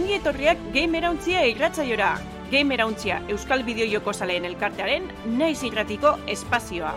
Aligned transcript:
ongi 0.00 0.14
etorriak 0.16 0.60
Gamerauntzia 0.72 1.42
irratzaiora. 1.50 2.14
Gamerauntzia 2.50 3.18
Euskal 3.28 3.60
Bideo 3.66 3.84
Joko 3.84 4.14
Zaleen 4.16 4.46
elkartearen 4.48 5.10
naiz 5.36 5.58
irratiko 5.66 6.14
espazioa. 6.26 6.94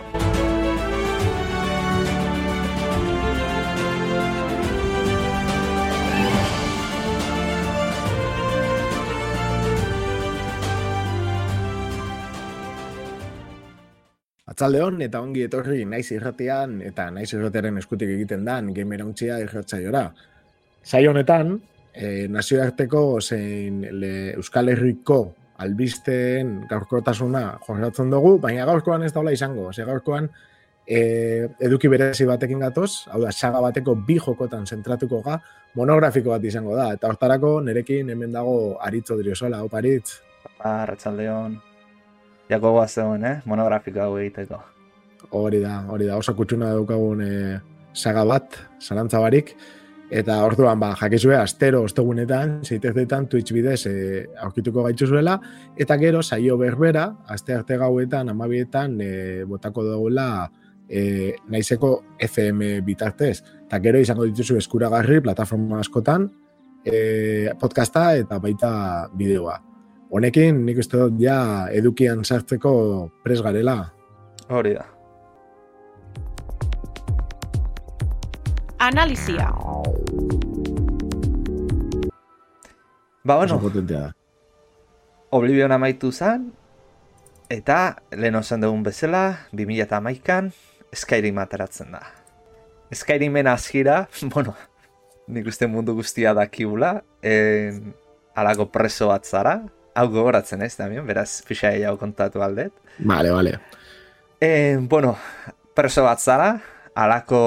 Atzaldeon 14.48 15.02
eta 15.04 15.20
ongi 15.20 15.44
etorri 15.44 15.84
naiz 15.84 16.06
irratean 16.16 16.80
eta 16.88 17.10
naiz 17.12 17.28
irratearen 17.34 17.84
eskutik 17.84 18.16
egiten 18.16 18.48
dan 18.48 18.72
gamerauntzia 18.72 19.42
irratzaiora. 19.44 20.06
Zai 20.84 21.06
honetan, 21.10 21.58
e, 21.94 22.26
nazioarteko 22.28 23.20
zein 23.22 23.80
le, 24.00 24.12
Euskal 24.34 24.68
Herriko 24.72 25.20
albisteen 25.62 26.64
gaurkotasuna 26.70 27.44
jorratzen 27.66 28.10
dugu, 28.10 28.36
baina 28.42 28.66
gaurkoan 28.66 29.04
ez 29.06 29.12
daula 29.14 29.32
izango. 29.32 29.70
Ze 29.72 29.86
gaurkoan 29.86 30.28
e, 30.86 31.48
eduki 31.62 31.88
berezi 31.88 32.26
batekin 32.26 32.64
gatoz, 32.64 33.06
hau 33.12 33.22
da, 33.22 33.32
saga 33.32 33.62
bateko 33.62 33.94
bi 34.06 34.18
jokotan 34.18 34.66
zentratuko 34.66 35.22
ga, 35.24 35.38
monografiko 35.78 36.34
bat 36.34 36.44
izango 36.44 36.76
da. 36.76 36.90
Eta 36.98 37.10
hortarako 37.12 37.60
nerekin 37.64 38.10
hemen 38.10 38.34
dago 38.34 38.76
aritzo 38.82 39.16
diriozola, 39.20 39.62
hau 39.62 39.70
paritz. 39.70 40.18
Arratxaldeon. 40.58 41.56
Jako 42.50 42.74
guazegoen, 42.76 43.24
eh? 43.24 43.36
Monografiko 43.48 44.02
hau 44.04 44.18
egiteko. 44.18 44.60
Hori 45.34 45.62
da, 45.62 45.78
hori 45.88 46.10
da, 46.10 46.18
oso 46.20 46.34
kutsuna 46.36 46.74
daukagun 46.74 47.22
e, 47.24 47.32
saga 47.94 48.26
bat, 48.28 48.58
zarantza 48.82 49.22
barik. 49.22 49.54
Eta 50.12 50.36
orduan, 50.44 50.78
ba, 50.80 50.92
jakizue, 51.00 51.36
astero 51.36 51.82
ostegunetan, 51.86 52.58
zeitezetan, 52.64 53.26
Twitch 53.28 53.54
bidez 53.56 53.86
e, 53.88 53.94
aurkituko 54.44 54.84
gaitzuzuela, 54.84 55.38
eta 55.80 55.96
gero, 55.98 56.22
saio 56.22 56.58
berbera, 56.60 57.06
aste 57.32 57.56
arte 57.56 57.78
gauetan, 57.80 58.28
amabietan, 58.28 58.98
e, 59.00 59.44
botako 59.48 59.86
dugula 59.88 60.28
e, 60.88 61.34
naizeko 61.48 61.96
FM 62.20 62.84
bitartez. 62.84 63.38
Eta 63.64 63.80
gero, 63.80 63.98
izango 63.98 64.28
dituzu 64.28 64.60
eskuragarri, 64.60 65.22
plataforma 65.24 65.80
askotan, 65.80 66.28
e, 66.84 67.50
podcasta 67.60 68.10
eta 68.20 68.38
baita 68.38 68.72
bideoa. 69.16 69.58
Honekin, 70.14 70.60
nik 70.66 70.78
uste 70.84 71.00
dut, 71.00 71.16
ja, 71.18 71.66
edukian 71.72 72.22
sartzeko 72.24 72.74
pres 73.24 73.40
garela. 73.42 73.80
Hori 74.52 74.76
da. 74.76 74.93
Analizia. 78.78 79.50
Ba, 83.24 83.36
bueno, 83.36 83.60
potentea. 83.60 84.14
Oblivion 85.30 85.72
amaitu 85.72 86.12
zen, 86.12 86.52
eta 87.48 87.96
lehen 88.12 88.36
osan 88.36 88.60
dugun 88.60 88.82
bezala, 88.84 89.48
2008an, 89.52 90.52
Skyrim 90.94 91.38
ateratzen 91.42 91.94
da. 91.96 92.02
Skyrimen 92.94 93.48
azkira, 93.50 94.04
bueno, 94.34 94.54
nik 95.26 95.48
uste 95.50 95.66
mundu 95.66 95.94
guztia 95.96 96.34
dakigula, 96.36 96.98
en, 97.22 97.94
alako 98.36 98.68
preso 98.74 99.08
bat 99.10 99.24
zara, 99.24 99.56
hau 99.94 100.08
gogoratzen 100.10 100.62
ez, 100.62 100.74
Damian, 100.76 101.06
beraz, 101.06 101.42
pixa 101.48 101.72
hau 101.88 101.96
kontatu 101.98 102.42
aldet. 102.42 102.74
Vale, 102.98 103.30
vale. 103.30 103.58
E, 104.40 104.76
bueno, 104.78 105.16
preso 105.74 106.04
bat 106.04 106.20
zara, 106.20 106.58
alako 106.94 107.40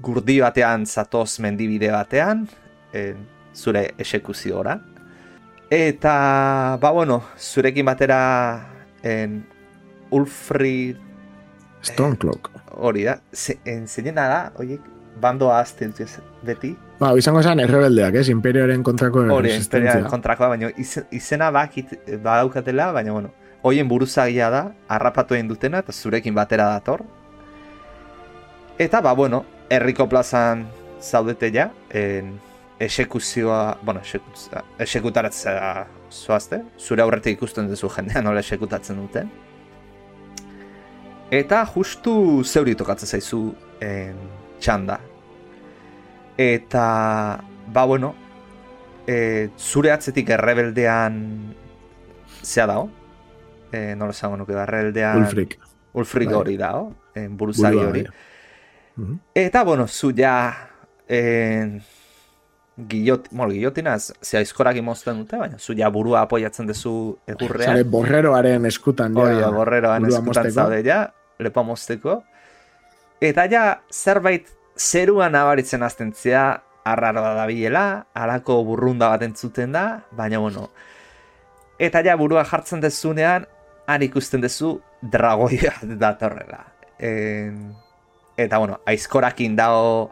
gurdi 0.00 0.40
batean 0.40 0.86
zatoz 0.86 1.38
mendibide 1.40 1.90
batean, 1.92 2.46
e, 2.92 3.14
zure 3.54 3.94
esekuziora. 3.98 4.78
Eta, 5.70 6.78
ba 6.80 6.90
bueno, 6.90 7.22
zurekin 7.38 7.86
batera 7.86 8.20
en, 9.02 9.44
Ulfri 10.10 10.96
Stormcloak. 11.82 12.50
hori 12.82 13.04
da, 13.04 13.20
ze, 13.32 13.60
en, 13.64 13.86
zeinena 13.86 14.26
da, 14.28 14.40
oiek, 14.58 14.80
bandoa 15.20 15.60
azten 15.60 15.94
beti, 16.42 16.76
Ba, 17.00 17.14
izango 17.16 17.40
zen 17.40 17.62
errebeldeak, 17.64 18.18
ez? 18.20 18.26
Imperioaren 18.28 18.82
kontrako 18.84 19.22
hori, 19.32 19.54
imperia 19.56 19.94
kontrakoa, 20.04 20.50
baina 20.52 20.68
izen, 20.76 21.06
izena 21.16 21.48
bakit 21.50 21.94
badaukatela, 22.20 22.90
baina 22.92 23.14
bueno, 23.14 23.30
hoien 23.64 23.88
buruzagia 23.88 24.50
da, 24.52 24.66
harrapatu 24.88 25.36
egin 25.36 25.48
dutena, 25.48 25.80
eta 25.80 25.94
zurekin 25.96 26.36
batera 26.36 26.68
dator. 26.74 27.06
Eta, 28.76 29.00
ba, 29.00 29.14
bueno, 29.16 29.46
herriko 29.70 30.08
plazan 30.10 30.66
zaudete 31.00 31.50
ja, 31.54 31.70
en, 31.90 32.34
esekuzioa, 32.80 33.78
bueno, 33.82 34.00
esekuzioa, 34.00 34.64
esekutaratzea 34.78 35.86
zoazte, 36.10 36.62
zure 36.78 37.04
aurretik 37.04 37.38
ikusten 37.38 37.68
duzu 37.70 37.90
jendea 37.94 38.22
nola 38.24 38.42
esekutatzen 38.42 38.98
duten. 39.00 39.30
Eta 41.30 41.62
justu 41.74 42.12
zeuri 42.42 42.74
tokatzen 42.74 43.14
zaizu 43.14 43.42
en, 43.84 44.18
txanda. 44.60 44.98
Eta, 46.40 46.84
ba, 47.70 47.84
bueno, 47.86 48.14
e, 49.06 49.50
zure 49.58 49.92
atzetik 49.94 50.32
errebeldean 50.34 51.20
zea 52.42 52.66
dao. 52.66 52.88
E, 53.70 53.94
nola 53.94 54.16
esango 54.16 54.40
nuke 54.40 54.56
da, 54.56 54.64
errebeldean... 54.66 55.22
Ulfrik. 55.22 55.60
Ulfrik 56.00 56.30
Bai. 56.30 56.38
hori 56.38 56.58
en, 57.14 57.36
buruzagi 57.36 57.78
hori. 57.78 58.02
bai. 58.08 58.29
Mhm. 58.96 59.18
Eta, 59.34 59.64
bueno, 59.64 59.86
zu 59.88 60.12
ja... 60.16 60.68
En, 61.08 61.82
Guillot, 62.76 63.26
bueno, 63.30 63.52
guillotina, 63.52 63.94
ez- 63.96 64.14
ze 64.22 64.38
aizkorak 64.38 64.76
imozten 64.76 65.18
dute, 65.18 65.36
baina 65.36 65.58
zu 65.58 65.74
ja 65.76 65.90
burua 65.90 66.22
apoiatzen 66.22 66.66
duzu 66.66 67.18
egurrean. 67.26 67.74
Zare, 67.74 67.82
borreroaren 67.84 68.64
eskutan, 68.66 69.14
ja. 69.14 69.50
Borreroan 69.52 70.02
burua 70.06 70.18
eskutan 70.20 70.50
zaude 70.50 70.82
ja, 70.86 71.12
lepo 71.38 71.64
mozteko. 71.64 72.22
Eta 73.20 73.44
ja, 73.52 73.64
zerbait 73.92 74.48
zeruan 74.78 75.32
nabaritzen 75.32 75.82
hasten 75.82 76.14
zea, 76.14 76.62
arraroa 76.84 77.34
da 77.36 77.44
bilela, 77.46 78.06
alako 78.14 78.62
burrunda 78.64 79.10
bat 79.12 79.22
entzuten 79.28 79.72
da, 79.72 80.00
baina 80.16 80.38
bueno. 80.38 80.70
Eta 81.78 82.00
ja, 82.06 82.16
burua 82.16 82.44
jartzen 82.48 82.80
dezunean, 82.80 83.44
han 83.86 84.02
ikusten 84.02 84.40
dezu 84.40 84.78
dragoia 85.02 85.74
datorrela. 86.06 86.64
En... 86.98 87.74
Eta 88.36 88.58
bueno, 88.58 88.80
aizkorakin 88.86 89.56
dago 89.56 90.10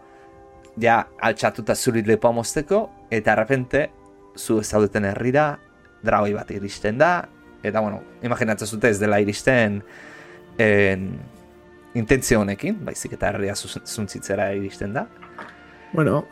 ja 0.81 1.01
altxatuta 1.21 1.75
zuri 1.75 2.03
lepoa 2.07 2.33
mozteko, 2.33 2.89
eta 3.11 3.33
errepente, 3.33 3.89
zu 4.37 4.61
ez 4.61 4.69
zaudeten 4.69 5.05
herrira, 5.09 5.59
dragoi 6.05 6.35
bat 6.37 6.51
iristen 6.55 6.99
da, 6.99 7.29
eta 7.63 7.81
bueno, 7.81 8.03
imaginatzen 8.23 8.69
zute 8.69 8.91
ez 8.93 8.99
dela 9.01 9.19
iristen 9.21 9.81
en, 10.59 11.09
intentzio 11.99 12.43
honekin, 12.45 12.79
baizik 12.85 13.17
eta 13.19 13.33
herria 13.33 13.57
zuntzitzera 13.57 14.53
iristen 14.55 14.95
da. 14.95 15.09
Bueno, 15.93 16.27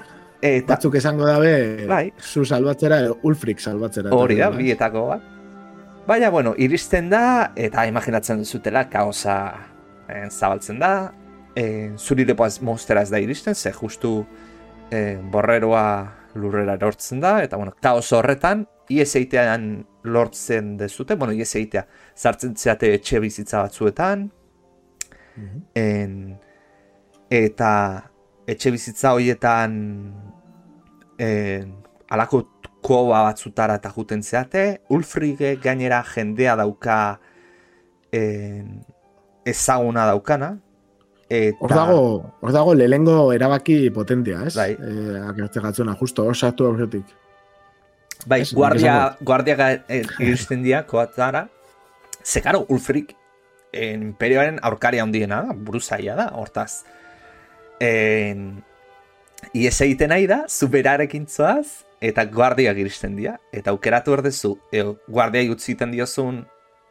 Eta 0.45 0.75
batzuk 0.75 0.95
esango 0.99 1.25
dabe, 1.27 1.87
Bai. 1.89 2.13
zu 2.21 2.45
salbatzera, 2.45 2.99
Ulfrik 3.23 3.59
salbatzera. 3.59 4.11
hori 4.13 4.37
da, 4.37 4.51
bietako 4.51 5.07
bat. 5.09 5.23
Baina, 6.07 6.29
bueno, 6.31 6.53
iristen 6.59 7.09
da, 7.11 7.53
eta 7.57 7.87
imaginatzen 7.89 8.39
duzutela, 8.39 8.85
kaosa 8.91 9.55
en, 10.09 10.31
zabaltzen 10.31 10.79
da, 10.79 11.13
en, 11.57 11.97
zuri 11.99 12.25
lepoa 12.29 12.47
ez- 12.53 12.61
monstera 12.63 13.03
ez 13.03 13.11
da 13.11 13.19
iristen, 13.19 13.55
ze 13.55 13.73
justu 13.73 14.27
en, 14.91 15.31
borreroa 15.33 16.13
lurrera 16.37 16.75
erortzen 16.77 17.21
da, 17.21 17.39
eta 17.43 17.57
bueno, 17.57 17.73
kaos 17.83 18.13
horretan, 18.13 18.67
ies 18.93 19.17
eitean 19.17 19.87
lortzen 20.05 20.77
dezute, 20.79 21.17
bueno, 21.17 21.33
ies 21.35 21.55
eitea, 21.59 21.87
zartzen 22.17 22.55
zeate 22.57 22.93
etxe 22.95 23.19
bizitza 23.21 23.63
batzuetan, 23.65 24.29
Mhm. 25.37 25.63
en, 25.75 26.39
eta 27.31 28.11
etxe 28.47 28.71
bizitza 28.71 29.13
horietan 29.13 29.75
en, 31.19 31.75
alako 32.09 32.45
koba 32.83 33.23
batzutara 33.27 33.75
eta 33.81 33.91
juten 33.91 34.23
zeate, 34.23 34.81
Ulfrike 34.89 35.57
gainera 35.63 36.03
jendea 36.05 36.55
dauka 36.57 37.19
en, 38.13 38.85
ezaguna 39.45 40.07
daukana, 40.07 40.59
eta... 41.29 41.59
Hor 41.61 41.75
dago, 41.75 42.01
hor 42.41 42.53
dago 42.55 42.75
lehengo 42.75 43.33
erabaki 43.35 43.91
potentea, 43.91 44.45
ez? 44.47 44.55
Bai. 44.57 44.73
Eh, 44.75 45.21
agertze 45.29 45.61
gatzuna, 45.61 45.97
justo 45.99 46.25
hor 46.25 46.37
sartu 46.37 46.67
aurretik. 46.67 47.07
Bai, 48.27 48.41
Ez, 48.43 48.53
guardia, 48.55 49.17
guardia 49.21 49.71
eh, 49.89 50.05
iristen 50.19 50.63
dira 50.63 50.85
koatzara. 50.87 51.47
Ze 52.25 52.43
karo, 52.43 52.65
Ulfrik 52.69 53.15
en, 53.73 54.03
imperioaren 54.11 54.59
aurkaria 54.63 55.03
handiena 55.03 55.43
da, 55.47 55.55
buruzaia 55.55 56.17
da, 56.19 56.31
hortaz. 56.35 56.85
En, 57.81 58.63
ies 59.53 59.77
egiten 59.85 60.11
nahi 60.15 60.27
da, 60.31 60.45
zu 60.49 60.71
berarekin 60.73 61.27
zoaz, 61.29 61.85
eta 62.01 62.25
guardiak 62.31 62.79
iristen 62.81 63.17
dira. 63.19 63.37
Eta 63.53 63.71
aukeratu 63.75 64.17
erdezu, 64.17 64.57
e, 64.73 64.83
guardia 65.07 65.45
utziten 65.53 65.95
diozun 65.95 66.45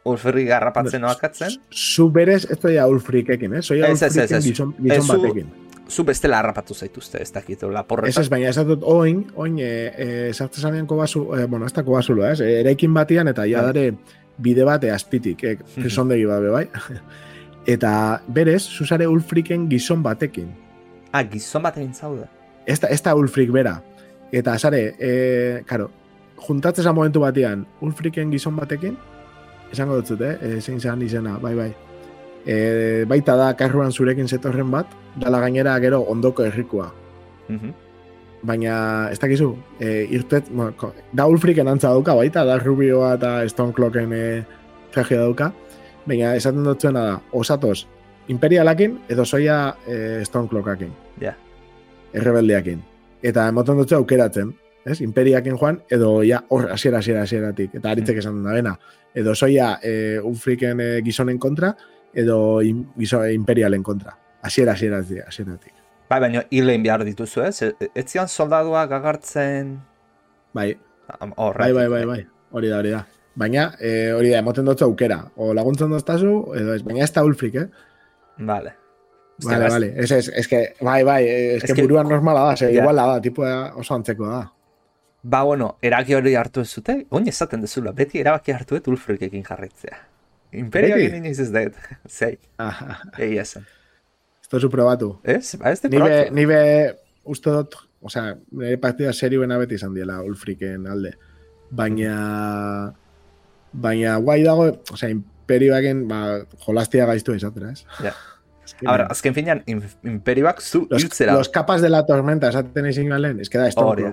Ulfrik 0.06 0.48
garrapatzen 0.48 1.04
oakatzen. 1.04 1.56
Zu 1.74 2.08
berez, 2.14 2.44
ez 2.50 2.58
da 2.62 2.86
Ulfrikekin, 2.88 3.54
ez? 3.58 3.64
Ez, 3.70 4.02
ez, 4.02 4.02
ez, 4.02 4.16
Ulfriken 4.16 4.36
ez. 4.38 4.44
gizon, 4.44 4.74
gizon 4.78 4.96
Ez 4.96 5.06
batekin. 5.08 5.46
zu 5.88 6.02
bestela 6.04 6.38
harrapatu 6.40 6.74
zaituzte, 6.74 7.20
ez 7.22 7.30
dakit, 7.32 7.62
Ez 7.62 7.68
laporretan. 7.70 8.22
ez, 8.22 8.28
baina 8.28 8.48
ez 8.48 8.56
dut 8.66 8.82
oin, 8.82 9.24
oin, 9.34 9.58
e, 9.58 9.92
e, 9.96 10.32
sartzen 10.34 10.62
zanean 10.62 10.86
kobazu, 10.86 11.28
e, 11.36 11.44
bueno, 11.46 11.66
ez 11.66 11.72
da 11.72 11.84
kobazulo, 11.86 12.24
ez? 12.26 12.40
E, 12.40 12.60
eraikin 12.60 12.92
batian 12.94 13.28
eta 13.28 13.44
ja 13.46 13.62
Bai. 13.62 13.72
dare 13.72 13.94
bide 14.38 14.64
bat 14.64 14.82
e, 14.84 14.90
azpitik, 14.90 15.44
e, 15.44 15.58
zondegi 15.88 16.24
babe, 16.26 16.50
bai? 16.50 16.66
eta 17.66 18.22
berez, 18.28 18.62
zuzare 18.68 19.06
ulfriken 19.10 19.68
gizon 19.70 20.02
batekin. 20.02 20.48
Ah, 21.12 21.22
gizon 21.24 21.62
bat 21.62 21.76
egin 21.78 21.94
zaude. 21.94 22.26
Ez 22.66 22.80
da, 22.80 22.88
ez 22.88 23.00
da 23.02 23.14
ulfrik 23.14 23.50
bera. 23.54 23.80
Eta, 24.32 24.58
sare, 24.58 24.94
e, 24.98 25.62
karo, 25.66 25.90
juntatzeza 26.48 26.92
momentu 26.92 27.20
batean, 27.22 27.64
ulfriken 27.80 28.30
gizon 28.34 28.56
batekin, 28.58 28.96
esango 29.72 30.00
dut 30.00 30.20
eh? 30.20 30.36
E, 30.40 30.60
zein 30.60 30.80
zan 30.80 31.02
izena, 31.02 31.38
bai, 31.42 31.54
bai. 31.54 31.70
E, 32.46 33.04
baita 33.08 33.36
da, 33.36 33.50
karruan 33.58 33.92
zurekin 33.92 34.28
zetorren 34.28 34.70
bat, 34.70 34.86
dala 35.16 35.40
gainera 35.40 35.78
gero 35.80 36.02
ondoko 36.02 36.44
herrikoa. 36.44 36.92
Mhm. 37.48 37.74
baina 38.46 39.08
ez 39.10 39.18
dakizu, 39.18 39.56
e, 39.80 40.06
irtet, 40.10 40.44
bueno, 40.52 40.92
da 41.12 41.26
Ulfriken 41.26 41.66
antza 41.68 41.88
dauka, 41.88 42.14
baita, 42.14 42.44
da 42.44 42.58
Rubioa 42.58 43.14
eta 43.16 43.48
Stone 43.48 43.72
Clocken 43.72 44.12
e, 44.12 44.44
dauka, 44.94 45.52
baina 46.06 46.34
esaten 46.36 46.62
dut 46.62 46.80
zuena 46.80 47.02
da, 47.04 47.16
osatoz, 47.32 47.86
imperialakin 48.28 49.00
edo 49.08 49.24
soia 49.24 49.76
e, 49.86 50.24
Stone 50.24 50.48
Clockakin, 50.48 50.92
Ja. 51.20 51.34
errebeldeakin. 52.12 52.82
Eta 53.22 53.48
emoten 53.48 53.78
dut 53.78 53.92
aukeratzen, 53.92 54.54
ez? 54.86 55.00
Imperiakin 55.04 55.58
joan, 55.58 55.82
edo 55.90 56.22
ja 56.24 56.44
hor 56.48 56.70
hasiera 56.72 56.98
hasiera 57.02 57.22
hasieratik, 57.26 57.74
eta 57.74 57.90
aritzek 57.90 58.20
esan 58.22 58.38
da 58.44 58.54
bena, 58.56 58.76
edo 59.14 59.34
soia 59.34 59.74
e, 59.82 60.18
Ulfriken 60.22 60.80
e, 60.80 60.88
gizonen 61.04 61.38
kontra, 61.42 61.74
edo 62.14 62.62
in, 62.62 62.86
gizo, 62.96 63.20
imperialen 63.26 63.82
kontra. 63.82 64.16
Hasiera 64.46 64.72
hasiera 64.72 65.00
hasieratik. 65.26 65.72
Bai, 66.08 66.20
baina 66.22 66.44
hilein 66.54 66.82
behar 66.86 67.02
dituzu, 67.04 67.42
ez? 67.42 67.62
E- 67.66 67.90
Ez 67.94 68.06
zian 68.12 68.28
soldaduak 68.28 68.92
agartzen... 68.92 69.76
Bai, 70.54 70.76
Am- 71.20 71.34
Bai, 71.36 71.72
bai, 71.72 71.88
bai, 71.88 72.04
bai. 72.06 72.20
Hori 72.52 72.68
da, 72.70 72.78
hori 72.78 72.90
da. 72.94 73.04
Baina, 73.36 73.72
e, 73.80 74.12
hori 74.14 74.30
da, 74.30 74.38
emoten 74.38 74.64
dutzu 74.64 74.84
aukera. 74.86 75.18
O 75.36 75.52
laguntzen 75.54 75.90
doztazu, 75.92 76.32
edo 76.56 76.74
ez. 76.74 76.82
Baina 76.86 77.04
ez 77.04 77.12
da 77.12 77.24
ulfrik, 77.26 77.54
eh? 77.60 77.66
Vale. 78.38 78.72
Vale, 79.44 79.68
vale. 79.68 79.92
Ez, 80.00 80.10
ez, 80.12 80.28
ez 80.32 80.46
que, 80.48 80.60
bai, 80.80 81.02
bai, 81.04 81.20
ez, 81.28 81.64
Ez 81.64 81.72
que 81.74 81.82
buruan 81.82 82.08
normala 82.08 82.46
da, 82.48 82.56
ze, 82.56 82.70
Ja. 82.72 82.82
iguala 82.82 83.04
da, 83.10 83.20
tipua 83.20 83.72
oso 83.76 83.94
antzeko 83.94 84.26
da. 84.30 84.40
Ba, 85.28 85.40
bueno, 85.42 85.72
eraki 85.82 86.14
hori 86.14 86.34
hartu 86.38 86.60
ez 86.62 86.68
zute, 86.70 86.94
oin 87.10 87.26
esaten 87.26 87.60
dezula, 87.64 87.90
beti 87.96 88.20
erabaki 88.20 88.52
hartu 88.54 88.76
ez 88.78 88.82
Ulfrikekin 88.86 89.42
jarritzea. 89.48 89.96
Imperioakin 90.52 91.08
Beti? 91.10 91.16
inoiz 91.24 91.40
ez 91.42 91.48
dut, 91.52 91.74
zei, 92.18 92.36
egia 93.18 93.42
esan. 93.42 93.64
ez 94.42 94.48
tozu 94.52 94.70
probatu. 94.70 95.08
Ez? 95.24 95.56
Ba, 95.58 95.72
ez 95.74 95.80
de 95.82 95.88
Nibe, 95.90 96.04
probatu. 96.04 96.34
nibe, 96.38 96.60
uste 97.24 97.50
dut, 97.50 97.74
osea, 98.06 98.36
nire 98.52 98.78
partida 98.78 99.12
serioena 99.12 99.58
beti 99.58 99.74
izan 99.80 99.94
diela 99.96 100.20
ulfriken 100.22 100.86
alde. 100.86 101.16
Baina, 101.70 102.94
baina 103.72 104.16
guai 104.22 104.42
dago, 104.46 104.68
osea, 104.94 105.10
imperioaken, 105.16 106.06
ba, 106.08 106.20
jolastia 106.66 107.06
gaiztu 107.10 107.34
izatera, 107.34 107.72
ez? 107.74 107.82
Ja. 107.98 108.14
Azken- 108.66 108.88
A 108.88 108.92
ber, 108.96 109.06
azken 109.10 109.34
finean, 109.34 109.62
im- 109.66 109.82
imperioak 110.04 110.60
zu 110.62 110.86
Los, 110.90 111.02
hiltzera. 111.02 111.34
los 111.34 111.48
capas 111.48 111.82
de 111.82 111.88
la 111.90 112.04
tormenta, 112.06 112.48
esaten 112.54 112.86
izin 112.86 113.08
galen, 113.10 113.40
ez 113.40 113.48
que 113.50 113.58
da 113.58 113.68
Hori 113.76 114.04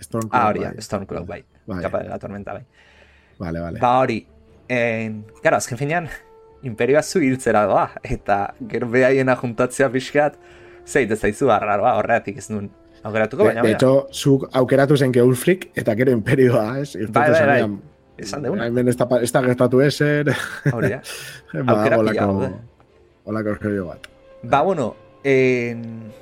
Stormcloak, 0.00 0.34
Ah, 0.42 0.48
hori, 0.48 0.60
bai. 0.64 0.74
Stormcloak, 0.82 1.26
bai. 1.28 1.44
Bai. 1.66 1.82
Kapa 1.84 2.02
de 2.02 2.08
la 2.08 2.18
tormenta, 2.18 2.52
bai. 2.56 2.64
Vale, 3.38 3.60
vale. 3.60 3.78
Ba 3.80 3.98
hori, 4.00 4.26
en, 4.68 5.24
gara, 5.44 5.56
azken 5.60 5.78
finean, 5.78 6.08
imperioa 6.62 7.02
zu 7.02 7.20
hiltzera 7.24 7.64
doa, 7.66 7.86
eta 8.04 8.54
gero 8.68 8.88
behaiena 8.92 9.36
juntatzea 9.36 9.88
pixkat, 9.92 10.36
zeit 10.86 11.10
ez 11.10 11.20
zaizu 11.20 11.50
arraroa, 11.52 11.94
horregatik 12.00 12.36
ez 12.42 12.48
nuen 12.50 12.70
aukeratuko, 13.02 13.42
De, 13.44 13.48
baina, 13.48 13.62
de 13.62 13.68
baina, 13.68 13.76
hecho, 13.78 14.08
zuk 14.12 14.48
aukeratu 14.52 14.96
zenke 14.96 15.22
Ulfric 15.24 15.70
eta 15.74 15.94
gero 15.96 16.12
imperioa, 16.12 16.78
ez? 16.82 16.96
Bai, 17.08 17.30
bai, 17.30 17.46
bai. 17.46 17.78
esan 18.20 18.42
deuna, 18.44 18.66
Hemen 18.68 18.88
ez 18.92 18.96
da, 18.96 19.06
gertatu 19.46 19.80
ezer, 19.80 20.28
hori 20.72 20.90
ba, 20.96 21.00
Aukera 21.64 21.96
pila 21.96 21.98
olako, 22.02 22.26
daude. 22.26 22.50
olako 23.24 23.54
jolio 23.62 23.86
bat. 23.86 24.08
Ba, 24.42 24.60
bueno, 24.62 24.94
en... 25.24 26.12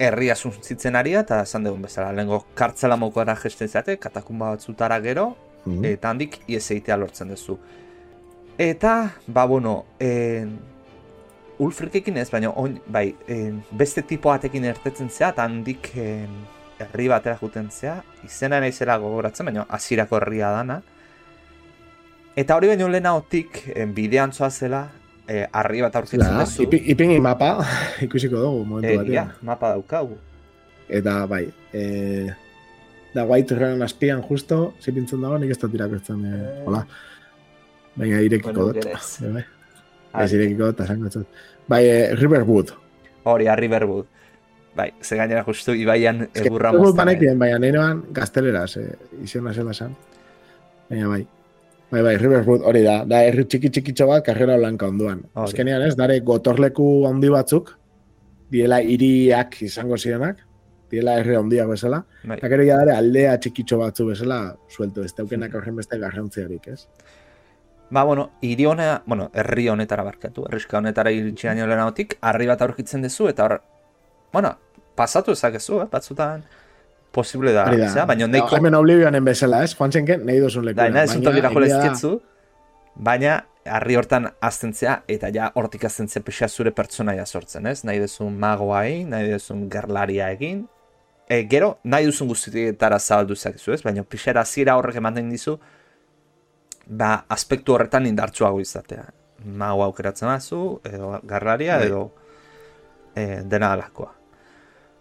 herria 0.00 0.34
zuntzitzen 0.34 0.96
ari 0.96 1.12
da, 1.12 1.20
eta 1.26 1.42
esan 1.44 1.66
dugun 1.68 1.82
bezala, 1.84 2.12
lehenko 2.16 2.46
kartzela 2.56 2.96
mokora 2.96 3.36
gesten 3.36 3.68
zate, 3.68 3.98
katakumba 4.00 4.54
batzutara 4.54 4.98
gero, 5.04 5.36
Mhm. 5.66 5.84
eta 5.84 6.08
handik 6.08 6.38
ies 6.48 6.70
egitea 6.70 6.96
lortzen 6.96 7.28
duzu. 7.28 7.58
Eta, 8.58 9.12
ba, 9.26 9.44
bueno, 9.46 9.84
en... 9.98 10.58
Ulfrikekin 11.60 12.16
ez, 12.16 12.30
baina 12.32 12.48
oin, 12.56 12.78
bai, 12.88 13.14
en, 13.28 13.58
beste 13.76 14.00
tipo 14.02 14.30
batekin 14.30 14.64
ertetzen 14.64 15.10
zea, 15.12 15.28
eta 15.34 15.44
handik 15.44 15.90
en, 16.00 16.30
herri 16.80 17.08
batera 17.12 17.36
juten 17.36 17.68
zea, 17.70 17.98
izena 18.24 18.60
naizela 18.64 18.96
gogoratzen, 18.96 19.44
baina 19.50 19.66
hasierako 19.68 20.16
herria 20.16 20.48
dana. 20.54 20.78
Eta 22.40 22.56
hori 22.56 22.70
baino 22.72 22.88
lehenagotik, 22.88 23.60
en, 23.76 23.92
bidean 23.92 24.32
zoazela, 24.32 24.86
e, 25.30 25.44
harri 25.52 25.80
bat 25.84 25.94
aurkitzen 26.00 26.20
La, 26.26 26.42
duzu. 26.42 26.64
ipi, 26.66 26.80
ipingi 26.94 27.20
mapa, 27.22 27.52
ikusiko 28.06 28.40
dugu 28.42 28.64
momentu 28.66 28.90
Egia, 28.90 29.24
batean. 29.30 29.46
mapa 29.46 29.70
daukagu. 29.76 30.18
Eta, 30.90 31.14
bai, 31.30 31.44
e, 31.72 31.84
da 33.14 33.24
White 33.30 33.54
Run 33.58 33.82
azpian 33.86 34.22
justo, 34.26 34.74
zipintzen 34.82 35.22
dago, 35.22 35.38
nik 35.38 35.50
ez 35.54 35.58
dut 35.62 35.74
irakurtzen, 35.78 36.24
e, 36.26 36.42
hola. 36.66 36.84
Baina 37.96 38.20
irekiko 38.22 38.52
Bueno, 38.52 38.66
dut. 38.72 38.82
gerez. 38.84 39.18
Bai, 40.12 40.24
Ez 40.24 40.32
irekiko 40.34 40.70
dut, 40.72 40.80
esango. 40.82 41.24
Bai, 41.70 41.84
e, 41.86 42.14
Riverwood. 42.18 42.72
Hori, 43.30 43.46
harri 43.46 43.68
berbut. 43.68 44.06
Bai, 44.74 44.92
ze 45.02 45.16
gainera 45.18 45.42
justu 45.46 45.74
ibaian 45.74 46.22
egurra 46.34 46.70
Riverwood 46.70 46.90
moztan. 46.92 46.96
banekien, 47.04 47.38
baina 47.38 47.58
nirean 47.58 48.04
gazteleraz, 48.14 48.76
e, 48.78 48.84
iziona 49.22 49.52
zela 49.54 49.70
esan. 49.74 49.94
Baina 50.88 51.08
bai. 51.10 51.26
Bai, 51.90 52.02
bai, 52.06 52.16
Riverwood 52.20 52.62
hori 52.62 52.84
da. 52.84 53.00
Da, 53.08 53.24
herri 53.26 53.44
txiki 53.50 53.70
txikitxo 53.74 54.06
bat, 54.06 54.22
karrera 54.26 54.54
blanka 54.60 54.86
onduan. 54.86 55.24
Hori. 55.34 55.48
Azkenean 55.48 55.82
ez, 55.82 55.96
dare 55.98 56.20
gotorleku 56.26 56.86
handi 57.08 57.32
batzuk, 57.32 57.72
diela 58.54 58.78
hiriak 58.82 59.56
izango 59.66 59.98
zirenak, 59.98 60.44
diela 60.90 61.16
herri 61.18 61.34
handiak 61.38 61.72
bezala, 61.72 62.04
Bai. 62.22 62.36
eta 62.38 62.50
gero 62.52 62.66
ja 62.66 62.78
dare 62.78 62.94
aldea 62.94 63.34
txikitxo 63.42 63.80
batzu 63.82 64.06
bezala, 64.12 64.38
suelto, 64.70 65.02
ez 65.02 65.14
daukenak 65.18 65.54
horren 65.58 65.82
beste 65.82 65.98
garrantziarik, 65.98 66.70
ez? 66.70 66.86
Ba, 67.90 68.04
bueno, 68.06 68.28
hiri 68.46 68.70
hona, 68.70 69.02
bueno, 69.10 69.26
herri 69.34 69.66
honetara 69.68 70.06
barkatu, 70.06 70.46
herriska 70.46 70.78
honetara 70.78 71.10
iritsi 71.10 71.50
gaino 71.50 71.66
lehenagotik, 71.66 72.20
harri 72.22 72.46
bat 72.46 72.62
aurkitzen 72.62 73.02
duzu, 73.02 73.26
eta 73.32 73.48
hor, 73.48 73.56
bueno, 74.32 74.54
pasatu 74.94 75.34
ezakezu, 75.34 75.82
eh, 75.82 75.90
batzutan 75.90 76.46
posible 77.12 77.52
da, 77.52 77.64
da. 77.64 78.04
baina 78.06 78.26
nahiko, 78.26 78.56
Hemen 78.56 78.74
Oblivionen 78.78 79.24
bezala, 79.24 79.62
ez? 79.64 79.74
Joan 79.76 79.92
zenken, 79.92 80.24
nahi 80.26 80.40
duzun 80.40 80.64
leku. 80.64 80.76
da, 80.76 80.88
nahi 80.94 81.08
zuntokira 81.08 81.50
jola 81.50 81.66
egia 81.66 81.78
da- 81.78 81.84
ezketzu, 81.90 82.20
baina 82.94 83.44
harri 83.66 83.96
hortan 83.96 84.28
aztentzea, 84.40 85.02
eta 85.08 85.28
ja 85.34 85.50
hortik 85.54 85.84
aztentzea 85.84 86.22
pixka 86.24 86.48
zure 86.48 86.70
pertsonaia 86.70 87.26
sortzen, 87.26 87.66
ez? 87.66 87.82
Nahi 87.84 88.00
duzun 88.00 88.38
magoa 88.40 88.84
egin, 88.86 89.10
nahi 89.10 89.30
duzun 89.32 89.68
gerlaria 89.70 90.30
egin, 90.32 90.62
e, 91.28 91.42
gero, 91.50 91.78
nahi 91.84 92.06
duzun 92.08 92.28
guztietara 92.28 92.98
zabaldu 92.98 93.36
zakezu, 93.36 93.72
ez? 93.76 93.82
Baina 93.82 94.02
pixera 94.02 94.40
hasiera 94.40 94.76
horrek 94.80 94.96
ematen 94.96 95.28
dizu, 95.30 95.58
ba, 96.86 97.24
aspektu 97.28 97.74
horretan 97.74 98.06
indartsuago 98.06 98.60
izatea. 98.60 99.04
Mago 99.44 99.84
aukeratzen 99.84 100.28
bazu, 100.28 100.80
edo 100.84 101.18
garraria, 101.24 101.76
Bai. 101.78 101.86
edo 101.86 102.00
e, 103.14 103.42
dena 103.44 103.72
alakoa. 103.76 104.12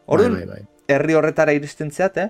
Orduan, 0.07 0.35
bai, 0.35 0.45
bai. 0.45 0.61
Herri 0.89 1.15
horretara 1.15 1.53
iristen 1.53 1.91
zeate, 1.91 2.29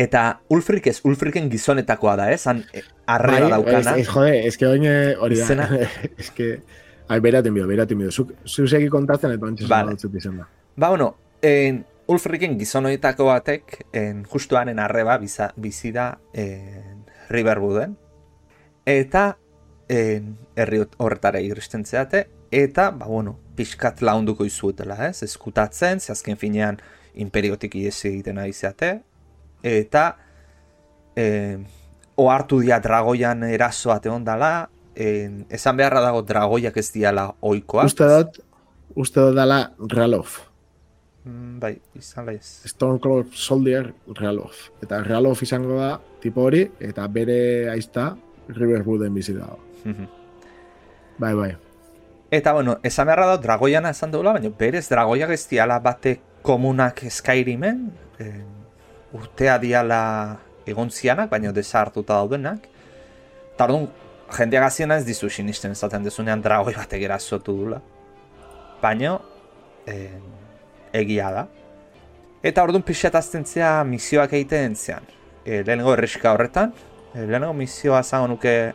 eta 0.00 0.40
Ulfrik 0.54 0.86
ez, 0.90 0.98
Ulfriken 1.04 1.50
gizonetakoa 1.52 2.14
da, 2.20 2.30
ez? 2.32 2.44
Han 2.48 2.62
e, 2.72 2.84
arreba 3.10 3.48
Bai, 3.48 3.50
daukana. 3.56 3.96
Ez, 3.96 4.06
ez, 4.06 4.08
jode, 4.08 4.36
ez 4.48 4.56
que 4.56 4.68
oin 4.68 4.86
eh, 4.88 5.16
hori 5.18 5.40
da. 5.40 5.44
Izena. 5.48 5.68
ez 6.20 6.30
que... 6.36 6.50
Ai, 7.10 7.18
beraten 7.18 7.54
bio, 7.54 7.66
beraten 7.66 7.98
bio. 7.98 8.12
Zuk, 8.14 8.30
zuk 8.46 8.86
kontatzen 8.92 9.34
eta 9.34 9.48
ontsa 9.48 9.66
Vale. 9.68 9.96
vale. 9.96 10.18
izan 10.22 10.36
da. 10.38 10.46
Ba, 10.76 10.88
bueno, 10.88 11.14
en, 11.42 11.84
Ulfriken 12.10 12.56
gizon 12.58 12.86
horietako 12.86 13.26
batek, 13.28 13.76
en, 13.94 14.24
justuanen 14.30 14.78
arreba 14.82 15.16
biza, 15.18 15.50
bizi 15.56 15.92
da 15.94 16.12
en, 16.34 17.04
Riverwooden, 17.30 17.96
eta 18.86 19.24
en, 19.90 20.36
herri 20.58 20.84
horretara 20.98 21.42
iristen 21.42 21.84
zeate, 21.84 22.28
eta, 22.50 22.90
ba, 22.90 23.06
bueno, 23.10 23.36
pixkat 23.58 24.02
launduko 24.06 24.46
izuetela, 24.46 24.96
ez? 25.06 25.22
Eskutatzen, 25.26 26.00
ze 26.00 26.14
azken 26.14 26.38
finean 26.38 26.80
imperiotik 27.14 27.74
iesi 27.74 28.08
egiten 28.08 28.38
ari 28.38 28.52
zeate, 28.52 29.00
eta 29.62 30.04
en, 31.16 31.66
ohartu 32.20 32.60
dia 32.60 32.80
dragoian 32.82 33.44
erasoa 33.48 34.00
egon 34.04 34.24
dala, 34.24 34.68
en, 34.94 35.44
esan 35.50 35.76
beharra 35.76 36.02
dago 36.04 36.22
dragoiak 36.26 36.76
ez 36.76 36.88
diala 36.92 37.30
oikoa. 37.40 37.86
Uste 37.88 38.08
dut, 38.08 38.40
uste 38.96 39.20
dut 39.20 39.36
dala 39.36 39.62
Ralof. 39.78 40.40
Mm, 41.24 41.58
bai, 41.60 41.74
izan 41.98 42.26
laiz. 42.30 42.62
Stormcloak 42.68 43.34
Soldier 43.36 43.92
Ralof. 44.16 44.70
Eta 44.82 45.02
Ralof 45.04 45.42
izango 45.44 45.76
da 45.80 45.94
tipo 46.20 46.46
hori, 46.48 46.64
eta 46.80 47.06
bere 47.12 47.68
aizta 47.72 48.14
Riverwooden 48.48 49.14
bizi 49.14 49.36
dago. 49.36 49.60
Mhm. 49.84 50.08
Bai, 51.20 51.34
bai. 51.34 51.50
Eta, 52.30 52.52
bueno, 52.52 52.78
esan 52.86 53.08
beharra 53.08 53.26
da, 53.26 53.38
dragoiana 53.42 53.90
esan 53.90 54.12
dugula, 54.12 54.32
baina 54.32 54.52
berez 54.56 54.86
dragoia 54.88 55.26
gestiala 55.26 55.80
bate 55.82 56.20
komunak 56.42 57.02
Skyrimen, 57.10 57.90
eh, 58.18 58.42
urtea 59.12 59.58
diala 59.58 60.02
egontzianak, 60.66 61.30
baina 61.30 61.52
desartuta 61.52 62.14
daudenak. 62.14 62.66
Eta 63.54 63.64
orduan, 63.64 63.88
jendea 64.36 64.60
gaziena 64.60 64.96
ez 64.96 65.06
dizu 65.06 65.28
sinisten 65.28 65.72
esaten 65.72 66.04
dezunean 66.06 66.42
dragoi 66.42 66.74
bat 66.74 66.92
egera 66.92 67.18
dula. 67.44 67.80
Baina, 68.80 69.18
eh, 69.86 70.20
egia 70.92 71.30
da. 71.30 71.48
Eta 72.42 72.62
orduan 72.64 72.82
pixatazten 72.82 73.44
zea 73.44 73.84
misioak 73.84 74.32
egiten 74.32 74.76
zean. 74.76 75.04
E, 75.44 75.62
lehenengo 75.64 75.92
erreska 75.92 76.32
horretan, 76.32 76.72
e, 77.14 77.26
lehenengo 77.26 77.52
misioa 77.54 78.02
zango 78.02 78.28
nuke 78.28 78.72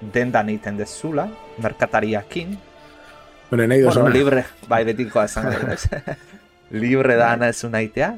dendan 0.00 0.48
egiten 0.48 0.76
dezula, 0.76 1.28
merkatariakin. 1.58 2.58
Bueno, 3.50 3.66
nahi 3.66 3.82
Bueno, 3.82 4.08
libre, 4.08 4.44
bai, 4.68 4.84
betikoa 4.84 5.24
ez. 5.24 5.34
libre 6.70 7.16
da 7.16 7.32
ana 7.32 7.48
ez 7.48 7.64
unaitea, 7.64 8.14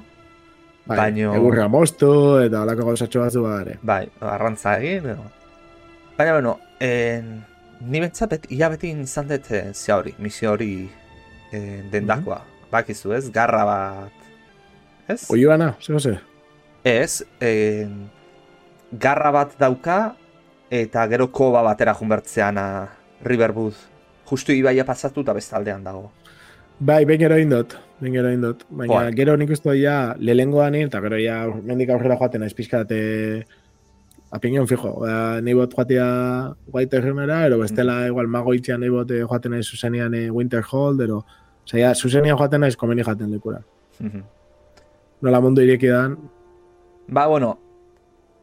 Bai, 0.85 0.97
baino- 0.99 1.35
Egurra 1.37 1.69
moztu 1.71 2.41
eta 2.43 2.63
alako 2.63 2.85
gauzatxo 2.89 3.21
batzu 3.21 3.43
badare. 3.45 3.77
bai, 3.83 4.09
arrantza 4.21 4.77
egin, 4.81 5.07
edo. 5.13 5.25
Baina, 6.19 6.33
bueno, 6.33 6.59
en, 6.81 7.45
ni 7.81 8.01
bentsat 8.01 8.31
beti, 8.31 8.55
ia 8.57 8.69
beti 8.69 8.91
izan 8.91 9.29
dut 9.29 9.51
eh, 9.51 9.71
zea 9.75 9.97
hori, 9.97 10.15
misio 10.19 10.51
hori 10.53 10.91
eh, 11.53 11.83
dendakoa. 11.93 12.41
Bakizu 12.73 13.13
ez, 13.15 13.31
garra 13.31 13.65
bat, 13.65 14.13
ez? 15.09 15.31
Oioana, 15.31 15.77
zego 15.81 16.01
ze? 16.01 16.19
Ez, 16.85 17.23
en, 17.41 18.11
garra 18.91 19.31
bat 19.31 19.55
dauka, 19.59 20.17
eta 20.71 21.07
gero 21.09 21.31
koba 21.31 21.63
batera 21.63 21.95
junbertzean 21.95 22.59
a 22.59 22.89
Riverwood. 23.23 23.75
Justu 24.29 24.53
ibaia 24.53 24.85
pasatu 24.85 25.21
eta 25.21 25.33
bestaldean 25.37 25.85
dago. 25.85 26.11
Bai, 26.81 27.05
ben 27.05 27.21
gero 27.21 27.37
indot, 27.39 27.77
ben 28.03 28.13
gero 28.17 28.31
indot. 28.35 28.65
Baina 28.69 28.93
Joa. 28.93 29.11
gero 29.17 29.37
nik 29.39 29.53
uste 29.55 29.75
ja 29.79 30.15
lehengoan 30.19 30.75
eta 30.81 31.01
gero 31.05 31.19
ja 31.23 31.45
mendik 31.63 31.93
aurrera 31.95 32.19
joaten 32.19 32.43
naiz 32.43 32.55
pixkat 32.59 32.91
e, 32.91 33.03
apinion 34.35 34.67
fijo. 34.67 34.97
Ba, 35.05 35.41
nahi 35.45 35.55
bot 35.55 35.77
joatea 35.77 36.07
White 36.73 37.01
Runera, 37.05 37.45
ero 37.47 37.61
bestela 37.63 38.01
igual 38.09 38.27
mago 38.27 38.55
itxean 38.59 38.83
nahi 38.83 38.91
bot 38.91 39.11
eh, 39.15 39.23
joaten 39.23 39.55
naiz 39.55 39.67
zuzenian 39.69 40.15
e, 40.19 40.29
Winterhold, 40.31 41.01
ero 41.07 41.23
Osea, 41.63 41.87
ja, 41.87 41.95
zuzenian 41.95 42.39
joaten 42.39 42.65
naiz 42.67 42.77
komeni 42.77 43.07
jaten 43.07 43.31
lekura. 43.31 43.63
Mhm. 44.01 44.23
Nola 45.23 45.41
mundu 45.41 45.63
ireki 45.63 45.93
dan, 45.93 46.17
Ba, 47.13 47.27
bueno, 47.27 47.57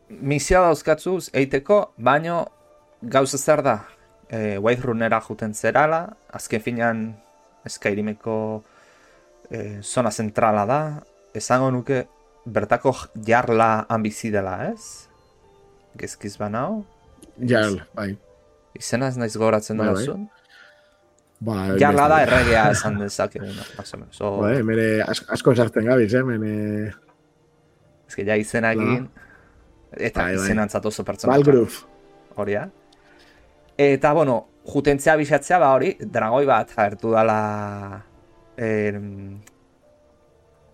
misioa 0.09 0.67
dauzkatzuz 0.67 1.29
eiteko, 1.33 1.93
baino 1.97 2.43
gauza 3.01 3.37
zer 3.37 3.63
da, 3.63 3.79
e, 4.29 4.57
White 4.57 4.83
Runera 4.85 5.21
juten 5.25 5.53
zerala, 5.53 6.01
azken 6.31 6.61
finean 6.61 7.01
Skyrimeko 7.67 8.63
e, 9.51 9.79
zona 9.81 10.11
zentrala 10.11 10.65
da, 10.65 10.79
esango 11.33 11.71
nuke 11.71 12.03
bertako 12.45 12.93
jarla 13.25 13.85
han 13.89 14.03
bizi 14.03 14.31
dela, 14.31 14.57
ez? 14.71 15.07
Gezkiz 15.99 16.37
banao, 16.37 16.83
jarl, 17.39 17.79
bai. 17.95 18.13
izena 18.77 19.07
ez 19.09 19.17
naiz 19.17 19.35
goratzen 19.37 19.77
Bai, 19.77 19.87
dela 19.87 19.97
bai. 19.97 20.05
zuen. 20.05 20.27
Ba, 21.41 21.53
Jarla 21.79 22.07
da 22.11 22.17
erregea 22.25 22.65
esan 22.73 22.97
dezakeguna, 23.03 23.63
más 23.77 23.93
o 23.93 23.97
menos. 23.97 24.19
O, 24.21 24.31
Bai, 24.41 24.61
mene 24.63 25.01
as- 25.01 25.23
asko 25.31 25.53
sartzen 25.55 25.85
gabiz, 25.87 26.13
eh, 26.13 26.23
mene 26.23 26.93
Ez 28.09 28.15
que 28.15 28.25
ja 28.25 28.35
izenakin, 28.35 29.05
eta 29.93 30.23
Bai, 30.23 30.35
bai. 30.35 30.43
izenantzat 30.43 30.85
oso 30.85 31.03
pertsona. 31.05 31.33
Balgruf. 31.35 31.83
hori 32.35 32.53
da. 32.57 32.69
Eta, 33.77 34.11
bueno, 34.13 34.47
jutentzea 34.65 35.15
bisatzea, 35.15 35.59
ba 35.59 35.69
hori, 35.75 35.93
dragoi 35.99 36.45
bat 36.45 36.71
agertu 36.75 37.11
dala 37.11 38.03
em, 38.59 39.39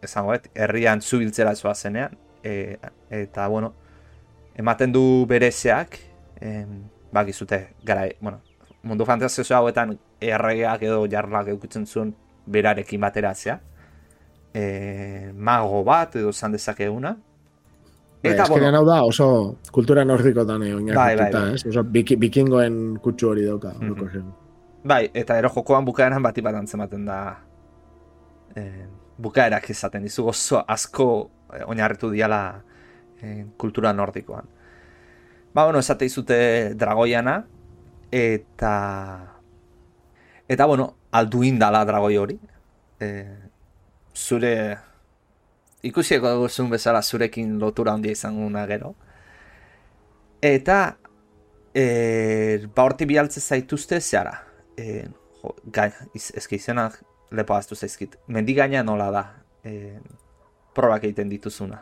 esango 0.01 0.34
bet, 0.34 0.50
herrian 0.54 1.01
zubiltzera 1.01 1.54
zenean. 1.75 2.18
E, 2.44 2.77
eta, 3.10 3.48
bueno, 3.48 3.74
ematen 4.56 4.92
du 4.92 5.25
berezeak, 5.27 6.00
em, 6.42 6.84
bakizute, 7.12 7.75
gara, 7.84 8.08
bueno, 8.20 8.42
mundu 8.84 9.06
fantasioso 9.06 9.56
hauetan 9.56 9.98
erregeak 10.22 10.84
edo 10.84 11.06
jarlak 11.10 11.48
eukitzen 11.54 11.86
zuen 11.86 12.13
berarekin 12.46 13.01
bateratzea. 13.01 13.60
E, 14.54 15.32
mago 15.36 15.84
bat 15.84 16.15
edo 16.15 16.32
zan 16.34 16.51
dezakeguna. 16.51 17.15
Bai, 18.25 18.34
Eta, 18.34 18.44
azkenean 18.44 18.74
bueno, 18.74 18.77
hau 18.80 18.86
da 18.88 19.04
oso 19.06 19.58
kultura 19.72 20.06
nordikotan 20.06 20.63
eh, 20.63 20.72
Bai, 20.74 20.74
bai, 20.74 20.77
oinarrituta, 20.80 21.42
bai. 21.42 21.54
ez? 21.54 21.65
Oso 21.70 21.84
biki, 21.84 22.15
bikingoen 22.18 22.98
kutsu 23.04 23.30
hori 23.30 23.46
dauka. 23.46 23.74
Mhm. 23.75 23.92
orokorrean. 23.92 24.32
Bai, 24.86 25.10
eta 25.13 25.38
ero 25.38 25.50
jokoan 25.50 25.86
bukaeran 25.86 26.24
bati 26.24 26.42
bat 26.42 26.56
antzematen 26.56 27.06
da 27.06 27.20
eh, 27.30 27.54
bukaerak 29.17 29.69
izaten 29.69 30.03
dizu 30.03 30.27
oso 30.29 30.62
asko 30.67 31.07
eh, 31.53 31.63
oinarritu 31.67 32.09
diala 32.12 32.62
eh, 33.21 33.45
kultura 33.57 33.93
nordikoan. 33.93 34.47
Ba, 35.53 35.63
bueno, 35.63 35.79
esate 35.79 36.05
izute 36.05 36.74
dragoiana, 36.75 37.45
eta... 38.12 38.71
Eta, 40.47 40.65
bueno, 40.67 40.89
alduin 41.12 41.57
dala 41.59 41.85
dragoi 41.88 42.17
hori. 42.17 42.35
Eh, 43.00 43.38
zure... 44.13 44.51
Ikusieko 45.85 46.31
duzun 46.41 46.69
bezala 46.74 47.01
zurekin 47.01 47.59
lotura 47.62 47.93
handia 47.93 48.12
izanguna 48.12 48.65
gero. 48.67 48.95
Eta... 50.41 50.97
E, 51.75 52.67
ba 52.71 52.85
horti 52.88 53.03
bialtze 53.07 53.41
zaituzte 53.41 54.00
zehara. 54.00 54.38
E, 54.79 55.05
jo, 55.41 55.55
gai, 55.75 55.89
iz, 56.15 56.29
ezke 56.39 56.55
izenak 56.55 57.01
lepo 57.36 57.54
aztu 57.56 57.75
zaizkit. 57.75 58.15
Mendi 58.27 58.54
gaina 58.58 58.84
nola 58.84 59.10
da. 59.12 59.24
E, 59.63 60.00
probak 60.75 61.04
egiten 61.08 61.30
dituzuna. 61.30 61.82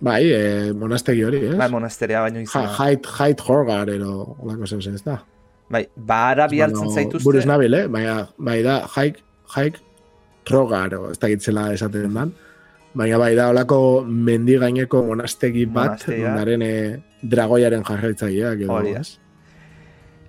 Bai, 0.00 0.20
eh, 0.30 0.72
monastegi 0.78 1.24
hori, 1.26 1.40
ez? 1.48 1.56
Bai, 1.58 1.68
monasteria 1.72 2.20
baino 2.22 2.38
Ja, 2.38 2.42
izena. 2.46 2.74
hait, 2.78 3.06
hait 3.18 3.40
horgar, 3.40 3.88
ero, 3.90 4.36
olako 4.38 4.66
zen 4.66 4.82
zen, 4.82 4.94
ez 4.94 5.02
da? 5.02 5.16
Bai, 5.70 5.88
ba 5.96 6.28
ara 6.30 6.46
bialtzen 6.48 6.84
Bueno, 6.84 6.94
zaituzte. 6.94 7.24
Buruz 7.24 7.44
nabil, 7.46 7.74
eh? 7.74 7.86
Baina, 7.88 8.28
bai 8.38 8.62
da, 8.62 8.76
haik, 8.94 9.18
haik, 9.56 9.80
trogar, 10.46 10.92
ez 11.10 11.18
da 11.18 11.28
gitzela 11.28 11.72
esaten 11.74 12.14
dan. 12.14 12.32
Baina 12.94 13.18
bai 13.18 13.34
da, 13.34 13.48
olako 13.50 14.04
mendi 14.06 14.56
gaineko 14.58 15.02
monastegi 15.04 15.66
bat, 15.66 15.90
Monastegia. 15.98 16.28
ondaren 16.30 16.62
eh, 16.62 16.98
dragoiaren 17.22 17.82
jarraitzaileak 17.84 18.60
edo, 18.60 18.72
Hori 18.72 18.94
ez? 19.00 19.18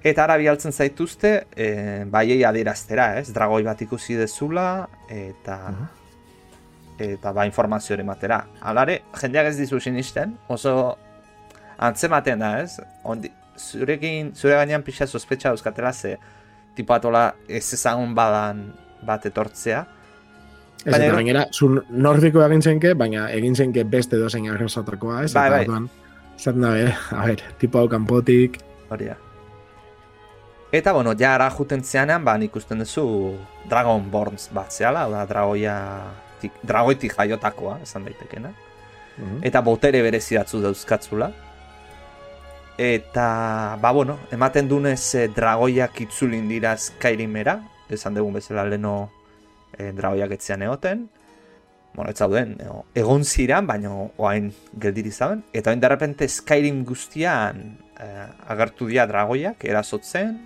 Eta 0.04 0.24
ara 0.24 0.38
bialtzen 0.40 0.72
zaituzte, 0.72 1.32
e, 1.56 2.06
baiei 2.08 2.44
adieraztera, 2.48 3.18
ez? 3.20 3.34
Dragoi 3.36 3.64
bat 3.68 3.82
ikusi 3.82 4.16
dezula, 4.20 4.88
eta... 5.10 5.58
Mhm. 5.70 5.96
Eta 7.00 7.32
ba 7.32 7.46
informazio 7.48 7.94
hori. 7.96 8.04
Alare, 8.60 8.98
jendeak 9.16 9.46
ez 9.48 9.58
dizu 9.58 9.80
sinisten, 9.80 10.34
oso 10.50 10.98
antzematen 11.78 12.40
da, 12.40 12.50
ez? 12.60 12.82
Ondi, 13.04 13.32
zurekin, 13.56 14.34
zure 14.36 14.56
gainean 14.56 14.84
pixa 14.84 15.08
sospetxa 15.08 15.52
euskatela 15.52 15.94
ze 15.94 16.18
tipo 16.76 16.94
atola 16.94 17.36
ez 17.48 17.74
ezagun 17.74 18.14
badan 18.16 18.74
bat 19.06 19.26
etortzea. 19.26 19.86
Ez, 20.86 20.92
Baina 20.92 21.14
gainera, 21.14 21.46
zu 21.52 21.70
nordiko 21.90 22.44
egin 22.44 22.62
zenke, 22.62 22.94
baina 22.94 23.30
egin 23.32 23.56
zenke 23.56 23.84
beste 23.84 24.20
dozein 24.20 24.50
arrasatakoa, 24.52 25.24
ez? 25.24 25.34
Bai, 25.34 25.50
bai. 25.50 25.82
Zaten 26.40 26.62
da, 26.62 26.76
eh? 26.80 26.94
a 27.12 27.26
ber, 27.28 27.44
tipo 27.60 27.80
hau 27.80 27.88
kanpotik, 27.92 28.60
Hori 28.90 29.06
da. 29.12 29.29
Eta, 30.72 30.94
bueno, 30.94 31.16
ja 31.18 31.34
ara 31.36 31.50
juten 31.50 31.84
zeanean, 31.84 32.24
ba, 32.26 32.38
ikusten 32.38 32.80
duzu 32.80 33.36
Dragonborns 33.70 34.50
bat 34.54 34.72
zehala, 34.72 35.08
da, 35.10 35.26
dragoia, 35.26 35.76
tik, 36.42 36.60
dragoitik 36.64 37.16
jaiotakoa, 37.18 37.80
esan 37.84 38.06
daitekena. 38.06 38.54
Mhm. 39.20 39.44
eta 39.44 39.62
botere 39.62 40.02
berezidatzu 40.02 40.62
dauzkatzula. 40.64 41.32
Eta, 42.80 43.78
ba, 43.82 43.92
bueno, 43.92 44.18
ematen 44.32 44.70
dunez 44.70 45.16
e, 45.16 45.28
dragoiak 45.36 46.00
itzulin 46.06 46.48
dira 46.48 46.78
Skyrimera, 46.80 47.58
esan 47.92 48.16
dugun 48.16 48.38
bezala 48.40 48.64
leno 48.64 49.10
e, 49.76 49.92
dragoiak 49.92 50.32
etzean 50.38 50.64
egoten. 50.64 51.10
Bueno, 51.94 52.12
ez 52.14 52.18
zauden, 52.18 52.56
e, 52.62 52.70
egon 53.02 53.26
ziran, 53.28 53.68
baina 53.68 53.92
oain 54.16 54.54
geldiri 54.80 55.12
zaben. 55.12 55.44
Eta 55.52 55.74
oain 55.74 55.84
derrepente 55.84 56.30
Skyrim 56.32 56.86
guztian 56.88 57.66
e, 58.00 58.08
agertu 58.48 58.88
dira 58.88 59.10
dragoiak, 59.12 59.68
erasotzen. 59.68 60.38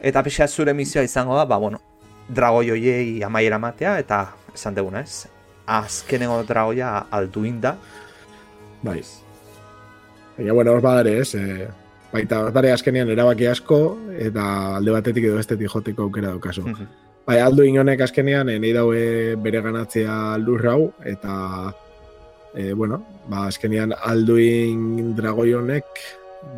Eta 0.00 0.22
pixa 0.24 0.48
zure 0.48 0.72
misioa 0.74 1.04
izango 1.04 1.36
da, 1.36 1.44
ba, 1.44 1.58
bueno, 1.60 1.80
dragoi 2.28 2.70
hoiei 2.72 3.22
amaiera 3.22 3.58
matea, 3.58 3.98
eta 4.00 4.22
esan 4.54 4.74
duguna 4.74 5.02
ez. 5.04 5.26
Azkenengo 5.70 6.40
dragoia 6.48 6.96
alduin 7.10 7.60
da, 7.60 7.76
bai. 8.82 9.02
Baina, 10.38 10.52
bueno, 10.52 10.72
hor 10.72 10.80
badare, 10.80 11.18
ez? 11.20 11.34
E, 11.34 11.68
baita, 12.12 12.40
hor 12.46 12.54
dare 12.56 12.72
azkenean 12.72 13.10
erabaki 13.12 13.46
asko, 13.50 13.80
eta 14.18 14.76
alde 14.78 14.94
batetik 14.96 15.28
edo 15.28 15.36
bestetik 15.36 15.68
joteko 15.70 16.08
aukera 16.08 16.32
daukazu. 16.32 16.64
Mhm. 16.64 16.88
Bai, 17.26 17.38
aldu 17.44 17.66
inonek 17.68 18.00
azkenean, 18.06 18.48
e, 18.48 18.58
nahi 18.58 18.72
daue 18.72 19.36
bere 19.36 19.60
ganatzea 19.60 20.38
lurra 20.38 20.72
hau, 20.72 20.92
eta, 21.04 21.74
e, 22.54 22.72
bueno, 22.72 23.02
ba, 23.28 23.46
azkenean 23.50 23.92
alduin 23.92 25.12
dragoi 25.14 25.52
honek 25.54 26.00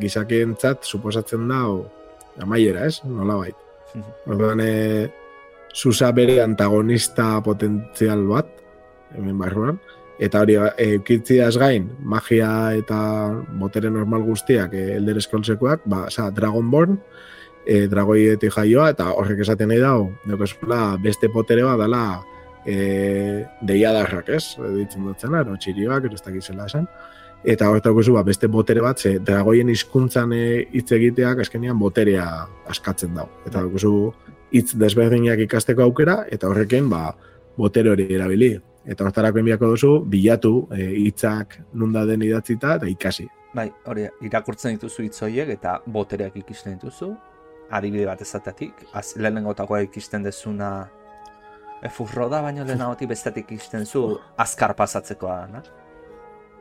gizakientzat 0.01 0.87
suposatzen 0.87 1.49
da, 1.51 1.65
amaiera, 2.41 2.87
ez? 2.87 3.01
Nola 3.05 3.37
bai. 3.41 3.53
Orduan, 4.27 4.61
e, 4.65 5.11
Susa 5.73 6.11
bere 6.12 6.41
antagonista 6.43 7.41
potentzial 7.45 8.25
bat, 8.29 8.49
hemen 9.17 9.39
barruan, 9.41 9.79
eta 10.23 10.43
hori 10.45 10.57
eukitziaz 10.61 11.55
gain, 11.61 11.89
magia 11.99 12.51
eta 12.77 12.99
botere 13.61 13.91
normal 13.91 14.25
guztiak 14.27 14.75
e, 14.77 14.85
Elder 14.97 15.21
Scrollsekoak, 15.23 15.87
ba, 15.89 16.07
sa, 16.12 16.31
Dragonborn, 16.31 16.99
e, 17.67 17.87
dragoietik 17.89 18.53
jaioa, 18.55 18.91
eta 18.95 19.12
horrek 19.17 19.43
esaten 19.45 19.73
nahi 19.73 19.81
dau, 19.83 20.11
daukazula 20.29 20.99
beste 21.03 21.31
potere 21.33 21.65
bat 21.67 21.81
dela 21.81 22.05
e, 22.67 23.45
deiadarrak, 23.67 24.31
ez? 24.37 24.45
Ditzen 24.77 25.09
dutzen, 25.09 25.35
ero 25.41 25.57
txirioak, 25.57 26.09
ero 26.09 26.19
ez 26.19 26.25
dakizela 26.25 26.69
esan. 26.71 26.89
Eta 27.43 27.69
horretak 27.69 27.97
ba, 28.15 28.23
beste 28.23 28.47
botere 28.47 28.81
bat, 28.81 28.99
ze 28.99 29.19
dragoien 29.19 29.69
hizkuntzan 29.69 30.33
e, 30.33 30.67
hitz 30.73 30.93
egiteak 30.93 31.41
azkenean 31.43 31.79
boterea 31.79 32.47
askatzen 32.71 33.15
dau. 33.15 33.27
Eta 33.47 33.61
daukazu 33.65 34.13
hitz 34.53 34.77
desberdinak 34.79 35.41
ikasteko 35.43 35.83
aukera, 35.83 36.25
eta 36.31 36.47
horrekin, 36.47 36.89
ba, 36.89 37.17
botere 37.57 37.91
hori 37.91 38.07
erabili. 38.15 38.53
Eta 38.87 39.03
horretarako 39.03 39.43
enbiako 39.43 39.73
duzu, 39.75 39.93
bilatu 40.07 40.69
e, 40.71 40.87
hitzak 41.03 41.59
nunda 41.75 42.07
den 42.07 42.23
idatzita 42.23 42.77
eta 42.79 42.87
ikasi. 42.87 43.27
Bai, 43.55 43.69
hori, 43.91 44.07
irakurtzen 44.23 44.79
dituzu 44.79 45.03
hitz 45.09 45.19
horiek 45.27 45.51
eta 45.57 45.81
botereak 45.87 46.39
ikisten 46.45 46.79
dituzu, 46.79 47.11
adibide 47.75 48.07
bat 48.07 48.23
ezatetik, 48.23 48.87
az, 48.95 49.17
lehenengotakoa 49.17 49.83
ikisten 49.89 50.23
dezuna 50.23 50.73
efurro 51.83 52.29
da, 52.31 52.39
baina 52.45 52.63
lehenagotik 52.63 53.11
bestetik 53.11 53.51
ikisten 53.51 53.87
zu 53.87 54.13
azkar 54.39 54.77
pasatzekoa, 54.79 55.47
na? 55.51 55.63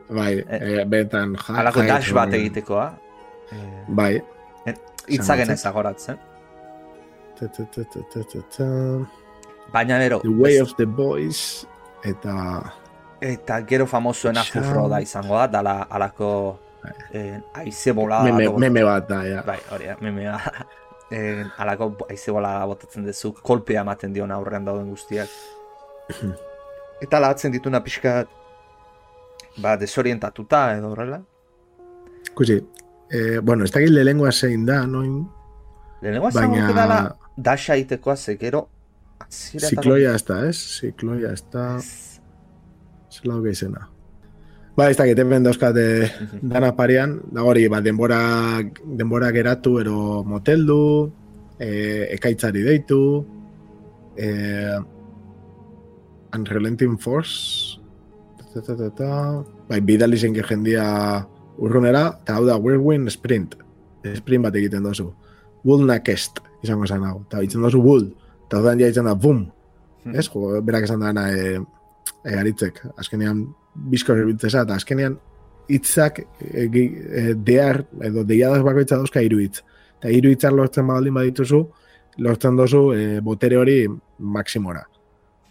Bai, 0.08 0.32
e, 0.40 0.58
e, 0.58 0.84
betan 0.88 1.36
ja, 1.36 1.56
Alako 1.62 1.86
dash 1.86 2.12
bat 2.16 2.34
egitekoa. 2.38 2.90
E, 3.52 3.62
bai. 3.88 4.12
Itzagen 5.08 5.50
ezagoratzen. 5.50 6.18
Baina 9.72 9.98
ero... 10.04 10.20
The 10.20 10.28
way 10.30 10.60
of 10.60 10.74
the 10.76 10.86
boys, 10.86 11.66
eta... 12.04 12.34
Eta 13.22 13.60
gero 13.66 13.86
famosuena 13.86 14.42
furro 14.42 14.88
da 14.90 14.98
izango 15.02 15.36
da, 15.38 15.46
dala 15.46 15.74
alako 15.90 16.28
eh, 17.14 17.38
aize 17.54 17.94
bola... 17.94 18.22
Meme, 18.26 18.48
meme 18.58 18.82
bat 18.86 19.08
da, 19.08 19.22
ja. 19.26 19.42
Bai, 19.46 19.58
hori, 19.70 19.90
meme 20.02 20.26
bat 20.26 20.62
eh, 21.12 21.44
alako 21.62 21.92
aizebola 22.10 22.54
botatzen 22.66 23.06
duzu 23.06 23.34
kolpea 23.42 23.82
ematen 23.84 24.14
dion 24.14 24.30
aurrean 24.34 24.66
dauden 24.66 24.90
guztiak. 24.90 25.30
Eta 27.04 27.20
lahatzen 27.22 27.54
dituna 27.54 27.82
pixka 27.84 28.22
ba, 29.58 29.76
desorientatuta 29.76 30.76
edo 30.76 30.92
horrela. 30.92 31.22
Kusi, 32.34 32.60
eh, 33.10 33.38
bueno, 33.42 33.64
ez 33.64 33.72
da 33.72 33.80
gilde 33.80 34.04
lengua 34.04 34.32
zein 34.32 34.66
da, 34.66 34.86
noin? 34.86 35.26
Lengua 36.02 36.30
zein 36.32 36.50
Baina... 36.50 36.72
dala 36.72 37.00
dasha 37.36 37.76
itekoa 37.76 38.16
zekero 38.16 38.68
Zikloia 39.32 40.14
ez 40.14 40.24
da, 40.26 40.38
ez? 40.48 40.56
Zikloia 40.80 41.32
ez 41.32 41.42
da... 41.52 41.66
Zela 43.12 43.36
hoge 43.36 43.52
izena. 43.52 43.86
Ba, 44.76 44.88
ez 44.88 44.96
da, 44.96 45.04
geten 45.08 45.28
ben 45.28 45.44
dauzkate 45.44 45.84
dana 46.54 46.72
parian, 46.76 47.18
da 47.32 47.44
hori, 47.44 47.66
ba, 47.68 47.82
denbora, 47.84 48.22
denbora 48.84 49.28
geratu, 49.34 49.76
ero 49.82 50.22
moteldu, 50.24 50.78
e, 51.60 51.68
ekaitzari 52.16 52.64
deitu, 52.64 53.02
e, 54.16 54.30
Unrelenting 56.32 56.96
Force, 57.00 57.81
ta, 58.60 58.76
ta, 58.76 58.90
ta, 58.90 59.10
bai, 59.68 59.80
bidali 59.80 60.18
zen 60.18 60.34
jendia 60.36 60.84
urrunera, 61.58 62.18
eta 62.22 62.36
hau 62.36 62.46
da, 62.46 62.58
Whirlwind 62.58 63.10
Sprint, 63.10 63.56
sprint 64.18 64.44
bat 64.44 64.56
egiten 64.58 64.84
dozu. 64.84 65.10
Wool 65.64 65.86
nakest, 65.86 66.42
izango 66.62 66.84
esan 66.84 67.04
hau, 67.06 67.22
eta 67.26 67.42
itzen 67.42 67.64
dozu 67.64 67.80
wool, 67.82 68.08
eta 68.46 68.58
hau 68.58 68.64
da, 68.66 68.74
da, 68.76 69.14
boom, 69.14 69.46
hmm. 70.04 70.16
ez, 70.18 70.28
jo, 70.28 70.60
berak 70.62 70.88
esan 70.88 71.00
dana, 71.00 71.28
e, 71.32 71.58
e, 72.24 72.36
aritzek, 72.36 72.82
azkenean, 72.96 73.46
bizko 73.92 74.16
erbiltzeza, 74.16 74.66
eta 74.66 74.76
azkenean 74.76 75.18
hitzak 75.72 76.22
e, 76.40 76.66
e, 76.66 77.34
dear, 77.34 77.84
edo 78.04 78.24
deiadak 78.28 78.64
bakoitza 78.66 78.98
dauzka 79.00 79.22
hiru 79.24 79.40
hitz. 79.42 79.62
Eta 80.00 80.10
hiru 80.12 80.32
hitzak 80.34 80.54
lortzen 80.56 80.88
badaldin 80.88 81.14
badituzu, 81.16 81.62
lortzen 82.26 82.58
dozu 82.58 82.82
e, 82.96 83.20
botere 83.24 83.58
hori 83.60 83.76
maksimora. 84.18 84.82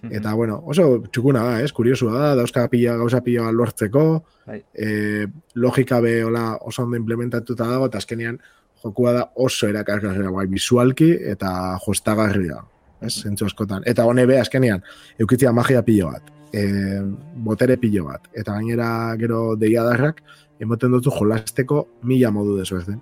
Eta, 0.10 0.34
bueno, 0.34 0.58
oso 0.66 1.04
txukuna 1.14 1.44
da, 1.46 1.60
ez? 1.62 1.70
Kuriosua 1.78 2.16
da, 2.18 2.32
dauzka 2.40 2.66
pila, 2.72 2.96
gauza 2.98 3.22
pila 3.22 3.52
lortzeko, 3.54 4.06
e, 4.50 5.28
logika 5.62 6.00
be 6.02 6.24
hola 6.26 6.56
oso 6.58 6.88
ondo 6.88 6.98
implementatuta 6.98 7.68
dago, 7.70 7.92
eta 7.92 8.02
azkenean 8.02 8.40
jokua 8.82 9.14
da 9.14 9.28
oso 9.36 9.70
erakargarria, 9.70 10.34
bai, 10.34 10.48
visualki 10.50 11.12
eta 11.36 11.54
jostagarria, 11.86 12.58
ez? 13.02 13.14
Zentzu 13.22 13.46
askotan. 13.46 13.86
Eta 13.86 14.10
hone 14.10 14.26
be, 14.26 14.40
azkenean, 14.42 14.82
eukitzia 15.22 15.54
magia 15.54 15.86
pilo 15.86 16.10
bat 16.16 16.34
e, 16.52 17.02
botere 17.36 17.78
pilo 17.78 18.06
bat. 18.10 18.28
Eta 18.34 18.56
gainera 18.58 19.16
gero 19.20 19.56
deiadarrak, 19.60 20.22
emoten 20.62 20.98
dutu 20.98 21.14
jolasteko 21.16 21.86
mila 22.08 22.32
modu 22.32 22.58
dezu 22.60 22.80
ez 22.80 22.86
den. 22.90 23.02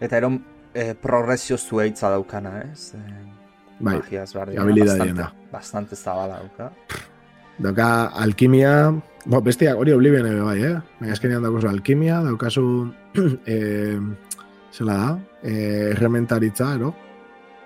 Eta 0.00 0.18
eron 0.18 0.40
e, 0.74 0.92
progresio 0.94 1.58
zueitza 1.58 2.10
daukana, 2.14 2.58
ez? 2.64 2.94
E, 2.94 3.02
bai, 3.80 3.98
habilidadiena. 4.56 5.28
Bastante, 5.52 5.52
bastante 5.52 5.96
zabala 5.96 6.40
dauka. 6.42 6.70
Dauka 7.58 7.88
alkimia, 8.14 8.92
bo, 9.26 9.40
bestiak 9.42 9.78
hori 9.78 9.92
oblivion 9.92 10.26
ebe 10.30 10.46
bai, 10.46 10.58
eh? 10.62 10.76
Baina 11.00 11.16
eskenean 11.16 11.42
daukazu 11.42 11.68
alkimia, 11.70 12.22
daukazu, 12.26 12.64
e, 13.46 13.58
zela 14.76 14.96
da, 15.02 15.12
e, 15.42 15.58
errementaritza, 15.92 16.74
ero? 16.78 16.94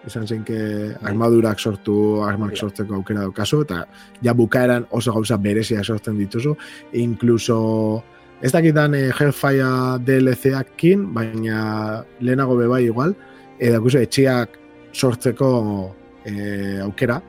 izan 0.07 0.27
zen 0.27 0.45
que 0.45 0.95
armadurak 1.03 1.61
sortu, 1.61 2.23
armak 2.27 2.57
sortzeko 2.57 2.97
aukera 2.99 3.27
daukazu, 3.27 3.63
eta 3.67 3.85
ja 4.23 4.35
bukaeran 4.35 4.87
oso 4.91 5.15
gauza 5.15 5.37
berezia 5.39 5.85
sortzen 5.85 6.19
dituzu, 6.19 6.57
incluso 6.99 8.03
ez 8.43 8.51
dakitan 8.53 8.97
eh, 8.99 9.11
Hellfire 9.15 10.03
DLC-akin, 10.03 11.07
baina 11.15 12.03
lehenago 12.21 12.57
beba 12.59 12.81
igual, 12.83 13.15
edo 13.59 13.79
eh, 13.79 14.03
etxiak 14.03 14.59
sortzeko 14.93 15.95
eh, 16.25 16.81
aukera, 16.83 17.21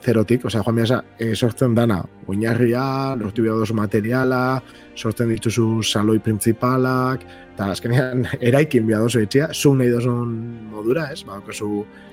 zerotik, 0.00 0.44
osea, 0.44 0.62
joan 0.64 0.76
biasa, 0.80 1.00
e, 1.18 1.34
sortzen 1.36 1.74
dana, 1.76 2.00
oinarria, 2.26 3.14
lortu 3.20 3.42
behar 3.44 3.72
materiala, 3.76 4.62
sortzen 4.96 5.28
dituzu 5.28 5.82
saloi 5.82 6.18
principalak, 6.18 7.24
eta 7.54 7.70
azkenean 7.74 8.24
eraikin 8.48 8.86
behar 8.86 9.04
dozu 9.04 9.20
etxia, 9.20 9.50
zu 9.52 9.74
nahi 9.74 9.90
dozun 9.92 10.32
modura, 10.72 11.10
ez, 11.12 11.22
ba, 11.24 11.40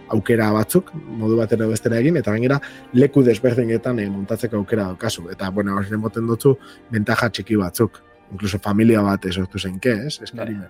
aukera 0.07 0.51
batzuk, 0.55 0.91
modu 1.19 1.37
batera 1.37 1.67
bestera 1.67 1.99
egin, 1.99 2.17
eta 2.17 2.31
gainera 2.31 2.59
leku 2.93 3.23
desberdinetan 3.23 3.99
e, 3.99 4.09
montatzeko 4.09 4.57
aukera 4.57 4.89
daukazu. 4.91 5.29
Eta, 5.31 5.49
bueno, 5.51 5.75
hori 5.75 5.99
moten 5.99 6.27
dutzu, 6.27 6.55
bentaja 6.91 7.29
txiki 7.29 7.55
batzuk, 7.59 8.01
inkluso 8.31 8.59
familia 8.59 9.01
bat 9.03 9.25
esortu 9.25 9.59
zenke, 9.59 9.95
ez, 10.07 10.19
eskari 10.23 10.59
bai. 10.59 10.69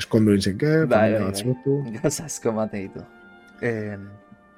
Eskondu 0.00 0.34
inzenke, 0.34 0.84
bai, 0.90 1.14
familia 1.14 1.30
bai, 1.30 1.56
bai. 1.92 1.98
Gauz 2.02 2.20
asko 2.24 2.52
mate 2.52 2.80
ditu. 2.82 3.04
Eh, 3.62 3.96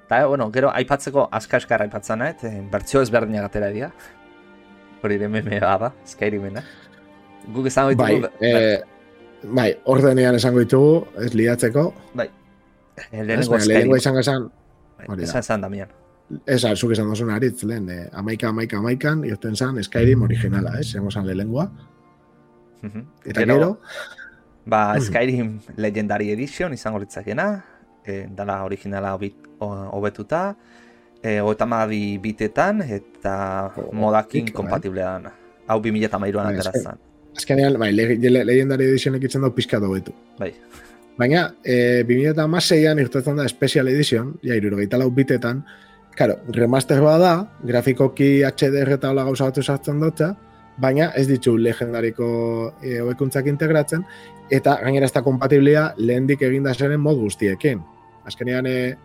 Eta, 0.07 0.25
bueno, 0.25 0.45
gero, 0.55 0.69
aipatzeko 0.71 1.25
aska-askar 1.35 1.81
aipatzen, 1.83 2.21
eh? 2.23 2.51
bertzio 2.71 3.01
ezberdinak 3.03 3.49
atera 3.49 3.67
dira. 3.73 3.89
Hori 5.03 5.17
de 5.19 5.27
meme 5.27 5.59
da, 5.59 5.91
Skyrimena. 6.07 6.63
Guk 7.51 7.67
esango 7.67 7.91
ditugu... 7.91 8.29
Bai, 8.39 8.47
e, 8.47 9.41
bai, 9.43 9.67
ordenean 9.83 10.39
esango 10.39 10.63
ditugu, 10.63 11.03
ez 11.25 11.33
liatzeko. 11.35 11.85
Bai, 12.15 12.29
lehenengo 13.11 13.59
Skyrim. 13.59 13.67
Lehenengo 13.73 13.99
izan 13.99 14.15
gazan... 14.15 14.47
Bai, 15.03 15.19
esan 15.27 15.43
esan 15.43 15.67
Damian. 15.67 15.91
Ez, 16.47 16.61
zuk 16.63 16.95
esan 16.95 17.11
dozun 17.11 17.35
aritz, 17.35 17.65
lehen, 17.67 17.91
eh, 17.91 18.07
amaika, 18.15 18.55
amaika, 18.55 18.79
amaikan, 18.79 19.27
irten 19.27 19.59
zan 19.59 19.83
Skyrim 19.83 20.23
originala, 20.23 20.77
ez, 20.79 20.87
eh, 20.87 21.01
zengo 21.01 21.11
zan 21.11 21.27
lehenengoa. 21.27 21.67
Eta 23.25 23.43
gero... 23.43 23.73
Ba, 24.67 24.93
Skyrim 25.03 25.57
Legendary 25.75 26.31
Edition 26.31 26.71
izango 26.75 27.03
litzakena, 27.03 27.51
eh, 28.07 28.25
dala 28.35 28.63
originala 28.65 29.17
hobetuta, 29.59 30.55
e, 31.21 31.39
oetamabi 31.41 32.17
bitetan, 32.23 32.81
eta 32.81 33.71
modakin 33.93 34.51
kompatible 34.53 35.01
da. 35.01 35.33
Hau 35.67 35.79
2000 35.83 36.05
eta 36.07 36.19
mairuan 36.19 36.47
bai, 36.49 36.55
aterazan. 36.55 37.01
Azkenean, 37.37 37.77
bai, 37.79 37.91
legendari 37.93 38.87
edizionek 38.91 39.25
itzen 39.27 39.43
dugu 39.43 39.57
pizka 39.57 39.81
hobetu. 39.83 40.13
Bai. 40.39 40.53
Baina, 41.17 41.49
e, 41.63 42.03
2000 42.07 42.31
eta 42.35 42.47
maseian 42.47 42.99
irtetzen 42.99 43.37
da 43.37 43.47
Special 43.49 43.89
Edition, 43.89 44.35
ja, 44.43 44.55
irurogeita 44.55 44.97
lau 45.01 45.09
bitetan, 45.11 45.65
Claro, 46.17 46.39
remaster 46.49 46.97
da, 47.21 47.45
grafikoki 47.61 48.41
HDR 48.41 48.95
eta 48.95 49.11
hola 49.11 49.23
gauza 49.23 49.45
batu 49.51 49.61
sartzen 49.61 49.99
dutza, 50.01 50.31
baina 50.81 51.11
ez 51.13 51.27
ditu 51.29 51.51
legendariko 51.61 52.29
e, 52.81 52.95
hobekuntzak 53.03 53.45
integratzen, 53.45 54.01
eta 54.49 54.79
gainera 54.81 55.05
ez 55.05 55.13
da 55.13 55.21
kompatiblia 55.21 55.91
lehendik 55.97 56.41
eginda 56.41 56.73
zeren 56.73 57.03
mod 57.05 57.21
guztiekin. 57.21 57.83
Azkenean, 58.27 58.67
e, 58.67 58.95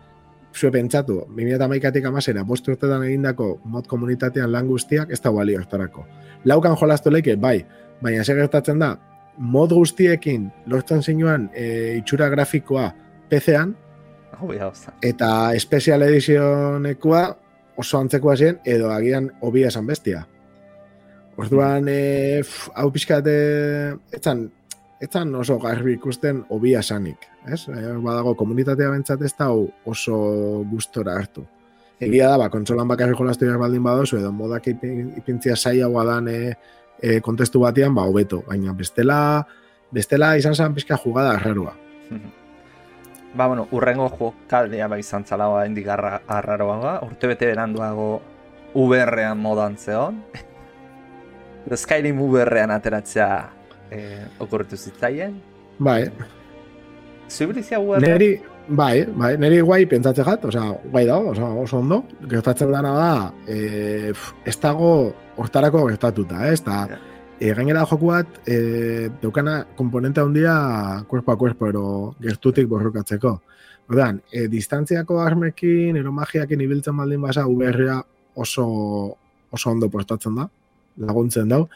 zue 0.53 0.71
pentsatu, 0.71 1.23
2008-atik 1.33 2.05
amazera, 2.05 2.43
bost 2.47 2.67
urtetan 2.69 3.05
egindako 3.07 3.55
mod 3.65 3.87
komunitatean 3.89 4.51
lan 4.53 4.67
guztiak, 4.69 5.11
ez 5.11 5.19
da 5.21 5.31
balio 5.33 5.61
hartarako. 5.61 6.05
Laukan 6.45 6.77
jolaztu 6.79 7.13
leike, 7.13 7.35
bai, 7.35 7.57
baina 8.01 8.23
ze 8.23 8.35
gertatzen 8.37 8.83
da, 8.83 8.93
mod 9.37 9.73
guztiekin 9.73 10.49
lortzen 10.69 11.01
zinuan 11.01 11.49
e, 11.53 11.97
itxura 12.01 12.29
grafikoa 12.29 12.91
PC-an. 13.29 13.73
Eta 15.01 15.29
Special 15.59 16.05
Editionekoa 16.05 17.23
oso 17.77 17.97
antzekoa 17.97 18.35
zen, 18.37 18.59
edo 18.65 18.91
agian 18.93 19.31
hobia 19.41 19.71
esan 19.71 19.87
bestia. 19.89 20.27
Orduan, 21.37 21.87
e, 21.89 22.43
hau 22.77 22.91
pixkat, 22.93 23.25
etzan, 24.13 24.45
etzan 25.03 25.33
oso 25.35 25.57
garbi 25.59 25.97
ikusten 25.97 26.43
hobia 26.49 26.79
esanik. 26.83 27.27
Ez? 27.47 27.65
E, 27.67 27.81
badago, 28.03 28.35
komunitatea 28.39 28.89
bentsat 28.93 29.21
ez 29.21 29.33
da 29.37 29.49
oso 29.51 30.17
gustora 30.71 31.17
hartu. 31.19 31.45
Egia 32.03 32.29
da, 32.31 32.37
ba, 32.41 32.49
kontsolan 32.51 32.87
bakarri 32.89 33.15
jolastu 33.15 33.47
baldin 33.59 33.83
badozu, 33.83 34.17
edo 34.19 34.31
modak 34.31 34.67
ipin- 34.71 35.11
ipintzia 35.19 35.55
saiagoa 35.55 36.03
dan 36.07 36.27
e, 36.27 36.53
e, 36.99 37.19
kontestu 37.21 37.61
batean, 37.63 37.95
ba, 37.95 38.07
hobeto. 38.09 38.43
Baina 38.47 38.73
bestela, 38.73 39.45
bestela 39.91 40.35
izan 40.37 40.55
zen 40.55 40.73
pixka 40.73 40.97
jugada 40.97 41.37
arrarua. 41.37 41.75
Ba, 43.33 43.47
bueno, 43.47 43.63
urrengo 43.73 44.11
jokaldea 44.13 44.85
bai 44.87 44.99
izan 45.01 45.23
zala 45.25 45.47
hendik 45.63 45.87
arra, 45.89 46.19
arraroa 46.29 46.75
ba. 46.77 46.91
Urte 47.01 47.25
bete 47.31 47.47
beranduago 47.49 48.21
VR-ean 48.75 49.39
modan 49.41 49.73
zeon. 49.73 50.19
Skyrim 51.83 52.19
VR-ean 52.21 52.69
ateratzea 52.75 53.29
eh, 53.93 54.25
okurritu 54.43 54.77
zitzaien. 54.77 55.37
Bai, 55.79 56.01
Zubilizia 57.29 57.79
VR? 57.79 58.01
Neri, 58.03 58.41
bai, 58.67 59.05
bai, 59.05 59.31
neri 59.41 59.61
guai 59.65 59.85
pentsatze 59.89 60.25
gat, 60.27 60.43
osea, 60.45 60.65
guai 60.91 61.05
dago, 61.07 61.31
osea, 61.31 61.49
oso 61.63 61.79
ondo. 61.79 62.03
Gertatzen 62.29 62.71
dana 62.71 62.91
da, 62.97 63.13
e, 63.47 64.11
pf, 64.11 64.33
ez 64.45 64.57
dago 64.61 64.91
hortarako 65.37 65.87
gertatuta, 65.89 66.47
ez? 66.51 66.61
Da, 66.63 66.83
Ja. 66.91 66.99
e, 67.39 67.53
gainera 67.53 67.85
joku 67.89 68.11
bat, 68.11 68.27
e, 68.45 69.09
deukana 69.21 69.65
komponente 69.75 70.21
handia 70.21 71.03
cuerpo 71.07 71.31
a 71.31 71.37
cuerpo, 71.37 71.67
ero 71.67 72.15
gertutik 72.21 72.67
borrokatzeko. 72.67 73.41
Ordan, 73.89 74.21
e, 74.31 74.47
distantziako 74.47 75.19
armekin, 75.21 75.97
ero 75.97 76.11
magiakin 76.11 76.61
ibiltzen 76.61 76.95
baldin 76.97 77.21
basa, 77.21 77.47
VR-a 77.47 78.01
oso, 78.35 79.17
oso 79.51 79.69
ondo 79.69 79.89
postatzen 79.89 80.35
da, 80.35 80.49
laguntzen 80.97 81.49
dau. 81.49 81.69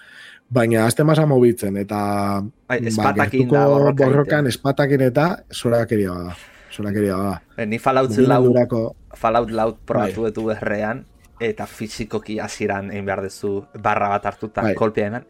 Baina 0.50 0.86
azte 0.86 1.04
masa 1.04 1.26
mobitzen, 1.26 1.76
eta 1.78 2.42
Bai, 2.68 2.80
ba, 2.80 2.88
espatakin 2.88 3.32
gertuko 3.42 3.56
da 3.56 3.66
borroka 3.68 4.06
borrokan 4.06 4.48
espatakin 4.48 5.02
eta 5.02 5.44
zorakeria 5.52 6.14
da. 6.14 6.36
Zorakeria 6.72 7.18
da. 7.18 7.42
Eh, 7.58 7.66
Ni 7.66 7.80
Fallout 7.80 8.12
lau, 8.18 8.44
Mugimendurako- 8.44 8.96
Fallout 9.16 9.52
lau 9.52 9.76
probatu 9.86 10.22
Bai. 10.24 10.32
dut 10.32 10.44
VR-ean, 10.46 11.06
eta 11.40 11.66
fizikoki 11.68 12.40
hasieran 12.40 12.92
egin 12.92 13.06
behar 13.06 13.24
duzu 13.24 13.66
barra 13.82 14.10
bat 14.10 14.26
hartuta 14.26 14.62
Bai. 14.62 14.74
kolpea 14.76 15.08
eman, 15.08 15.26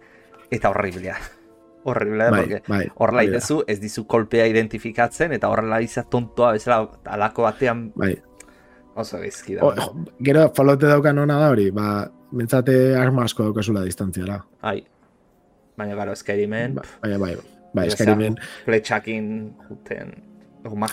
eta 0.52 0.69
horriblea. 0.69 1.15
Horriblea, 1.88 2.30
Bai, 2.32 2.39
porque 2.41 2.62
bai. 2.67 2.91
horrela 2.95 3.23
itezu, 3.23 3.63
ez 3.67 3.80
dizu 3.80 4.06
kolpea 4.08 4.45
identifikatzen, 4.47 5.32
eta 5.32 5.47
horrela 5.50 5.80
iza 5.82 6.04
tontoa 6.04 6.52
bezala 6.52 6.89
alako 7.06 7.43
batean 7.43 7.91
Bai. 7.95 8.17
oso 8.95 9.17
gaizki 9.19 9.56
da. 9.56 9.63
O, 9.63 9.73
gero, 10.19 10.52
falote 10.54 10.86
daukan 10.86 11.17
ona 11.19 11.38
da 11.39 11.50
hori, 11.50 11.69
ba, 11.71 12.12
mentzate 12.32 12.96
arma 12.98 13.24
asko 13.24 13.44
daukazula 13.44 13.84
distantziara. 13.86 14.42
Ai. 14.62 14.82
Baina, 15.78 15.96
garo, 15.96 16.16
Skyrimen, 16.16 16.74
Ba, 16.76 16.82
Baina, 17.04 17.18
bai, 17.22 17.36
bai, 17.74 17.86
Osea, 17.88 17.94
eskarimen. 17.94 18.38
pletxakin 18.66 19.28
juten. 19.70 20.16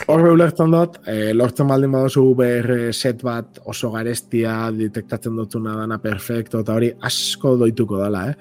Horre 0.06 0.30
ulertzen 0.30 0.70
dut, 0.70 1.00
eh, 1.08 1.32
lortzen 1.34 1.66
baldin 1.66 1.90
baduzu 1.90 2.22
VR 2.38 2.92
set 2.92 3.22
bat 3.26 3.58
oso 3.64 3.90
garestia, 3.90 4.70
detektatzen 4.70 5.34
dutuna 5.34 5.74
dana 5.80 5.98
perfecto, 5.98 6.60
eta 6.60 6.74
hori 6.76 6.92
asko 7.02 7.56
doituko 7.56 7.98
dala, 7.98 8.28
eh? 8.30 8.34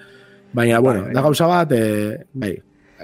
Baina, 0.53 0.79
bueno, 0.79 1.05
bai. 1.07 1.13
da 1.13 1.21
gauza 1.21 1.47
bat, 1.47 1.71
eh, 1.71 2.25
bai, 2.33 2.51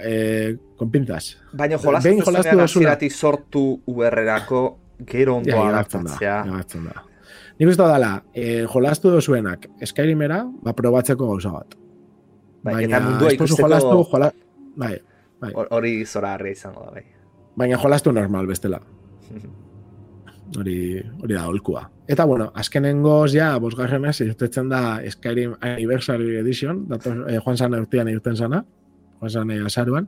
eh, 0.03 0.55
konpintas. 0.77 1.37
Baina 1.53 1.77
jolastu 1.77 2.13
zuzenean 2.21 2.59
hasieratik 2.67 3.11
sortu 3.11 3.81
VR-erako 3.87 4.77
gero 5.07 5.37
ondo 5.37 5.49
Ja, 5.49 5.83
da. 6.83 7.08
Nik 7.59 7.67
uste 7.73 7.83
dala, 7.83 8.23
eh, 8.33 8.65
jolastu 8.71 9.11
dozuenak 9.11 9.67
Skyrimera, 9.83 10.43
ba, 10.63 10.73
probatzeko 10.73 11.27
gauza 11.27 11.51
bat. 11.51 11.75
Bai, 12.63 12.83
eta 12.85 12.99
mundua 13.03 13.31
ikusteko 13.35 13.67
jolastu, 13.67 14.03
jola... 14.11 14.29
bai, 14.79 14.93
hor- 15.53 15.67
hori 15.75 15.93
zora 16.05 16.33
harria 16.35 16.51
izango 16.55 16.85
da, 16.85 16.91
bai. 16.97 17.03
baina 17.59 17.77
jolastu 17.79 18.11
normal 18.15 18.47
bestela. 18.47 18.79
Hori, 20.57 20.97
hori 21.21 21.35
da 21.35 21.43
holkua. 21.45 21.83
Eta 22.09 22.25
bueno, 22.25 22.47
azkenengoz 22.57 23.35
ja, 23.35 23.51
bosgarrenez, 23.61 24.15
irtetzen 24.25 24.69
da 24.71 24.79
Skyrim 25.13 25.51
Anniversary 25.61 26.39
Edition, 26.39 26.87
dator, 26.89 27.19
eh, 27.29 27.37
Juan 27.37 27.57
Sana 27.59 27.77
urtean 27.77 28.09
irten 28.09 28.35
zana, 28.35 28.63
Juan 29.19 29.29
Sana 29.29 29.59
azaruan, 29.67 30.07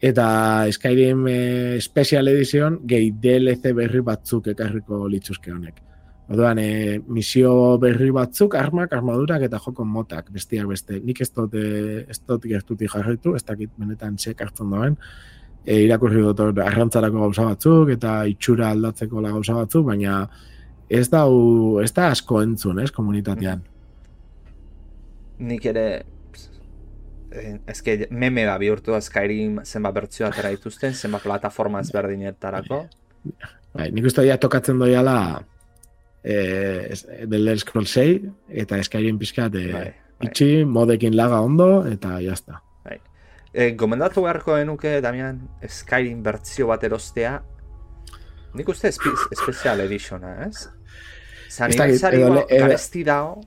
eta 0.00 0.28
Skyrim 0.72 1.26
eh, 1.28 1.76
Special 1.84 2.32
Edition 2.32 2.78
gehi 2.88 3.10
DLC 3.20 3.74
berri 3.76 4.00
batzuk 4.00 4.48
ekarriko 4.54 5.02
litzuzke 5.12 5.52
honek. 5.52 5.82
Orduan, 6.28 6.58
eh, 6.60 7.00
misio 7.08 7.78
berri 7.80 8.10
batzuk, 8.12 8.54
armak, 8.54 8.92
armadurak 8.92 9.46
eta 9.46 9.58
joko 9.64 9.84
motak, 9.88 10.28
bestiak 10.32 10.66
beste. 10.68 11.00
Nik 11.00 11.22
ez 11.24 11.30
dut, 11.32 11.54
eh, 11.54 12.04
ez 12.08 12.20
dut 12.20 12.44
gertutik 12.44 12.92
jarraitu, 12.92 13.34
ez 13.34 13.44
dakit 13.44 13.70
benetan 13.78 14.16
txek 14.16 14.42
hartzen 14.44 14.70
duen, 14.70 14.98
e, 15.64 15.80
irakurri 15.84 16.20
dut 16.20 16.60
arrantzarako 16.64 17.24
gauza 17.26 17.48
batzuk 17.48 17.90
eta 17.96 18.24
itxura 18.30 18.70
aldatzeko 18.74 19.24
la 19.24 19.32
gauza 19.34 19.56
batzuk, 19.58 19.86
baina 19.86 20.20
ez 20.88 21.08
da, 21.12 21.24
ez 21.82 21.90
da 21.96 22.08
asko 22.12 22.42
entzun, 22.42 22.80
ez, 22.80 22.90
komunitatean. 22.94 23.62
Nik 25.48 25.66
ere 25.70 25.84
eh, 27.30 27.58
eske 27.68 28.00
meme 28.10 28.46
ba 28.48 28.56
bihurtu 28.60 28.94
da 28.94 29.02
Skyrim 29.04 29.60
zenbat 29.64 29.94
bertzio 30.00 30.26
atera 30.26 30.50
dituzten, 30.54 30.96
zenbat 30.96 31.22
plataforma 31.22 31.82
ezberdinetarako. 31.84 32.82
Bai, 33.76 33.90
nik 33.92 34.08
uste 34.08 34.24
ja 34.26 34.38
tokatzen 34.40 34.80
doiala 34.80 35.18
eh, 36.24 36.94
The 37.28 37.36
Elder 37.36 37.58
Scrolls 37.58 37.90
6 37.90 38.30
eta 38.62 38.78
Skyrim 38.84 39.18
pixkat 39.18 39.54
eh, 39.54 39.72
Bai, 39.72 39.82
bai. 39.84 40.28
itxi, 40.28 40.64
modekin 40.64 41.16
laga 41.16 41.40
ondo 41.40 41.86
eta 41.86 42.18
jazta. 42.24 42.62
E, 43.52 43.70
gomendatu 43.80 44.22
beharko 44.26 44.58
genuke, 44.58 44.98
Damian, 45.00 45.38
Skyrim 45.66 46.18
bertzio 46.22 46.66
bat 46.68 46.82
erostea, 46.84 47.38
nik 48.54 48.68
uste 48.68 48.90
espe 48.92 49.08
Special 49.34 49.80
Editiona, 49.86 50.34
ez? 50.44 50.66
Zan 51.48 51.70
Ez 51.72 51.78
dakit, 51.78 52.04
edo 52.12 52.34
le- 52.34 52.44
edo- 52.44 52.66
garesti 52.66 53.02
dago, 53.08 53.40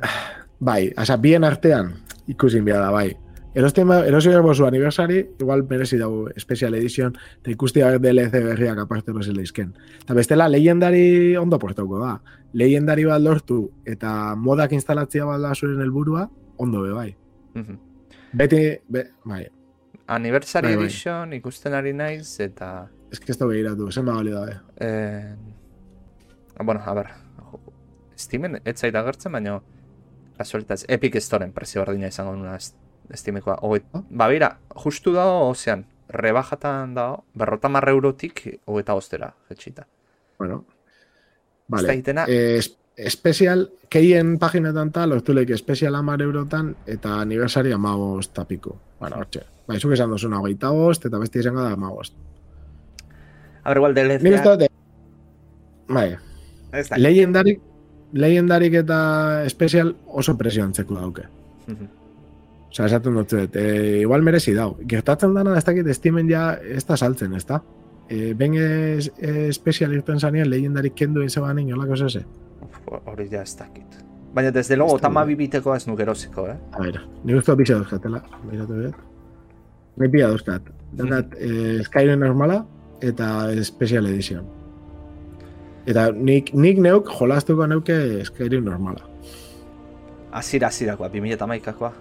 Bai, 0.64 0.88
asa, 0.96 1.16
bien 1.20 1.44
artean 1.44 1.92
ikusin 2.26 2.64
bia 2.64 2.78
da, 2.80 2.88
bai. 2.90 3.10
Erosten 3.54 3.86
ba, 3.86 4.00
erosi 4.02 4.32
behar 4.32 4.42
bozu 4.42 4.66
aniversari, 4.66 5.20
igual 5.38 5.62
merezi 5.70 5.98
dago 6.00 6.26
Special 6.36 6.74
Edition, 6.74 7.14
eta 7.38 7.52
ikustia 7.52 7.92
DLC 8.02 8.42
berriak 8.42 8.80
aparte 8.82 9.12
erosi 9.14 9.34
leizken. 9.34 9.72
Eta 10.02 10.16
bestela, 10.18 10.48
legendari 10.50 11.36
ondo 11.38 11.58
portauko 11.62 12.00
da. 12.02 12.16
Legendari 12.52 13.06
bat 13.06 13.22
lortu, 13.22 13.60
eta 13.86 14.34
modak 14.34 14.74
instalatzia 14.74 15.26
bat 15.28 15.42
da 15.42 15.54
zuren 15.54 15.82
helburua, 15.86 16.28
ondo 16.58 16.82
be, 16.82 16.94
bai. 16.94 17.10
Mhm. 17.54 17.78
Beti, 18.34 18.64
be, 18.90 19.04
bai, 19.24 19.44
Anniversary 20.06 20.68
Bai, 20.68 20.76
bai. 20.76 20.84
Edition 20.84 21.32
ikusten 21.32 21.74
ari 21.74 21.92
naiz, 21.96 22.40
eta... 22.40 22.88
ez 23.12 23.20
que 23.20 23.32
ez 23.32 23.38
da 23.38 23.46
behiratu, 23.46 23.90
zen 23.92 24.04
bali 24.04 24.32
da, 24.34 24.48
eh. 24.50 24.58
Eh, 24.80 25.34
bueno, 26.62 26.82
a 26.84 26.94
ber, 26.94 27.12
Steamen 28.16 28.60
ez 28.64 28.76
zait 28.78 28.94
agertzen, 28.94 29.32
baina 29.32 29.60
kasualitaz, 30.36 30.84
Epic 30.88 31.16
Storen 31.22 31.52
prezio 31.52 31.80
berdina 31.82 32.10
izango 32.10 32.34
nuna 32.36 32.58
Steamekoa. 33.12 33.58
Hoget, 33.62 33.84
Ah. 33.92 34.02
ba, 34.10 34.28
bera, 34.28 34.58
justu 34.74 35.12
dago, 35.12 35.48
ozean, 35.50 35.86
rebajatan 36.08 36.94
dago, 36.94 37.24
berrota 37.34 37.68
marre 37.68 37.92
eurotik, 37.92 38.60
hogeta 38.64 38.94
ostera, 38.94 39.34
jetxita. 39.48 39.86
Bueno. 40.38 40.64
Vale. 41.68 41.88
da 41.88 41.94
itena, 41.94 42.24
Eh, 42.28 42.58
es- 42.58 42.76
Special, 43.08 43.72
keien 43.88 44.38
paginetan 44.38 44.92
tal, 44.92 45.10
lortu 45.10 45.32
leik 45.34 45.50
Special 45.56 45.94
amar 45.96 46.22
eurotan, 46.22 46.76
eta 46.86 47.20
aniversari 47.20 47.72
amagoz 47.72 48.28
tapiko. 48.28 48.78
Bueno, 49.00 49.16
hortxe. 49.16 49.40
Bai, 49.66 49.80
zuk 49.80 49.92
esan 49.92 50.10
duzuna, 50.10 50.38
hogeita 50.38 50.70
bost, 50.70 51.04
eta 51.06 51.18
besti 51.18 51.40
izango 51.40 51.60
da 51.62 51.72
amagoz. 51.72 52.12
a 53.64 53.68
ber, 53.70 53.76
igual 53.78 53.94
Nik 53.94 54.04
DLC, 54.20 54.34
uste 54.34 54.48
dut, 54.58 54.70
bai, 55.88 56.16
ez 56.72 56.88
da. 56.88 56.96
legendarik, 56.98 57.60
legendarik 58.12 58.74
eta 58.74 59.48
special 59.48 59.96
oso 60.06 60.36
presio 60.36 60.62
antzeko 60.64 60.94
dauke. 60.94 61.22
Mhm. 61.66 61.88
Osa, 62.74 62.88
esaten 62.88 63.14
dut 63.14 63.32
e, 63.54 64.00
igual 64.00 64.24
merezi 64.26 64.50
dau. 64.54 64.72
Gertatzen 64.90 65.34
dana, 65.36 65.52
ez 65.54 65.62
dakit, 65.62 65.86
Steamen 65.94 66.26
ja 66.26 66.56
ez 66.58 66.82
da 66.88 66.96
saltzen, 66.98 67.36
ez 67.38 67.44
da? 67.46 67.60
E, 68.10 68.32
ben 68.34 68.56
es, 68.58 69.12
e, 69.14 69.52
special 69.54 69.92
irten 69.94 70.18
zanean, 70.18 70.48
legendarik 70.50 70.96
kendu 70.98 71.22
izan 71.22 71.60
inolako 71.62 71.94
zese. 71.96 72.24
Uf, 72.66 72.80
Hori 73.06 73.28
ja 73.30 73.42
ez 73.42 73.54
dakit. 73.54 74.00
Baina 74.34 74.50
desde 74.50 74.74
logo, 74.76 74.98
tama 74.98 75.22
bibiteko 75.24 75.76
ez 75.76 75.86
nuk 75.86 76.00
erosiko, 76.02 76.48
eh? 76.50 76.56
A 76.74 76.82
ver, 76.82 76.98
nik 77.22 77.38
uste 77.38 77.52
dut 77.52 77.60
pixa 77.60 77.76
dauzkatela, 77.78 78.20
behiratu 78.42 78.78
behar. 78.80 78.96
Nik 80.02 80.10
pila 80.10 80.30
dauzkat. 80.32 80.66
Daukat, 80.98 81.36
eh, 81.46 81.78
Skyrim 81.86 82.18
normala 82.26 82.64
eta 83.06 83.28
Special 83.62 84.08
Edition. 84.10 84.48
Eta 85.86 86.08
nik, 86.10 86.50
nik 86.58 86.82
neuk 86.82 87.14
jolastuko 87.20 87.70
neuke 87.70 88.24
Skyrim 88.26 88.66
normala. 88.66 89.06
Azira, 90.34 90.72
azirakoa, 90.74 91.12
2008koa. 91.14 91.92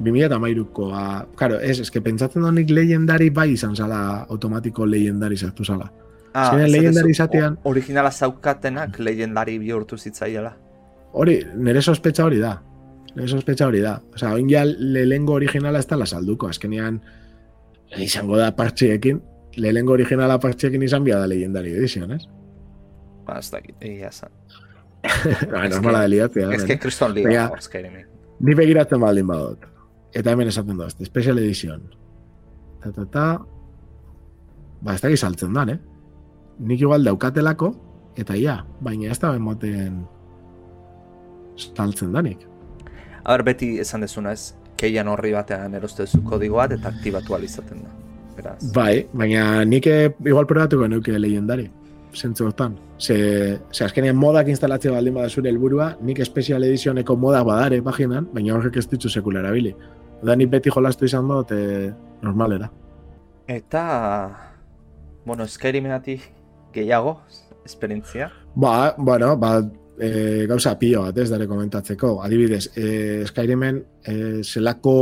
2008koa, 0.00 1.26
claro, 1.36 1.58
ez, 1.60 1.78
eske 1.80 2.00
pentsatzen 2.04 2.42
da 2.44 2.50
nik 2.52 2.70
legendari 2.70 3.30
bai 3.30 3.50
izan 3.54 3.76
zala 3.76 4.26
automatiko 4.30 4.86
legendari 4.86 5.36
sartu 5.36 5.64
zala. 5.64 5.90
Ah, 6.34 6.42
Azkenean 6.50 6.66
esaten 6.68 6.72
legendari 6.82 7.10
izatean- 7.14 7.58
Originala 7.64 8.10
zaukatenak 8.12 8.98
legendari 9.00 9.58
bihurtu 9.58 9.96
zitzaiela. 9.96 10.56
Hori, 11.12 11.38
nire 11.56 11.80
sospetxa 11.82 12.24
hori 12.26 12.38
da. 12.42 12.58
Nire 13.16 13.28
sospetxa 13.28 13.66
hori 13.70 13.80
da. 13.80 13.94
Osa, 14.14 14.32
oin 14.34 14.50
ja 14.50 14.64
lehengo 14.66 15.32
originala 15.32 15.78
ez 15.78 15.86
dala 15.88 16.04
salduko. 16.06 16.48
Azkenean, 16.52 17.00
izango 17.96 18.36
da 18.36 18.50
partxiekin, 18.56 19.22
lehengo 19.56 19.92
originala 19.96 20.38
partxiekin 20.40 20.82
izan 20.82 21.04
bia 21.04 21.18
da 21.18 21.26
Legendary 21.26 21.72
Edition, 21.72 22.12
ez? 22.12 22.26
Ba, 23.24 23.38
ez 23.38 23.48
dakit, 23.50 23.76
egia 23.80 24.08
esan. 24.12 24.28
ba, 25.52 25.64
Ez 25.64 25.70
normala 25.72 25.98
que- 25.98 26.02
da 26.02 26.08
liatzea. 26.08 26.50
Ez 26.52 26.64
que 26.64 26.78
kriston 26.78 27.14
liga 27.14 27.48
Skyrimen. 27.60 28.04
Ni 28.40 28.54
begiratzen 28.54 29.00
baldin 29.00 29.26
badut. 29.26 29.64
Eta 30.16 30.32
hemen 30.32 30.48
esaten 30.48 30.78
dut, 30.80 31.04
Special 31.04 31.38
Edition. 31.42 31.82
Ta, 32.82 32.92
ta, 32.92 33.04
ta. 33.12 33.26
Ba, 34.80 34.94
ez 34.94 35.02
da 35.02 35.10
saltzen 35.16 35.56
dan, 35.56 35.74
eh? 35.74 35.78
Nik 36.58 36.80
igual 36.80 37.04
daukatelako, 37.04 37.72
eta 38.16 38.36
ja, 38.40 38.62
baina 38.80 39.10
ez 39.12 39.18
da 39.20 39.34
emoten 39.36 40.04
saltzen 41.56 42.14
danik. 42.16 42.46
A 43.24 43.34
ber, 43.34 43.44
beti 43.50 43.74
esan 43.82 44.04
dezuna 44.04 44.32
ez, 44.36 44.54
keian 44.80 45.08
horri 45.08 45.32
batean 45.36 45.74
erostezu 45.76 46.22
kodigo 46.24 46.60
bat 46.60 46.72
eta 46.76 46.92
aktibatu 46.92 47.36
alizaten 47.36 47.84
da. 47.84 47.92
Beraz. 48.36 48.60
Bai, 48.72 49.06
baina 49.16 49.64
nik 49.64 49.88
eh, 49.88 50.12
igual 50.28 50.48
probatuko 50.48 50.88
neuke 50.88 51.16
legendari. 51.18 51.68
Zentzu 52.16 52.46
hortan. 52.46 52.78
Ze, 53.00 53.58
ze 53.72 53.84
azkenean 53.84 54.16
modak 54.16 54.48
instalatzea 54.48 54.92
baldin 54.92 55.16
bada 55.16 55.28
zure 55.28 55.50
helburua, 55.50 55.90
nik 56.00 56.22
Special 56.24 56.64
Editioneko 56.64 57.16
modak 57.20 57.44
badare 57.48 57.82
paginan, 57.84 58.28
baina 58.32 58.54
horrek 58.56 58.78
ez 58.80 58.86
ditzu 58.88 59.12
sekula 59.12 59.42
erabili. 59.44 59.74
Da 60.22 60.36
nik 60.36 60.50
beti 60.50 60.72
jolastu 60.72 61.04
izan 61.04 61.28
dut, 61.28 61.52
e, 61.52 61.90
normalera. 62.22 62.70
Eta, 63.46 63.82
bueno, 65.24 65.46
Skyrimenatik 65.46 66.22
gehiago, 66.72 67.20
esperientzia. 67.64 68.30
Ba, 68.54 68.94
bueno, 68.98 69.36
ba, 69.36 69.60
e, 69.98 70.46
gauza 70.48 70.76
pilo 70.78 71.02
bat 71.06 71.18
ez 71.18 71.28
dara 71.30 71.46
komentatzeko. 71.48 72.20
Adibidez, 72.24 72.70
e, 72.76 73.24
Skyrimen 73.28 73.82
e, 74.04 74.16
zelako 74.42 74.96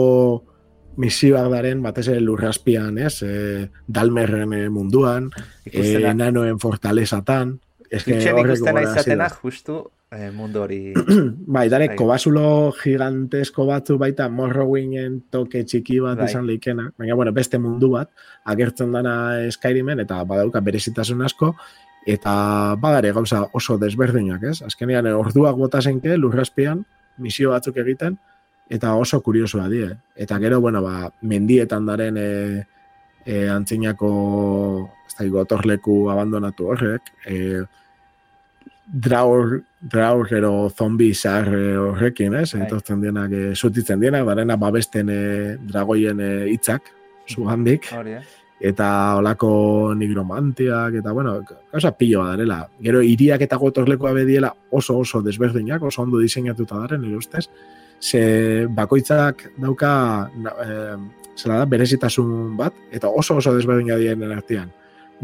misioak 0.96 1.50
daren 1.50 1.82
batez 1.82 2.06
ere 2.08 2.22
lurraspian, 2.22 2.98
ez? 2.98 3.16
E, 3.22 3.68
Dalmerren 3.86 4.52
e, 4.54 4.64
munduan, 4.70 5.30
e, 5.64 5.70
Ikustena, 5.72 6.14
nanoen 6.18 6.60
fortalezatan. 6.62 7.56
Twitchen 8.02 8.40
ikustena 8.42 8.82
izatena, 8.82 9.28
da. 9.28 9.38
justu 9.42 9.78
eh, 10.14 10.30
mundu 10.34 10.62
hori 10.64 10.80
Bai, 11.56 11.68
dare, 11.72 11.88
Bai. 11.92 11.96
kobasulo 11.98 12.72
gigantesko 12.80 13.66
batzu 13.68 13.98
baita 14.00 14.28
Morrowingen 14.28 15.20
toke 15.30 15.64
txiki 15.64 16.00
bat 16.04 16.18
Bai. 16.18 16.28
izan 16.30 16.46
leikena, 16.48 16.90
baina 16.98 17.16
bueno, 17.18 17.32
beste 17.36 17.58
mundu 17.58 17.94
bat, 17.94 18.10
agertzen 18.44 18.92
dana 18.94 19.16
Skyrimen 19.54 20.04
eta 20.04 20.22
badauka 20.28 20.62
berezitasun 20.64 21.24
asko, 21.26 21.54
eta 22.06 22.76
badare 22.80 23.12
gauza 23.16 23.46
oso 23.52 23.78
desberdinak, 23.80 24.42
ez? 24.50 24.60
Azkenean 24.62 25.08
orduak 25.14 25.56
bota 25.56 25.80
zenke 25.80 26.16
lurraspian 26.18 26.84
misio 27.18 27.54
batzuk 27.54 27.78
egiten 27.80 28.18
eta 28.70 28.94
oso 28.96 29.20
kuriosua 29.20 29.68
die. 29.68 29.90
Eta 30.16 30.38
gero, 30.40 30.60
bueno, 30.60 30.82
ba, 30.82 31.10
mendietan 31.22 31.86
daren 31.86 32.16
e, 32.16 32.64
e, 33.24 33.48
antzinako 33.48 34.10
ez 35.06 35.16
da, 35.18 35.26
gotorleku 35.32 36.08
abandonatu 36.12 36.70
horrek, 36.72 37.12
e, 37.26 37.64
draur, 38.86 39.62
draur 39.80 40.32
ero 40.32 40.70
zombi 40.70 41.12
zahar 41.14 41.48
e, 41.54 41.76
horrekin, 41.76 42.34
ez? 42.34 42.52
Bai. 42.52 42.64
Etortzen 42.66 43.00
dienak, 43.02 43.32
e, 43.32 43.52
zutitzen 43.54 44.00
dienak, 44.00 44.26
darena 44.28 44.56
babesten 44.60 45.10
e, 45.10 45.20
dragoien 45.68 46.20
e, 46.20 46.32
hitzak, 46.52 46.90
zugandik 47.28 47.88
hori, 47.96 48.18
eh? 48.18 48.24
eta 48.64 48.88
olako 49.18 49.94
nigromantiak, 49.98 51.00
eta 51.00 51.12
bueno, 51.12 51.38
gauza 51.72 51.92
pilo 51.96 52.24
darela. 52.24 52.62
Gero 52.80 53.02
iriak 53.02 53.42
eta 53.44 53.58
gotorlekoa 53.60 54.12
bediela 54.16 54.52
oso 54.70 54.98
oso 54.98 55.20
desberdinak, 55.22 55.82
oso 55.82 56.02
ondo 56.02 56.20
diseinatuta 56.22 56.78
daren, 56.84 57.02
nire 57.02 57.18
ustez, 57.18 57.48
ze 58.00 58.66
bakoitzak 58.70 59.50
dauka 59.56 60.30
eh, 60.64 60.96
zela 61.36 61.60
da, 61.60 61.66
berezitasun 61.66 62.56
bat, 62.56 62.74
eta 62.92 63.08
oso 63.08 63.36
oso 63.40 63.54
desberdina 63.56 63.96
dienen 64.00 64.32
artean. 64.32 64.72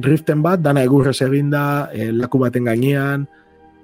Riften 0.01 0.43
bat, 0.43 0.61
dana 0.63 0.83
egurrez 0.85 1.19
eginda, 1.23 1.91
eh, 1.93 2.11
laku 2.13 2.39
baten 2.43 2.65
gainean, 2.65 3.29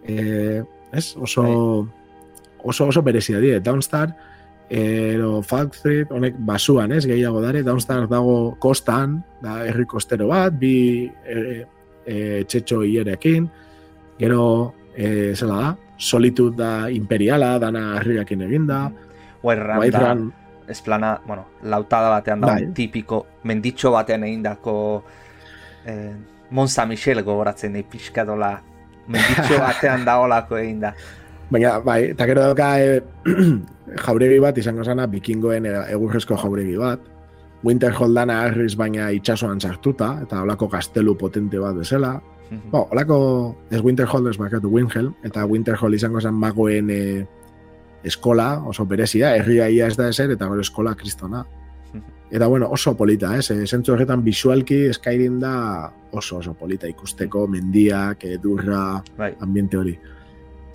eh, 0.07 0.65
ez? 0.93 1.17
Oso, 1.17 1.89
oso 2.63 2.87
oso 2.87 3.03
berezia 3.03 3.41
die. 3.43 3.61
Downstar, 3.61 4.15
ero 4.69 5.43
Falkstreet, 5.43 6.11
honek 6.11 6.39
basuan, 6.39 6.93
ez, 6.93 7.05
gehiago 7.07 7.41
dare, 7.45 7.63
Downstar 7.67 8.09
dago 8.11 8.57
kostan, 8.63 9.21
da 9.43 9.61
herri 9.67 9.87
kostero 9.87 10.29
bat, 10.33 10.57
bi 10.59 11.07
e, 11.07 11.65
e, 12.07 12.17
txetxo 12.49 12.83
hierekin, 12.83 13.47
gero, 14.19 14.75
e, 14.95 15.35
zela 15.37 15.61
da, 15.63 15.75
Solitude 15.97 16.59
da 16.59 16.91
imperiala, 16.93 17.55
dana 17.59 17.95
herriakin 18.01 18.43
eginda, 18.45 18.81
White 19.43 19.63
Ram 19.63 19.81
White 19.81 19.99
Run, 20.03 20.33
esplana, 20.69 21.21
bueno, 21.27 21.47
lautada 21.63 22.11
batean 22.11 22.41
da, 22.41 22.55
Bai. 22.55 22.73
tipiko, 22.75 23.25
menditxo 23.45 23.93
batean 23.95 24.27
egindako 24.27 24.77
eh, 25.87 26.15
Mont 26.51 26.71
Saint 26.71 26.91
Michel 26.91 27.23
gogoratzen 27.23 27.73
nahi 27.75 27.87
pixka 27.91 28.25
dola, 28.27 28.57
menditxo 29.09 29.61
batean 29.67 30.05
daolako 30.05 30.61
egin 30.61 30.81
da. 30.87 30.93
baina, 31.51 31.79
bai, 31.81 32.01
eta 32.13 32.27
gero 32.27 32.47
dauka 32.49 32.71
e, 32.83 33.01
jauregi 34.05 34.39
bat 34.43 34.59
izango 34.59 34.85
zana, 34.85 35.07
bikingoen 35.11 35.67
egurrezko 35.67 36.39
jauregi 36.43 36.77
bat, 36.81 37.13
Winterhold 37.67 38.15
dana 38.15 38.43
harriz 38.45 38.75
baina 38.79 39.11
itsasoan 39.15 39.61
sartuta, 39.61 40.19
eta 40.23 40.43
olako 40.45 40.69
gaztelu 40.71 41.17
potente 41.19 41.59
bat 41.59 41.75
bezala, 41.79 42.17
Bo, 42.71 42.87
olako, 42.95 43.57
ez 43.75 43.81
Winterhold 43.83 44.29
ez 44.31 44.37
bakatu 44.39 44.71
Windhelm, 44.71 45.15
eta 45.27 45.45
Winterhold 45.51 45.97
izango 45.99 46.21
zen 46.21 46.35
magoen 46.39 46.91
e, 46.95 47.01
eskola, 48.07 48.63
oso 48.71 48.87
berezia, 48.87 49.33
herria 49.35 49.69
ia 49.73 49.89
ez 49.91 49.97
da 49.99 50.09
ezer, 50.13 50.31
eta 50.37 50.47
gero 50.53 50.63
eskola 50.63 50.95
kristona. 50.95 51.43
Eta 52.31 52.47
bueno, 52.47 52.69
oso 52.71 52.97
polita, 52.97 53.37
ez? 53.39 53.51
Eh? 53.51 53.67
Zentzu 53.67 53.95
horretan 53.95 54.25
visualki 54.25 54.93
Skyrim 54.93 55.39
da 55.41 55.93
oso 56.11 56.41
oso 56.41 56.55
polita 56.55 56.89
ikusteko, 56.91 57.47
mendiak, 57.47 58.25
edurra, 58.25 59.03
Bai, 59.17 59.35
ambiente 59.41 59.79
hori. 59.79 59.97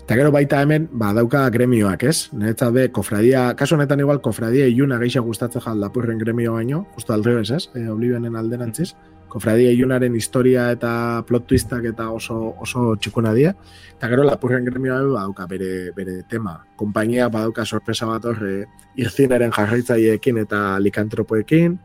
Eta 0.01 0.17
gero 0.17 0.31
baita 0.33 0.61
hemen, 0.63 0.87
ba, 0.91 1.11
dauka 1.15 1.43
gremioak, 1.53 2.03
ez? 2.09 2.31
Niretzat 2.33 2.73
be, 2.75 2.87
kofradia, 2.91 3.51
kasu 3.55 3.75
honetan 3.77 4.01
igual, 4.03 4.21
kofradia 4.23 4.65
iluna 4.67 4.97
gehiago 4.99 5.29
gustatzen 5.29 5.63
jal 5.63 5.79
lapurren 5.79 6.19
gremio 6.19 6.55
baino, 6.57 6.85
justo 6.95 7.13
aldrebes, 7.13 7.51
ez? 7.51 7.67
E, 7.75 7.85
Oblivionen 7.91 8.35
alderantziz. 8.35 8.95
Kofradia 9.31 9.71
ilunaren 9.71 10.15
historia 10.19 10.65
eta 10.75 11.23
plot 11.27 11.45
twistak 11.47 11.85
eta 11.87 12.09
oso, 12.11 12.55
oso 12.59 12.95
txukuna 12.99 13.31
dira. 13.33 13.53
Eta 13.95 14.09
gero 14.11 14.25
lapurren 14.27 14.65
gremioa 14.67 14.97
be, 15.05 15.13
badauka 15.13 15.45
bere, 15.47 15.69
bere 15.95 16.17
tema. 16.27 16.57
Kompainia 16.75 17.29
badauka 17.31 17.63
sorpresa 17.65 18.09
bat 18.09 18.25
horre 18.27 18.65
irzineren 18.99 19.53
jarraitzaileekin 19.55 20.41
eta 20.43 20.79
likantropoekin, 20.83 21.79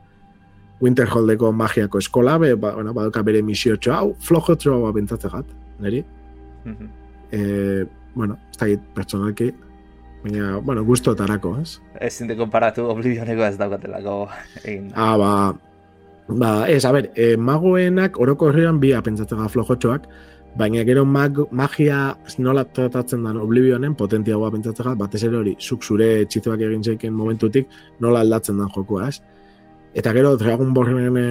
Winterholdeko 0.77 1.53
magiako 1.57 1.99
eskola, 2.03 2.35
be, 2.39 2.51
ba, 2.61 2.75
bueno, 2.77 2.93
badauka 2.93 3.23
bere 3.25 3.41
misiotxo, 3.43 3.95
hau, 3.97 4.11
flojotxo 4.21 4.75
ba, 4.83 4.91
bentsatzen 4.93 5.33
gat, 5.33 5.55
niri 5.81 6.03
Mhm. 6.67 6.89
e, 7.33 7.87
bueno, 8.15 8.37
ez 8.51 8.59
dakit 8.59 8.81
pertsonalki, 8.95 9.53
baina, 10.25 10.57
bueno, 10.59 10.85
gustotarako, 10.85 11.59
ez? 11.63 11.79
ezin 12.01 12.27
de 12.27 12.37
konparatu 12.37 12.85
Oblivioneko 12.91 13.45
ez 13.47 13.57
daukatelako 13.57 14.29
egin 14.65 14.89
da. 14.91 14.95
Ah, 14.97 15.17
ba, 15.17 15.31
ba, 16.29 16.69
ez, 16.69 16.85
a 16.85 16.93
ber, 16.93 17.11
e, 17.15 17.37
magoenak 17.37 18.19
orokorrean 18.21 18.81
bi 18.81 18.93
pentsatzen 19.05 19.39
ga 19.39 19.49
flojotxoak, 19.49 20.09
baina 20.57 20.83
gero 20.89 21.05
mag, 21.05 21.39
magia 21.53 22.17
nola 22.39 22.65
tratatzen 22.65 23.25
den 23.25 23.37
Oblivionen 23.37 23.95
potentiagoa 23.95 24.51
pentsatzen 24.51 24.91
ga, 24.91 24.95
batez 24.95 25.23
ere 25.29 25.37
hori, 25.39 25.57
zuk 25.61 25.85
zure 25.85 26.25
txizuak 26.25 26.61
egin 26.61 26.83
zeiken 26.85 27.12
momentutik 27.15 27.69
nola 28.01 28.21
aldatzen 28.25 28.59
den 28.59 28.71
jokoa, 28.75 29.09
ez? 29.09 29.21
Eta 29.97 30.12
gero 30.12 30.35
Dragon 30.37 30.73
Ballen 30.75 31.17
e, 31.21 31.29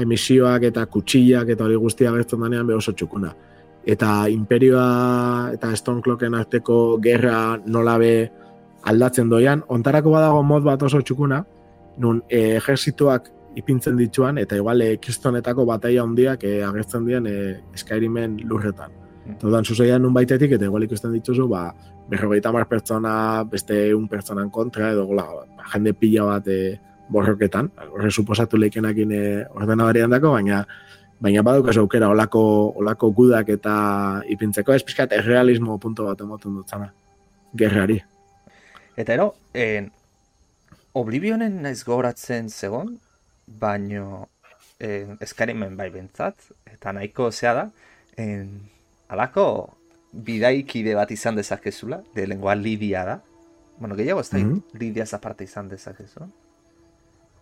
emisioak 0.00 0.66
eta 0.70 0.84
kutsillak 0.86 1.48
eta 1.54 1.64
hori 1.64 1.78
guztia 1.80 2.12
gertzen 2.12 2.42
denean 2.44 2.66
be 2.66 2.74
oso 2.74 2.92
txukuna. 2.92 3.32
Eta 3.86 4.28
imperioa 4.28 5.50
eta 5.54 5.72
Stoneclocken 5.76 6.36
arteko 6.36 6.98
gerra 7.02 7.58
nola 7.66 7.96
be 7.98 8.14
aldatzen 8.90 9.28
doian, 9.28 9.62
ontarako 9.68 10.12
badago 10.14 10.42
mod 10.42 10.64
bat 10.64 10.82
oso 10.82 11.00
txukuna, 11.00 11.42
nun 12.00 12.22
e, 12.28 12.56
ejerzituak 12.56 13.28
ipintzen 13.58 13.96
dituan, 13.98 14.38
eta 14.38 14.56
igual 14.56 14.82
e, 14.82 14.96
kristonetako 15.02 15.66
bataia 15.66 16.02
handiak 16.02 16.44
e, 16.44 16.60
agertzen 16.66 17.06
dien 17.06 17.26
e, 17.26 17.36
Skyrimen 17.76 18.38
lurretan. 18.46 18.92
Mm. 19.26 19.38
Todan 19.42 19.64
zuzeian 19.64 20.02
nun 20.02 20.14
baitetik, 20.14 20.54
eta 20.56 20.68
igual 20.68 20.86
ikusten 20.86 21.12
dituzu, 21.16 21.48
ba, 21.50 21.70
berrogeita 22.10 22.52
mar 22.54 22.66
pertsona, 22.70 23.42
beste 23.50 23.90
un 23.94 24.06
pertsonan 24.08 24.50
kontra, 24.50 24.92
edo 24.94 25.06
gola, 25.10 25.26
ba, 25.34 25.66
jende 25.74 25.94
pila 25.98 26.28
bat 26.30 26.48
e, 26.50 26.78
borroketan, 27.10 27.72
horre 27.90 28.10
suposatu 28.10 28.58
leikenakin 28.60 29.12
e, 29.12 29.24
ordenadarian 29.58 30.10
dako, 30.10 30.36
baina 30.38 30.64
baina 31.20 31.42
badaukas 31.44 31.76
aukera 31.76 32.08
olako, 32.08 32.42
olako 32.80 33.10
gudak 33.12 33.50
eta 33.52 33.74
ipintzeko, 34.32 34.72
ez 34.72 34.84
pixkat 34.86 35.12
errealismo 35.18 35.76
punto 35.78 36.06
bat 36.08 36.20
emoten 36.24 36.54
dutzana, 36.56 36.92
gerrari. 37.52 37.98
Eta 38.96 39.18
ero, 39.18 39.34
en, 39.52 39.90
Oblivionen 40.90 41.60
naiz 41.62 41.84
gogoratzen 41.86 42.48
zegon, 42.50 42.96
baino 43.58 44.28
eh, 44.78 45.06
eskarimen 45.20 45.76
bai 45.76 45.90
bentzat, 45.90 46.34
eta 46.66 46.92
nahiko 46.92 47.30
zea 47.32 47.54
da, 47.54 47.66
en, 48.16 48.60
alako 49.08 49.44
bidaikide 50.12 50.94
bat 50.94 51.10
izan 51.10 51.36
dezakezula, 51.36 52.00
de 52.14 52.26
lengua 52.26 52.54
Lidia 52.54 53.04
da. 53.04 53.20
Bueno, 53.78 53.96
gehiago 53.96 54.20
ez 54.20 54.30
da, 54.30 54.38
Mhm. 54.38 54.62
Lidia 54.78 55.04
aparte 55.12 55.44
izan 55.44 55.68
dezakezu. 55.68 56.20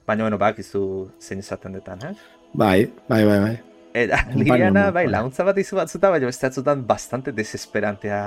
Baina, 0.06 0.24
bueno, 0.24 0.38
bak 0.38 0.58
izu 0.58 1.10
zein 1.20 1.40
izaten 1.40 1.72
detan, 1.72 1.98
eh? 2.02 2.14
Bai, 2.54 2.90
bai, 3.08 3.24
bai, 3.24 3.40
bai. 3.40 3.60
Eta 3.94 4.24
bueno, 4.32 4.92
bai, 4.92 5.06
laguntza 5.08 5.44
bat 5.44 5.58
izu 5.58 5.76
batzuta, 5.76 6.10
baina 6.10 6.26
beste 6.26 6.46
batzutan 6.46 6.86
bastante 6.86 7.32
desesperantea. 7.32 8.20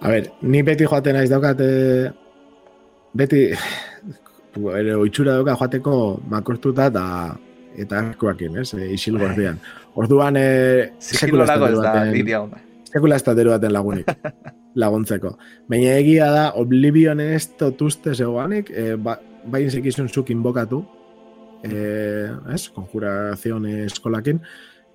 A 0.00 0.08
ber, 0.08 0.30
ni 0.42 0.62
beti 0.62 0.84
joaten 0.86 1.14
naiz 1.14 1.28
daukat, 1.30 1.60
eh, 1.60 2.10
beti, 3.12 3.52
ere 4.76 4.96
oitxura 4.98 5.38
dauka 5.38 5.56
joateko 5.58 5.94
makortuta 6.30 6.88
eta 6.92 7.04
eta 7.78 7.98
arkoakin, 8.00 8.56
ez, 8.58 8.72
e, 8.74 8.88
isil 8.94 9.18
gordian. 9.20 9.58
Orduan, 9.98 10.36
e, 10.36 10.94
sekula 10.98 11.44
ez 11.44 11.50
da 11.52 11.58
da, 11.58 11.68
baten, 11.76 12.50
da. 12.50 13.34
deru 13.38 13.52
baten 13.54 13.72
lagunik, 13.72 14.08
laguntzeko. 14.82 15.36
Baina 15.70 15.94
egia 16.00 16.30
da, 16.34 16.44
Oblivion 16.58 17.20
ez 17.22 17.46
totuzte 17.60 18.14
zegoanik, 18.14 18.72
e, 18.74 18.96
ba, 18.96 19.18
bain 19.46 19.70
zuk 19.70 20.30
inbokatu, 20.34 20.82
e, 21.62 22.28
ez, 22.54 22.64
konjurazion 22.74 23.66
eskolakin, 23.86 24.42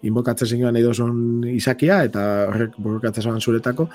inbokatzen 0.03 0.47
zinioan 0.47 0.75
nahi 0.75 0.83
dozun 0.83 1.45
izakia, 1.47 2.01
eta 2.09 2.23
horrek 2.49 2.75
borrokatzen 2.77 3.23
zoan 3.23 3.41
zuretako, 3.41 3.87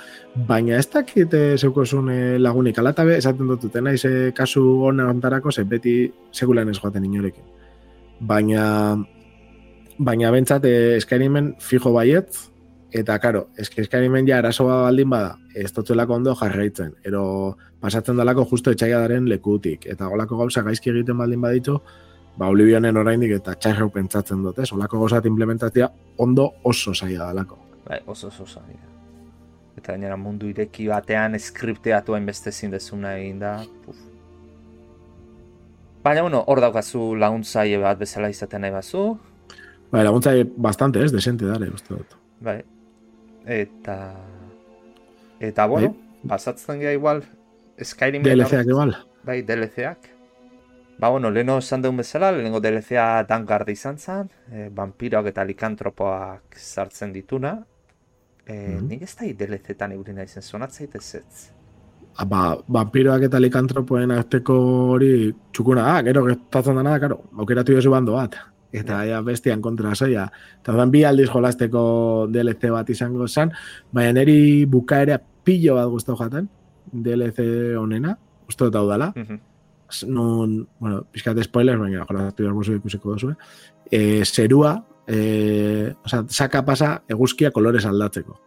baina 0.48 0.78
ez 0.78 0.86
dakit 0.92 1.34
e, 1.34 1.42
zeukozun 1.58 2.10
e, 2.12 2.18
lagunik, 2.40 2.80
alata 2.80 3.04
be, 3.04 3.18
esaten 3.20 3.50
dututen 3.52 3.84
naiz 3.88 4.00
e, 4.08 4.32
kasu 4.36 4.64
hona 4.88 5.08
ontarako, 5.12 5.52
ze 5.52 5.64
beti 5.68 5.96
segulan 6.32 6.72
ez 6.72 6.78
joaten 6.80 7.04
inorekin. 7.04 7.44
Baina, 8.20 8.96
baina 9.98 10.32
bentsat 10.34 10.64
eskarimen 10.70 11.54
fijo 11.60 11.92
baietz, 11.92 12.48
eta 12.94 13.18
karo, 13.20 13.48
eskarimen 13.60 14.26
ja 14.26 14.40
arazoa 14.40 14.82
baldin 14.86 15.10
bada, 15.12 15.36
ez 15.54 15.70
totzelako 15.76 16.16
ondo 16.16 16.34
jarraitzen, 16.38 16.94
ero 17.04 17.22
pasatzen 17.80 18.16
dalako 18.16 18.46
justo 18.50 18.72
etxaiadaren 18.72 19.28
lekutik, 19.28 19.84
eta 19.86 20.08
olako 20.08 20.40
gauza 20.40 20.64
gaizki 20.66 20.90
egiten 20.94 21.20
baldin 21.20 21.44
baditu, 21.44 21.78
ba, 22.38 22.48
Oblivionen 22.48 22.96
oraindik 22.96 23.34
eta 23.38 23.54
txarrau 23.58 23.88
pentsatzen 23.94 24.42
dut, 24.44 24.60
ez? 24.62 24.70
Olako 24.74 25.02
gauzat 25.02 25.26
implementatzea 25.30 25.88
ondo 26.24 26.48
oso 26.64 26.94
zaila 26.94 27.30
dalako. 27.30 27.58
Bai, 27.88 28.00
oso 28.06 28.28
oso 28.28 28.46
ja. 28.46 28.86
Eta 29.78 29.94
gainera 29.94 30.16
mundu 30.18 30.48
ireki 30.50 30.88
batean 30.90 31.38
skripteatu 31.38 32.14
hainbeste 32.16 32.50
ezin 32.50 32.74
dezuna 32.74 33.16
egin 33.18 33.38
da. 33.42 33.58
Puf. 33.84 33.98
Baina, 36.02 36.22
bueno, 36.22 36.42
hor 36.46 36.60
daukazu 36.62 37.14
laguntzaile 37.18 37.82
bat 37.82 37.98
bezala 37.98 38.30
izaten 38.30 38.62
nahi 38.64 38.74
bazu. 38.74 39.04
Bai, 39.92 40.02
laguntza 40.04 40.34
bastante, 40.56 41.02
ez? 41.04 41.12
Desente 41.12 41.46
dare, 41.46 41.70
uste 41.74 41.94
dut. 41.94 42.18
Bai. 42.44 42.60
Eta... 43.46 43.96
Eta, 45.38 45.66
bueno, 45.70 45.94
pasatzen 46.26 46.80
gara 46.82 46.92
igual 46.96 47.22
Skyrim 47.78 48.24
DLC-ak 48.26 48.66
igual. 48.66 48.96
Bai, 49.24 49.42
DLC-ak. 49.46 50.17
Ba, 50.98 51.08
bueno, 51.10 51.30
leheno 51.30 51.58
esan 51.58 51.82
deun 51.82 51.96
bezala, 51.96 52.32
lehenengo 52.32 52.58
DLC-a 52.60 53.22
Danguard 53.28 53.68
izan 53.70 53.98
zen, 54.02 54.30
e, 54.50 54.68
vampiroak 54.74 55.28
eta 55.30 55.44
likantropoak 55.46 56.56
sartzen 56.58 57.12
dituna. 57.12 57.52
E, 58.46 58.78
Mhm. 58.78 58.88
Nik 58.88 59.02
ez 59.02 59.14
da 59.16 59.24
DLC-tan 59.26 59.92
ibili 59.92 60.12
naizen, 60.14 60.42
sonatzait 60.42 60.94
ez 60.96 61.14
ez. 61.14 61.50
Ah, 62.16 62.24
Ba, 62.24 62.56
vampiroak 62.66 63.22
eta 63.22 63.38
likantropoen 63.38 64.10
arteko 64.10 64.54
hori 64.94 65.32
txukuna 65.52 65.82
da, 65.82 66.02
gero 66.02 66.24
gertatzen 66.24 66.74
dena 66.74 66.90
da, 66.96 67.00
karo, 67.00 67.22
aukeratu 67.38 67.72
jozu 67.76 67.90
bando 67.90 68.12
bat. 68.14 68.34
Eta 68.72 69.04
ja 69.06 69.22
bestian 69.22 69.62
kontra 69.62 69.94
zaila. 69.94 70.26
Eta 70.60 70.84
bi 70.86 71.04
aldiz 71.04 71.28
jolasteko 71.30 72.26
DLC 72.30 72.70
bat 72.70 72.90
izango 72.90 73.26
zen, 73.28 73.52
baina 73.92 74.12
neri 74.12 74.66
bukaera 74.66 75.18
pillo 75.44 75.74
bat 75.76 75.88
guztau 75.88 76.16
jaten, 76.16 76.48
DLC 76.92 77.76
honena, 77.78 78.18
uste 78.48 78.64
dut 78.64 78.74
hau 78.74 78.88
dala. 78.88 79.12
Mhm. 79.14 79.38
Nun, 80.06 80.66
bueno, 80.78 81.02
pixkat 81.12 81.40
spoiler, 81.46 81.78
baina 81.80 82.04
jolatu 82.08 82.44
jarbozu 82.44 82.76
ikusiko 82.78 83.14
duzu, 83.14 83.32
eh? 83.90 84.24
zerua, 84.24 84.74
eh, 85.08 85.94
oza, 86.04 86.24
saka 86.28 86.62
pasa 86.64 86.90
eguzkia 87.08 87.50
kolores 87.50 87.86
aldatzeko. 87.86 88.38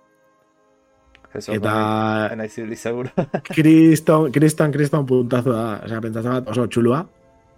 Eso, 1.33 1.53
Eta 1.53 1.55
Eta... 1.55 2.35
Naiz 2.35 2.57
ibili 2.57 2.75
seguro. 2.75 3.09
kriston, 3.55 4.31
kriston, 4.31 4.71
kriston 4.71 5.05
puntazo 5.07 5.55
da, 5.55 5.79
oza, 5.85 6.01
pentsatzen 6.03 6.37
bat 6.37 6.51
oso 6.53 6.67
txulua, 6.67 7.01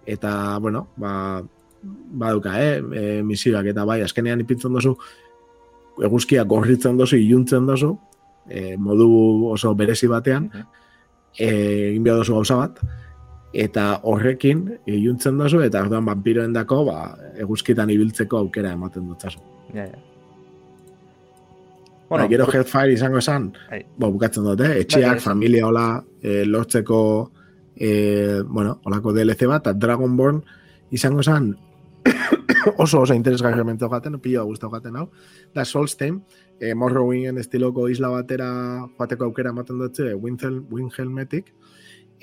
eta, 0.06 0.32
bueno, 0.62 0.86
ba, 0.96 1.42
baduka, 2.24 2.54
eh, 2.62 2.80
e, 2.80 3.22
misioak, 3.22 3.66
eta 3.74 3.84
bai, 3.84 4.00
azkenean 4.04 4.44
ipintzen 4.44 4.72
dozu, 4.72 4.94
eguzkia 6.02 6.44
gorritzen 6.48 6.96
dozu, 6.98 7.18
iluntzen 7.20 7.66
dozu, 7.66 7.92
e, 8.48 8.76
modu 8.76 9.08
oso 9.52 9.74
berezi 9.74 10.08
batean, 10.10 10.48
e, 11.36 11.48
egin 11.90 12.06
behar 12.06 12.22
dozu 12.22 12.38
gauza 12.38 12.60
bat, 12.62 12.80
eta 13.54 14.00
horrekin 14.02 14.64
iluntzen 14.90 15.38
dozu, 15.38 15.60
eta 15.62 15.84
orduan 15.84 16.04
vampiroen 16.10 16.52
dako, 16.52 16.82
ba, 16.88 16.98
eguzkitan 17.40 17.92
ibiltzeko 17.94 18.42
aukera 18.42 18.74
ematen 18.74 19.06
dutzazu. 19.08 19.40
ja, 19.74 19.86
ja. 19.86 20.02
Bueno, 22.08 22.28
gero 22.28 22.44
Headfire 22.46 22.92
izango 22.92 23.18
esan, 23.18 23.48
Bai. 23.70 23.80
bo, 23.96 24.10
bukatzen 24.12 24.44
dut, 24.44 24.60
eh? 24.60 24.68
Bai, 24.68 24.80
etxeak, 24.84 25.16
bai, 25.16 25.20
familia 25.24 25.66
hola, 25.66 26.04
eh, 26.22 26.44
lortzeko, 26.46 26.98
eh, 27.74 28.42
bueno, 28.46 28.78
holako 28.84 29.14
DLC 29.16 29.48
bat, 29.50 29.64
eta 29.64 29.72
Dragonborn 29.72 30.42
izango 30.94 31.24
esan 31.24 31.54
oso 32.84 33.00
oso 33.00 33.14
interesgarri 33.14 33.64
mentu 33.64 33.88
gaten, 33.88 34.20
pilo 34.20 34.44
guztau 34.46 34.70
gaten 34.70 35.00
hau, 35.00 35.08
da 35.54 35.64
Solstheim, 35.64 36.20
eh, 36.60 36.74
Morrowingen 36.74 37.38
estiloko 37.38 37.88
isla 37.88 38.12
batera 38.12 38.50
joateko 38.98 39.30
aukera 39.30 39.50
ematen 39.50 39.80
dutze, 39.80 40.12
Windhel, 40.14 40.60
Windhelmetik, 40.70 41.50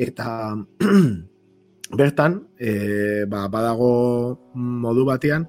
eta 0.01 0.57
bertan, 1.99 2.39
eh, 2.57 3.25
ba, 3.29 3.45
badago 3.51 4.51
modu 4.55 5.05
batean, 5.05 5.45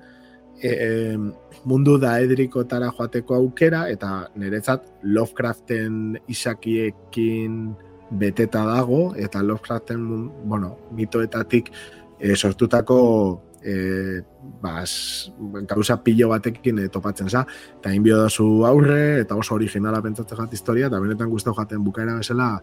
e, 0.62 1.16
mundu 1.64 1.96
daedrikotara 2.02 2.90
joateko 2.94 3.36
aukera, 3.38 3.86
eta 3.90 4.28
niretzat 4.38 4.86
Lovecraften 5.02 6.18
isakiekin 6.30 7.72
beteta 8.18 8.64
dago, 8.68 9.14
eta 9.16 9.42
Lovecraften, 9.42 10.04
bueno, 10.44 10.76
mitoetatik 10.92 11.72
e, 12.18 12.36
sortutako 12.36 12.98
e, 13.62 14.20
bas, 14.62 15.30
gauza 15.70 15.98
pilo 16.02 16.28
batekin 16.34 16.84
e, 16.84 16.88
topatzen 16.92 17.30
za, 17.30 17.46
eta 17.78 17.94
inbio 17.94 18.20
dazu 18.20 18.66
aurre, 18.68 19.22
eta 19.22 19.38
oso 19.38 19.56
originala 19.56 20.02
pentsatzen 20.02 20.44
jat 20.44 20.54
historia, 20.58 20.90
eta 20.90 21.00
benetan 21.02 21.30
guztau 21.30 21.54
jaten 21.58 21.82
bukaera 21.84 22.18
bezala 22.20 22.56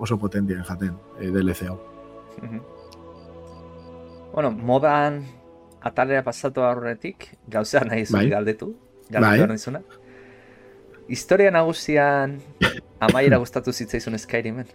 oso 0.00 0.16
potentien 0.18 0.64
jaten 0.64 0.94
e, 1.20 1.28
DLC 1.30 1.68
hau. 1.68 1.76
Bueno, 4.32 4.50
modan 4.50 5.24
atalera 5.82 6.22
pasatu 6.24 6.62
aurretik, 6.64 7.28
gauza 7.50 7.80
nahi 7.84 8.04
zuen 8.06 8.22
Bai. 8.26 8.30
galdetu. 8.30 8.72
Bai. 9.10 9.20
Galdetu 9.20 9.52
nizuna. 9.52 9.80
Historia 11.10 11.50
nagusian 11.50 12.38
amaiera 13.02 13.40
gustatu 13.42 13.72
zitzaizun 13.74 14.16
Skyrimen. 14.18 14.68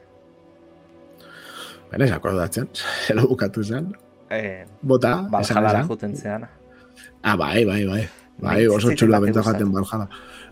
Baina 1.91 2.05
ez 2.09 2.11
akordatzen, 2.11 2.67
zelo 3.07 3.27
bukatu 3.31 3.63
zen, 3.63 3.93
Eh, 4.29 4.65
bota, 4.81 5.27
esan 5.39 5.65
esan. 5.69 5.87
juten 5.87 6.15
zeana. 6.17 6.47
Ah, 7.21 7.35
bai, 7.37 7.63
bai, 7.65 7.85
bai. 7.85 7.99
Bai, 8.37 8.55
Bai, 8.55 8.67
oso 8.67 8.89
txula 8.91 9.19
benta 9.21 9.43
jaten 9.45 9.69
Valhalla. 9.71 10.07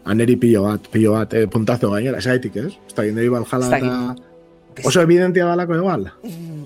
Aneri 0.05 0.35
pilo 0.37 0.61
bat, 0.63 0.85
pilo 0.93 1.11
bat, 1.17 1.33
eh, 1.33 1.47
puntazo 1.51 1.89
gainera, 1.91 2.19
ez 2.21 2.27
gaitik, 2.29 2.55
ez? 2.61 2.77
Da, 2.95 3.03
neri 3.03 3.27
Valhalla 3.33 3.77
eta... 3.77 4.15
Oso 4.85 5.01
evidentia 5.01 5.45
balako 5.45 5.75
igual. 5.75 6.11
Mm, 6.23 6.63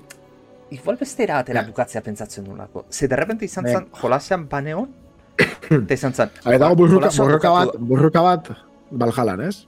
igual 0.72 0.98
beste 0.98 1.24
era 1.24 1.36
batera 1.42 1.64
bukatzea 1.68 2.02
pentsatzen 2.02 2.46
nulako. 2.46 2.86
Ze 2.90 3.08
derrepente 3.08 3.46
izan 3.46 3.66
zen, 3.68 3.88
jolasean 4.02 4.48
baneon, 4.50 4.90
eta 5.70 5.94
izan. 5.94 6.14
A 6.44 6.50
ver, 6.50 6.60
dago 6.60 6.76
burruka, 6.76 7.10
burruka 7.18 7.50
bat, 7.50 7.76
burruka 7.80 8.22
bat 8.22 8.50
Valhallan, 8.92 9.42
ez? 9.42 9.66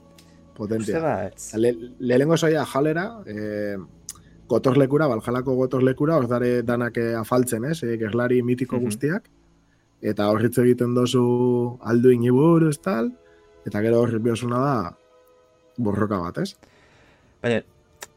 Potentia. 0.56 1.00
bat. 1.00 1.34
Le, 1.56 1.74
lehenengo 1.98 2.36
zoia 2.36 2.64
jalera, 2.66 3.22
eh, 3.26 3.76
gotorlekura, 4.48 5.06
Valhallako 5.06 5.54
gotorlekura, 5.54 6.16
hor 6.16 6.26
dare 6.28 6.62
danak 6.62 6.96
eh, 6.98 7.14
afaltzen, 7.14 7.64
ez? 7.64 7.82
Eh, 7.82 7.96
gerlari 7.98 8.42
mitiko 8.42 8.76
Mhm. 8.76 8.84
guztiak. 8.84 9.28
Eta 10.02 10.30
horritz 10.30 10.56
egiten 10.58 10.94
dozu 10.94 11.78
alduin 11.82 12.22
iburuz, 12.24 12.78
tal. 12.80 13.12
Eta 13.66 13.80
gero 13.82 14.00
horri 14.00 14.18
biosuna 14.18 14.58
da 14.58 14.96
borroka 15.76 16.18
bat, 16.18 16.38
ez? 16.38 16.56
Baina, 17.42 17.62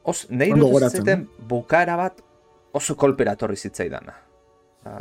os, 0.03 0.27
nahi 0.29 0.51
Ondo 0.51 0.67
dut 0.79 1.27
bukaera 1.47 1.95
bat 1.95 2.21
oso 2.73 2.95
kolpera 2.95 3.35
torri 3.35 3.55
zitzaidana. 3.55 4.13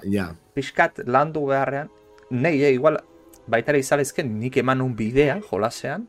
Ja, 0.04 0.34
Piskat 0.54 1.00
landu 1.06 1.46
beharrean, 1.46 1.90
nahi, 2.30 2.62
eh, 2.64 2.72
igual, 2.72 3.00
baitara 3.46 3.78
izalezken 3.78 4.38
nik 4.38 4.56
eman 4.56 4.80
un 4.80 4.94
bidea 4.96 5.40
jolasean, 5.50 6.08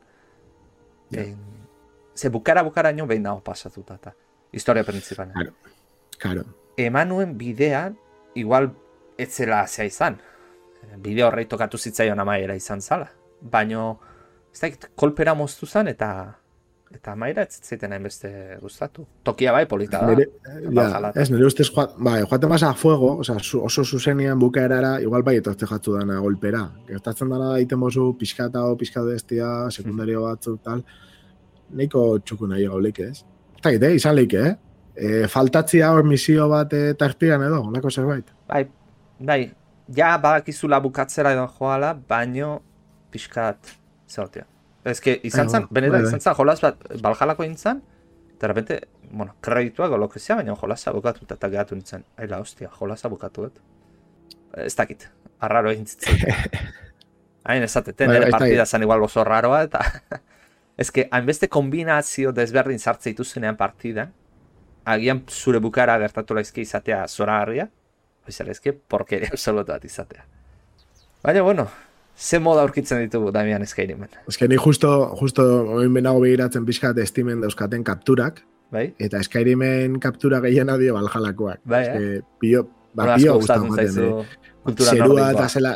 Ja. 1.10 1.20
en, 1.20 1.36
ze 2.14 2.28
bukara 2.28 2.62
bukara 2.62 2.92
nio 2.92 3.06
behin 3.06 3.22
nago 3.22 3.40
pasatuta, 3.40 3.94
eta 3.94 4.14
historia 4.52 4.84
principala. 4.84 5.32
karo. 6.18 6.44
Eman 6.76 7.08
nuen 7.08 7.36
bidean, 7.38 7.98
igual, 8.34 8.72
etzela 9.18 9.66
zea 9.66 9.84
izan. 9.84 10.18
bideo 10.98 11.26
horrei 11.28 11.46
tokatu 11.46 11.78
zitzaion 11.78 12.20
amaiera 12.20 12.54
izan 12.54 12.80
zala. 12.80 13.10
Baino, 13.40 13.98
ez 14.52 14.60
da, 14.60 14.88
kolpera 14.94 15.34
moztu 15.34 15.66
zen 15.66 15.88
eta 15.88 16.38
eta 16.94 17.12
amaiera 17.12 17.44
ez 17.44 17.56
zitzaiten 17.56 17.92
hainbeste 17.94 18.30
gustatu. 18.62 19.04
Tokia 19.26 19.52
bai 19.54 19.64
polita 19.70 20.00
da. 20.02 20.12
Nere, 20.12 20.26
ja, 20.74 21.10
ez, 21.14 21.28
nire 21.32 21.46
ustez, 21.48 21.66
joa, 21.70 21.86
bai, 21.96 22.20
joaten 22.22 22.52
basa 22.52 22.70
a 22.70 22.78
fuego, 22.78 23.14
o 23.18 23.24
sea, 23.24 23.38
su, 23.40 23.60
oso 23.64 23.84
zuzenean 23.84 24.38
bukaerara, 24.38 24.94
igual 25.02 25.24
bai 25.26 25.36
etortze 25.40 25.68
jatzu 25.70 25.96
dana 25.98 26.20
golpera. 26.22 26.62
Gertatzen 26.88 27.32
dara 27.34 27.52
da 27.54 27.58
iten 27.62 27.80
bozu 27.80 28.12
pixkata 28.20 28.64
o 28.68 28.76
pixkata 28.80 29.12
destia, 29.12 29.50
sekundario 29.70 30.22
batzuk, 30.26 30.60
tal. 30.64 30.84
Neiko 31.74 32.06
txuku 32.20 32.48
nahi 32.50 32.68
gaulik, 32.70 33.02
ez? 33.08 33.24
Eta 33.58 33.74
gite, 33.74 33.92
izan 33.98 34.16
leik, 34.18 34.38
eh? 34.38 34.54
E, 34.94 35.26
faltatzia 35.28 35.90
hor 35.90 36.06
misio 36.06 36.46
bat 36.52 36.72
e, 36.76 36.86
tartian 36.98 37.42
edo, 37.42 37.64
onako 37.66 37.90
zerbait. 37.90 38.30
Bai, 38.48 38.62
bai, 39.18 39.40
ja 39.96 40.14
badakizula 40.22 40.80
bukatzera 40.84 41.34
edo 41.34 41.48
joala, 41.58 41.94
baino 42.08 42.58
pixkat 43.10 43.74
zautia. 44.08 44.46
Ez 44.84 45.00
que 45.00 45.18
izan 45.24 45.48
zen, 45.48 45.66
benetan 45.70 46.04
izan 46.04 46.20
zen, 46.20 46.34
jolaz 46.36 46.58
bat, 46.60 46.80
baljalako 47.02 47.44
intzan, 47.46 47.80
eta 48.34 48.50
repente, 48.50 48.80
bueno, 49.10 49.36
kredituak 49.40 49.92
o 49.92 49.98
lokezia, 49.98 50.36
baina 50.36 50.56
jolaza 50.60 50.92
bukatu 50.92 51.24
eta 51.30 51.48
gehatu 51.48 51.78
nintzen. 51.78 52.04
Aila, 52.16 52.40
hostia, 52.44 52.68
jolaza 52.78 53.08
bukatu 53.08 53.46
dut. 53.46 53.62
Ez 54.60 54.74
dakit, 54.76 55.08
arraro 55.40 55.72
egin 55.72 55.86
zitzen. 55.86 56.20
Hain 57.48 57.64
ezateten, 57.64 58.12
ere 58.12 58.30
partida 58.32 58.66
zen 58.66 58.84
igual 58.86 59.00
gozo 59.04 59.24
raroa, 59.24 59.64
eta... 59.68 59.84
Ez 60.74 60.88
que, 60.90 61.04
hainbeste 61.14 61.46
kombinazio 61.46 62.32
desberdin 62.34 62.80
sartze 62.82 63.12
ituzenean 63.12 63.54
partida, 63.54 64.08
agian 64.84 65.20
zure 65.30 65.60
bukara 65.62 65.94
gertatu 66.02 66.34
laizki 66.34 66.64
izatea 66.66 67.04
zora 67.08 67.36
harria, 67.40 67.68
oizera 68.26 68.50
ezke, 68.50 68.72
porkeria 68.72 69.30
absolutu 69.36 69.72
bat 69.72 69.84
izatea. 69.84 70.24
Baina, 71.22 71.42
bueno, 71.46 71.68
ze 72.16 72.38
moda 72.38 72.62
aurkitzen 72.62 73.00
ditugu 73.02 73.32
Damian 73.32 73.66
Skyrimen. 73.66 74.08
Ez 74.28 74.36
que 74.38 74.48
ni 74.48 74.56
justo, 74.56 75.14
justo, 75.20 75.42
oin 75.78 75.92
benago 75.94 76.20
begiratzen 76.20 76.64
pixkat 76.64 76.98
estimen 76.98 77.40
dauzkaten 77.40 77.82
kapturak, 77.84 78.44
bai? 78.70 78.94
eta 78.98 79.22
Skyrimen 79.22 79.98
kaptura 80.00 80.40
gehiena 80.40 80.76
dio 80.78 80.94
baljalakoak. 80.94 81.60
Bai, 81.64 81.82
eh? 81.88 82.20
Pio, 82.40 82.68
ba, 82.94 83.16
pio 83.16 83.34
gustatzen 83.40 83.74
zaizu 83.74 84.06
eh? 84.20 84.24
kultura 84.64 84.90
Zerua 84.94 85.30
eta 85.32 85.48
zela, 85.48 85.74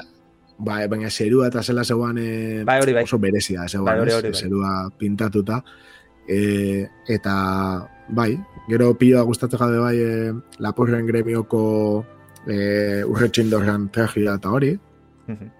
bai, 0.59 0.86
baina 0.89 1.11
zerua 1.11 1.49
eta 1.51 1.62
zela 1.62 1.84
zeuan 1.84 2.18
eh, 2.18 2.62
Bai, 2.64 2.80
hori 2.80 2.95
bai. 2.95 3.03
oso 3.05 3.18
berezia, 3.18 3.66
zeuan, 3.68 3.84
Bai, 3.91 3.99
hori, 4.01 4.11
ez? 4.11 4.16
hori, 4.16 4.30
bai. 4.30 4.41
zerua 4.41 4.72
pintatuta. 4.99 5.62
E, 6.28 6.86
eta, 7.09 7.34
bai, 8.09 8.39
gero 8.68 8.93
pioa 9.01 9.22
gustatzen 9.24 9.59
jabe 9.59 9.78
bai 9.80 9.97
e, 9.97 10.32
Lapurren 10.61 11.07
gremioko 11.09 12.05
e, 12.47 13.03
urretxindorran 13.05 13.91
tragia 13.91 14.34
eta 14.39 14.51
hori, 14.51 14.78
Mhm. 15.28 15.51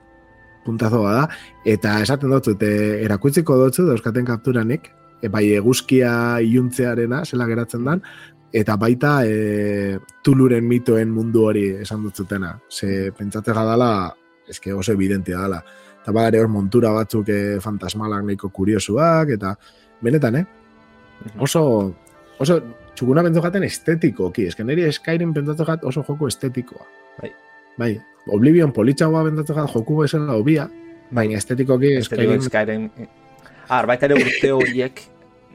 Puntazo 0.69 1.03
da, 1.07 1.27
eta 1.65 1.99
esaten 2.05 2.33
dut, 2.37 2.53
e, 2.63 3.03
erakutziko 3.07 3.57
dutzu 3.65 3.89
dauzkaten 3.89 4.29
kapturanik, 4.29 4.91
e, 5.23 5.31
bai 5.33 5.47
eguzkia 5.57 6.13
iluntzearena, 6.45 7.25
zela 7.25 7.49
geratzen 7.49 7.89
dan, 7.89 8.05
eta 8.53 8.77
baita 8.81 9.19
e, 9.27 9.99
tuluren 10.25 10.65
mitoen 10.69 11.11
mundu 11.13 11.45
hori 11.49 11.67
esan 11.83 12.05
dut 12.07 12.17
zutena. 12.17 12.55
Ze 12.71 13.11
pentsate 13.17 13.53
gadala, 13.57 14.15
eske 14.49 14.73
oso 14.73 14.93
evidentia 14.93 15.43
dala. 15.45 15.63
Eta 15.99 16.27
ere 16.27 16.41
hor 16.41 16.49
montura 16.49 16.93
batzuk 16.95 17.29
e, 17.29 17.41
fantasmalak 17.61 18.25
nahiko 18.25 18.49
kuriosuak, 18.55 19.35
eta 19.37 19.55
benetan, 20.03 20.41
eh? 20.41 20.47
Oso, 21.43 21.63
oso 22.39 22.61
txukuna 22.95 23.25
pentsu 23.27 23.43
jaten 23.45 23.67
estetikoki, 23.67 24.49
eske 24.49 24.65
niri 24.65 24.87
Skyrim 24.95 25.35
pentsatu 25.37 25.67
jat 25.69 25.85
oso 25.85 26.05
joko 26.07 26.31
estetikoa. 26.31 26.87
Bai. 27.21 27.35
Bai, 27.79 27.93
Oblivion 28.35 28.73
politxagoa 28.77 29.25
pentsatu 29.29 29.55
jat 29.57 29.71
joku 29.73 30.01
bezala 30.03 30.35
obia, 30.37 30.69
baina 31.15 31.39
estetikoki 31.39 31.95
Skyrim... 32.05 32.43
Skyrim. 32.45 32.89
Ah, 33.69 33.83
baita 33.87 34.09
ere 34.09 34.17
urte 34.19 34.51
horiek 34.53 35.03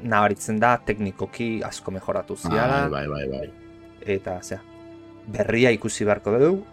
nabaritzen 0.04 0.60
da 0.62 0.76
teknikoki 0.86 1.62
asko 1.66 1.92
mejoratu 1.92 2.38
ziala, 2.38 2.88
Bai, 2.90 3.08
bai, 3.08 3.26
bai, 3.30 3.40
bai. 3.48 4.08
eta 4.16 4.40
zera, 4.44 4.62
berria 5.28 5.72
ikusi 5.72 6.06
beharko 6.06 6.38
dugu, 6.40 6.64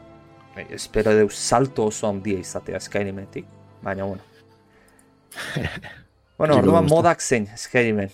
Eh, 0.56 0.66
espero 0.74 1.12
dugu 1.14 1.30
salto 1.30 1.84
oso 1.86 2.08
handia 2.08 2.38
izatea 2.38 2.80
Skyrimetik, 2.80 3.44
baina 3.82 4.04
bueno. 4.04 4.22
bueno, 6.38 6.56
orduan 6.58 6.88
modak 6.90 7.20
zein 7.22 7.46
Skyrimen. 7.56 8.10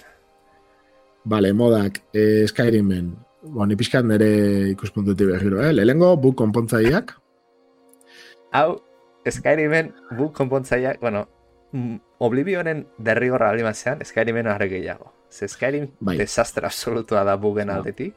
Vale, 1.24 1.52
modak, 1.52 2.02
eh, 2.12 2.44
Skyrimen, 2.46 3.14
bueno, 3.42 3.66
ni 3.70 3.76
pixkat 3.76 4.04
nire 4.04 4.28
ikuspuntutik 4.74 5.32
behiro, 5.32 5.62
eh? 5.64 5.72
Lehenengo, 5.72 6.12
buk 6.20 6.36
konpontzaileak, 6.36 7.14
Hau, 8.56 8.80
Skyrimen 9.26 9.92
bu 10.16 10.30
konpontzaileak, 10.32 11.00
bueno, 11.00 11.26
mm, 11.72 11.96
Oblivionen 12.18 12.86
derrigorra 12.98 13.50
alimazean, 13.50 14.04
Skyrimen 14.04 14.46
are 14.46 14.68
gehiago. 14.70 15.12
Ze 15.30 15.48
Skyrim 15.48 15.90
Bai. 16.00 16.16
desastre 16.18 16.66
absolutua 16.66 17.24
da 17.24 17.36
bugen 17.36 17.68
No. 17.68 17.74
aldetik. 17.74 18.14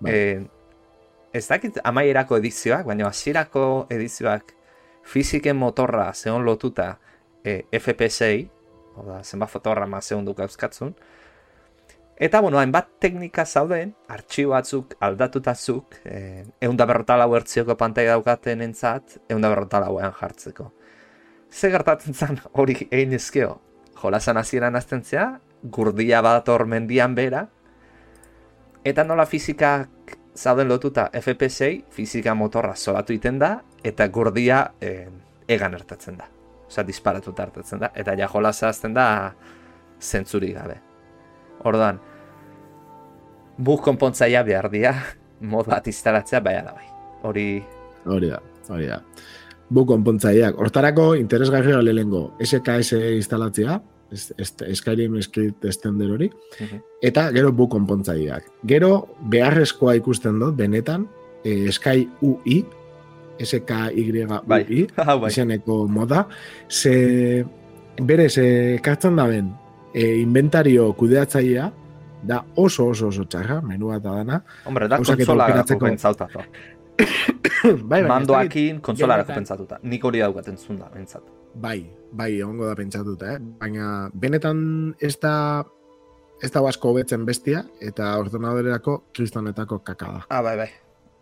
Bai. 0.00 0.12
Eh, 0.12 0.46
ez 1.32 1.46
dakit 1.48 1.78
amaierako 1.84 2.36
edizioak, 2.38 2.86
baina 2.86 3.06
hasierako 3.06 3.86
edizioak 3.90 4.54
fiziken 5.02 5.56
motorra 5.56 6.12
zeon 6.14 6.44
lotuta 6.44 6.98
eh, 7.44 7.64
FPS-ei, 7.72 8.48
oda, 8.96 9.22
zenbat 9.22 9.50
fotograma 9.50 10.00
zeon 10.00 10.24
duk 10.24 10.38
euskatzun, 10.40 10.94
Eta, 12.16 12.40
bueno, 12.40 12.60
hainbat 12.60 12.92
teknika 13.02 13.42
zauden, 13.44 13.90
artxibo 14.08 14.52
batzuk 14.52 14.94
aldatutazuk, 15.02 15.96
eh, 16.04 16.44
egun 16.62 16.76
da 16.78 16.86
berrota 16.86 17.16
lau 17.18 17.32
ertzioko 17.34 17.74
pantai 17.76 18.06
daukaten 18.06 18.62
entzat, 18.62 19.16
egun 19.28 19.42
da 19.42 19.50
berrota 19.50 19.80
lauean 19.82 20.14
jartzeko. 20.14 20.70
Ze 21.50 21.70
gertatzen 21.70 22.14
zen 22.14 22.38
hori 22.52 22.76
egin 22.90 23.12
ezkeo? 23.18 23.58
Jolasan 24.00 24.36
hasieran 24.36 24.76
aztentzea, 24.76 25.40
gurdia 25.64 26.22
bat 26.22 26.48
hor 26.48 26.66
mendian 26.66 27.14
bera, 27.14 27.48
eta 28.84 29.04
nola 29.04 29.26
fizikak 29.26 30.16
zauden 30.36 30.68
lotuta 30.68 31.08
FPS-ei, 31.12 31.84
fizika 31.90 32.34
motorra 32.34 32.76
solatu 32.76 33.12
iten 33.12 33.38
da, 33.38 33.56
eta 33.82 34.06
gurdia 34.06 34.64
eh, 34.80 35.08
egan 35.48 35.74
ertatzen 35.74 36.16
da. 36.22 36.30
Osa, 36.68 36.86
disparatuta 36.86 37.42
hartatzen 37.42 37.82
da, 37.82 37.90
eta 37.94 38.14
ja 38.14 38.30
jolasa 38.30 38.68
azten 38.68 38.94
da 38.94 39.34
zentzuri 40.00 40.52
gabe. 40.54 40.93
Ordan, 41.64 42.00
bug 43.58 43.80
konpontzaia 43.82 44.42
behar 44.42 44.70
dia, 44.72 44.94
mod 45.40 45.66
bat 45.70 45.86
instalatzea 45.86 46.40
bai 46.40 46.54
da 46.64 46.72
bai. 46.74 46.86
Hori, 47.22 47.62
hori 48.06 48.28
da, 48.28 48.40
hori 48.68 48.86
da. 48.90 49.00
Buk 49.74 49.88
konpontzaileak, 49.88 50.58
hortarako 50.60 51.14
interesgarria 51.16 51.78
lehengo 51.82 52.34
SKS 52.44 52.92
instalatzea, 53.16 53.78
Skyrim 54.76 55.16
Script 55.24 55.64
Extender 55.64 56.10
hori, 56.12 56.28
Mhm. 56.60 56.80
eta 57.02 57.30
gero 57.32 57.50
buk 57.52 57.70
konpontzaileak. 57.72 58.44
Gero 58.66 59.08
beharrezkoa 59.20 59.94
ikusten 59.96 60.38
dut, 60.38 60.54
benetan, 60.56 61.08
eh, 61.44 61.70
Sky 61.72 62.08
UI, 62.22 62.64
SKY 63.40 64.26
bai, 64.46 64.62
UI, 64.68 64.86
hau 64.96 65.18
bai. 65.22 65.30
izeneko 65.30 65.88
moda, 65.88 66.28
ze 66.68 67.44
berez 68.00 68.36
eh, 68.38 68.74
ekartzen 68.76 69.16
da 69.16 69.26
ben 69.26 69.50
e, 69.94 70.16
inventario 70.20 70.92
kudeatzailea 70.98 71.70
da 72.24 72.42
oso 72.56 72.86
oso 72.88 73.08
oso 73.08 73.24
txarra, 73.24 73.60
menua 73.62 73.96
eta 74.00 74.10
dana. 74.16 74.42
Hombre, 74.66 74.88
da 74.88 74.96
konsolarako 74.98 75.42
aukeratzeko. 75.42 75.86
pentsatuta. 75.86 76.44
bai, 77.90 78.00
dakit- 78.02 78.08
Mandoakin 78.08 78.80
konsolarako 78.80 79.28
Benetan- 79.28 79.34
pentsatuta. 79.34 79.78
Nik 79.82 80.04
hori 80.04 80.20
daukaten 80.20 80.56
zunda, 80.58 80.86
pentsat. 80.92 81.22
Bai, 81.54 81.86
bai, 82.12 82.32
egongo 82.40 82.66
da 82.66 82.74
pentsatuta, 82.74 83.34
eh? 83.34 83.38
Baina 83.60 84.10
benetan 84.14 84.94
ez 85.00 85.16
da 85.22 85.64
ez 86.42 86.50
da 86.50 86.60
asko 86.68 86.90
hobetzen 86.90 87.24
bestia 87.24 87.62
eta 87.80 88.16
ordenadorerako 88.18 89.04
kristonetako 89.14 89.78
kaka 89.86 90.06
da. 90.06 90.24
Ah, 90.30 90.42
bai, 90.42 90.56
bai. 90.56 90.68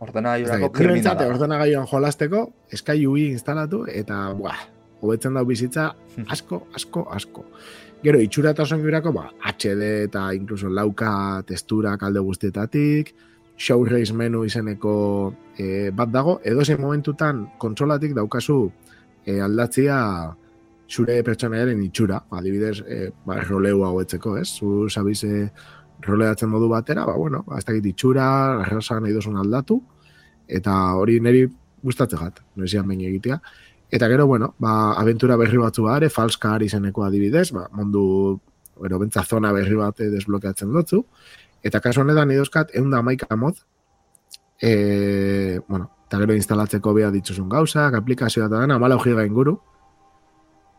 Ordenagailurako 0.03 0.71
kriminala. 0.75 1.27
ordenagailuan 1.29 1.87
jolasteko 1.87 2.47
Sky 2.75 3.07
UI 3.07 3.27
instalatu 3.37 3.85
eta 3.87 4.33
buah, 4.35 4.57
hobetzen 5.03 5.35
dau 5.35 5.45
bizitza 5.47 5.93
asko, 6.33 6.67
asko, 6.75 7.07
asko. 7.11 7.45
Gero, 8.03 8.19
itxura 8.19 8.51
eta 8.51 8.65
osongirako, 8.65 9.13
ba, 9.15 9.29
HD 9.47 9.89
eta 10.09 10.25
inkluso 10.35 10.67
lauka 10.67 11.43
testura 11.47 11.93
kalde 12.01 12.19
guztietatik, 12.19 13.13
show 13.55 13.85
race 13.87 14.11
menu 14.11 14.41
izeneko 14.43 14.95
e, 15.55 15.91
bat 15.95 16.11
dago, 16.11 16.41
edo 16.43 16.65
zein 16.65 16.81
momentutan 16.83 17.45
kontsolatik 17.63 18.17
daukazu 18.19 18.57
e, 19.23 19.39
aldatzia 19.39 20.01
zure 20.91 21.21
pertsonaiaren 21.23 21.79
itxura, 21.87 22.25
adibidez, 22.41 22.81
e, 22.83 23.13
ba, 23.23 23.39
roleu 23.47 23.85
hauetzeko, 23.87 24.35
ez? 24.41 24.49
Zu 24.51 24.89
sabize 24.91 25.53
roleatzen 26.03 26.51
modu 26.51 26.67
batera, 26.75 27.07
ba, 27.07 27.15
bueno, 27.15 27.45
ba, 27.47 27.63
ez 27.63 27.69
dakit 27.71 27.87
itxura, 27.93 28.27
erraza 28.67 28.99
nahi 28.99 29.15
duzun 29.15 29.39
aldatu, 29.39 29.79
eta 30.51 30.75
hori 30.99 31.21
niri 31.23 31.47
gustatzen 31.87 32.19
jat, 32.19 32.43
noizian 32.59 32.91
behin 32.91 33.07
egitea. 33.13 33.39
Eta 33.93 34.09
gero, 34.09 34.27
bueno, 34.27 34.55
ba, 34.59 34.95
aventura 34.97 35.37
berri 35.37 35.59
batzu 35.61 35.85
are, 35.93 36.09
falskar 36.09 36.63
izeneko 36.65 37.05
adibidez, 37.05 37.51
ba, 37.53 37.67
mundu, 37.77 38.41
bueno, 38.81 38.99
bentza 38.99 39.23
zona 39.23 39.51
berri 39.53 39.77
bat 39.77 40.01
eh, 40.01 40.09
desblokeatzen 40.09 40.73
dutzu. 40.73 41.03
Eta 41.63 41.81
kasu 41.85 42.01
honetan 42.01 42.33
idozkat, 42.33 42.73
egun 42.73 42.89
da 42.91 43.03
maika 43.05 43.37
mod, 43.37 43.61
e, 44.63 45.61
bueno, 45.69 45.91
eta 46.07 46.23
gero 46.23 46.39
instalatzeko 46.39 46.95
bea 46.97 47.11
dituzun 47.13 47.53
gauzak, 47.53 47.99
aplikazioa 48.01 48.49
eta 48.49 48.63
dena, 48.65 48.81
amalau 48.81 48.99
giga 49.05 49.27
inguru, 49.29 49.59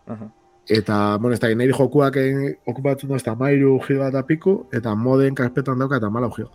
Aha. 0.10 0.32
eta, 0.66 1.00
bueno, 1.22 1.38
ez 1.38 1.42
da, 1.44 1.54
niri 1.54 1.78
jokuak 1.78 2.18
egin 2.18 2.58
okupatzen 2.66 3.14
da, 3.14 3.22
ez 3.22 3.28
da, 3.30 3.38
mairu 3.38 3.78
giga 3.86 4.10
eta 4.10 4.26
piku, 4.26 4.64
eta 4.74 4.96
moden 4.98 5.38
karpetan 5.38 5.86
dauka 5.86 6.02
eta 6.02 6.10
amalau 6.10 6.34
giga. 6.34 6.50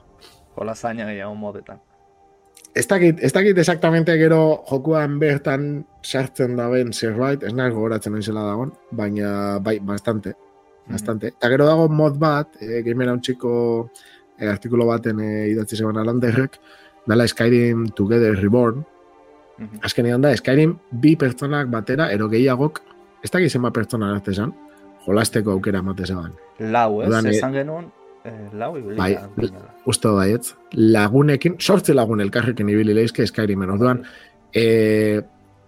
Jola 0.58 0.74
zaina 0.74 1.06
gehiago 1.06 1.38
modetan. 1.38 1.78
Ez 2.78 2.86
dakit, 2.86 3.18
ez 3.24 3.32
dakit 3.34 3.58
exactamente 3.58 4.14
gero 4.20 4.60
jokuan 4.70 5.16
bertan 5.18 5.64
sartzen 6.04 6.54
daben 6.58 6.92
zerbait, 6.94 7.42
ez 7.42 7.50
nahi 7.56 7.72
gogoratzen 7.74 8.14
naizela 8.14 8.44
dagoen, 8.46 8.70
baina 8.94 9.30
bai, 9.64 9.78
bastante, 9.82 10.34
bastante. 10.86 11.32
Eta 11.34 11.50
gero 11.50 11.66
dago 11.66 11.88
mod 11.90 12.20
bat, 12.22 12.54
e, 12.62 12.82
gamer 12.86 13.10
hauntxiko 13.10 13.50
e, 14.38 14.46
artikulo 14.46 14.86
baten 14.86 15.18
e, 15.24 15.30
idatzi 15.50 15.80
zegoen 15.80 15.98
alanderrek, 15.98 16.60
dala 17.08 17.26
Skyrim 17.26 17.88
Together 17.98 18.38
Reborn, 18.38 18.84
Mhm. 19.58 19.80
azkenean 19.82 20.22
da, 20.22 20.30
Skyrim 20.38 20.76
bi 20.92 21.16
pertsonak 21.18 21.66
batera, 21.72 22.12
ero 22.14 22.28
gehiagok, 22.30 22.78
ez 23.24 23.30
dakit 23.34 23.50
zenba 23.50 23.72
pertsona 23.74 24.12
arte 24.14 24.30
esan, 24.30 24.52
jolasteko 25.06 25.56
aukera 25.56 25.80
emate 25.82 26.06
zegoen. 26.06 26.36
Lau, 26.60 27.02
ez? 27.02 27.10
Eh, 27.24 27.30
Esan 27.30 27.52
genuen, 27.52 27.86
eh, 27.86 27.97
lau 28.52 28.72
ibili. 28.78 28.96
Bai, 28.98 29.12
uste 29.88 30.12
baietz, 30.14 30.52
lagunekin, 30.72 31.58
sortze 31.58 31.94
lagun 31.94 32.22
elkarrekin 32.24 32.68
ibili 32.72 32.96
leizke 32.96 33.26
Skyrimen, 33.26 33.72
orduan, 33.74 34.02
e, 34.54 35.20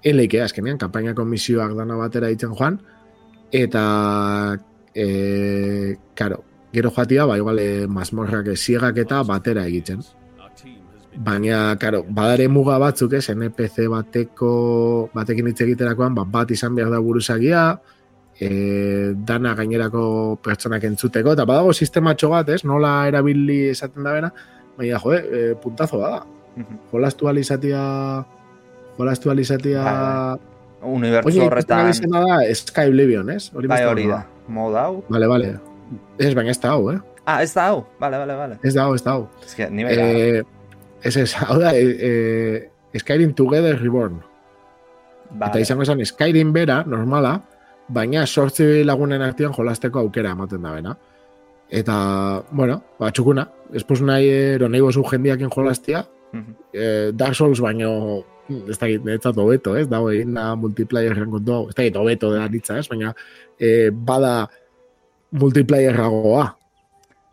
enleike 0.05 0.43
azkenean, 0.45 0.79
kampainako 0.81 1.27
misioak 1.29 1.75
dana 1.79 1.99
batera 2.01 2.31
ditzen 2.33 2.55
joan, 2.57 2.79
eta, 3.53 3.85
e, 4.95 5.97
karo, 6.15 6.43
gero 6.73 6.95
joatia, 6.97 7.27
ba, 7.27 7.37
igual, 7.39 7.59
e, 7.59 7.87
mazmorrak 7.87 8.53
ziegak 8.57 8.99
eta 9.05 9.23
batera 9.27 9.67
egiten. 9.67 10.03
Baina, 11.21 11.75
karo, 11.83 12.05
badare 12.07 12.47
muga 12.49 12.79
batzuk 12.79 13.17
ez, 13.19 13.27
NPC 13.35 13.89
bateko, 13.91 14.53
batekin 15.15 15.51
hitz 15.51 15.61
egiterakoan, 15.67 16.15
bat, 16.15 16.31
bat 16.31 16.53
izan 16.55 16.77
behar 16.79 16.93
da 16.95 17.01
buruzagia, 17.03 17.65
e, 18.41 19.13
dana 19.15 19.55
gainerako 19.55 20.03
pertsonak 20.43 20.85
entzuteko, 20.89 21.35
eta 21.37 21.45
badago 21.49 21.75
sistematxo 21.77 22.33
bat, 22.33 22.49
ez, 22.57 22.65
nola 22.65 22.95
erabili 23.11 23.67
esaten 23.71 24.07
da 24.07 24.15
bena, 24.17 24.33
baina, 24.79 25.01
jo, 25.03 25.15
e, 25.15 25.55
puntazo 25.61 26.01
bada. 26.01 26.23
Mhm. 26.57 26.79
Jolastu 26.93 27.29
alizatia, 27.29 27.83
jolastu 28.97 29.31
alizatia, 29.31 29.85
Bai, 29.85 30.51
Unibertso 30.83 31.29
Oye, 31.29 31.43
horretan, 31.45 31.91
izena 31.93 32.23
da 32.25 32.39
Sky 32.57 32.89
Oblivion, 32.89 33.29
ez? 33.31 33.51
Hori 33.55 33.69
bai 33.69 33.83
hori 33.85 34.07
da. 34.09 34.23
Mod 34.49 34.77
hau. 34.81 35.03
Vale, 35.13 35.29
vale. 35.29 35.51
Ez, 36.19 36.33
baina 36.35 36.55
ez 36.55 36.61
da 36.63 36.73
hau, 36.73 36.89
eh? 36.93 36.99
Ah, 37.27 37.43
ez 37.45 37.53
da 37.53 37.67
hau. 37.69 37.85
Vale, 38.01 38.19
vale, 38.23 38.37
vale. 38.39 38.59
Ez 38.65 38.73
da 38.75 38.87
hau, 38.87 38.95
ez 38.97 39.05
da 39.05 39.19
hau. 39.19 39.27
Ez 39.45 39.55
que, 39.59 39.69
ni 39.71 39.85
bera. 39.85 40.07
Eh, 40.09 40.43
ez 41.05 41.17
ez, 41.21 41.29
hau 41.43 41.59
da, 41.61 41.75
eh, 41.77 42.65
eh, 42.95 43.01
Skyrim 43.03 43.35
Together 43.37 43.79
Reborn. 43.81 44.23
vale. 45.31 45.51
Eta 45.51 45.61
izango 45.61 45.85
esan 45.85 46.01
Skyrim 46.05 46.53
bera, 46.53 46.83
normala, 46.87 47.37
baina 47.93 48.25
sortzi 48.27 48.85
lagunen 48.87 49.23
artean 49.23 49.53
jolasteko 49.57 50.01
aukera 50.05 50.31
ematen 50.37 50.63
da 50.63 50.73
bena. 50.73 50.97
Eta, 51.71 52.43
bueno, 52.51 52.81
ba, 52.99 53.11
txukuna, 53.15 53.45
espuz 53.79 54.01
nahi 54.03 54.29
ero 54.57 54.69
nahi 54.69 54.81
bozu 54.83 55.05
jendiakin 55.11 55.51
jolastia, 55.55 56.05
Mhm. 56.33 56.55
eh, 56.73 57.11
Dark 57.13 57.35
Souls 57.35 57.61
baino 57.61 58.25
ez 58.69 58.79
da 58.79 58.87
netzat 58.87 59.37
hobeto, 59.39 59.77
ez, 59.77 59.89
dago 59.89 60.11
egin 60.11 60.35
da 60.35 60.55
multiplayerren 60.57 61.31
kontu 61.31 61.69
ez 61.71 61.93
da 61.93 62.01
hobeto 62.01 62.31
da 62.33 62.49
nitza, 62.49 62.79
ez, 62.79 62.89
baina 62.89 63.13
eh, 63.59 63.91
bada 63.93 64.49
multiplayerragoa, 65.31 66.57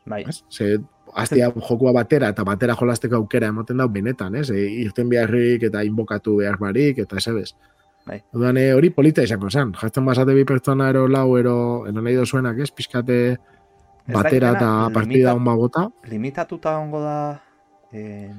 Bai. 0.06 0.24
ez? 0.28 0.44
Ze, 0.50 0.78
aztia 1.14 1.50
jokua 1.52 1.92
batera 1.96 2.30
eta 2.30 2.44
batera 2.46 2.76
jolasteko 2.76 3.16
aukera 3.22 3.48
ematen 3.54 3.78
dau 3.82 3.88
benetan, 3.90 4.36
ez? 4.36 4.50
E, 4.52 4.66
irten 4.84 5.10
beharrik 5.10 5.64
eta 5.70 5.84
inbokatu 5.84 6.38
behar 6.38 6.58
barik 6.62 7.00
eta 7.00 7.18
ez 7.18 7.28
ebes. 7.28 7.56
Bai. 8.08 8.22
Orduan, 8.34 8.58
eh, 8.58 8.74
hori 8.74 8.90
polita 8.90 9.22
izango 9.24 9.50
zen. 9.52 9.74
Jartzen 9.76 10.06
basate 10.08 10.34
bi 10.34 10.46
pertsona 10.48 10.90
ero 10.90 11.08
lau 11.12 11.38
ero, 11.38 11.86
eno 11.90 12.02
nahi 12.02 12.16
dozuenak, 12.16 12.58
ez? 12.64 12.72
Pizkate 12.72 13.38
batera 14.08 14.54
eta 14.56 14.70
partida 14.94 15.34
limita- 15.34 15.36
hon 15.36 15.58
bota. 15.60 15.88
limitatuta 16.08 16.78
ongo 16.80 17.02
da 17.02 17.42
eh, 17.92 18.32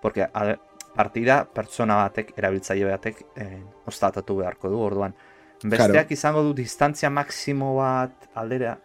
porque 0.00 0.22
a 0.24 0.56
partida 0.96 1.44
pertsona 1.44 1.94
batek 2.02 2.32
erabiltzaile 2.36 2.90
batek 2.90 3.22
eh, 3.36 3.62
ostatatu 3.86 4.36
beharko 4.36 4.68
du 4.68 4.80
orduan 4.80 5.14
besteak 5.62 5.92
Claro. 5.92 6.06
izango 6.10 6.42
du 6.42 6.52
distantzia 6.54 7.08
maksimo 7.10 7.76
bat 7.76 8.10
aldera 8.34 8.78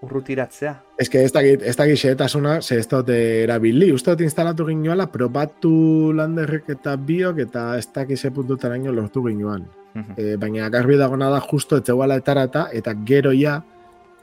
urrutiratzea 0.00 0.76
Ez 0.96 1.08
que 1.10 1.24
ez 1.24 1.32
dakit, 1.32 1.62
ez 1.62 1.76
dakit 1.76 1.98
xehetasuna, 1.98 2.60
ze 2.62 2.78
ez 2.78 2.86
dut 2.88 3.08
erabili. 3.10 3.90
Uste 3.92 4.10
dut 4.12 4.20
instalatu 4.20 4.64
ginoala, 4.66 5.06
probatu 5.10 6.12
landerrek 6.14 6.68
eta 6.68 6.94
biok 6.96 7.38
eta 7.38 7.76
ez 7.78 7.86
dakit 7.92 8.16
ze 8.18 8.30
puntutaraino 8.30 8.92
lortu 8.92 9.22
ginoan. 9.26 9.66
Mhm. 9.94 10.14
e, 10.16 10.36
baina 10.36 10.68
garbi 10.70 10.96
dagona 10.96 11.30
da 11.30 11.40
justo 11.40 11.76
etzeguala 11.76 12.16
etarata, 12.16 12.68
eta 12.72 12.94
gero 13.04 13.32
ja, 13.32 13.62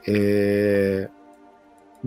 e, 0.06 1.08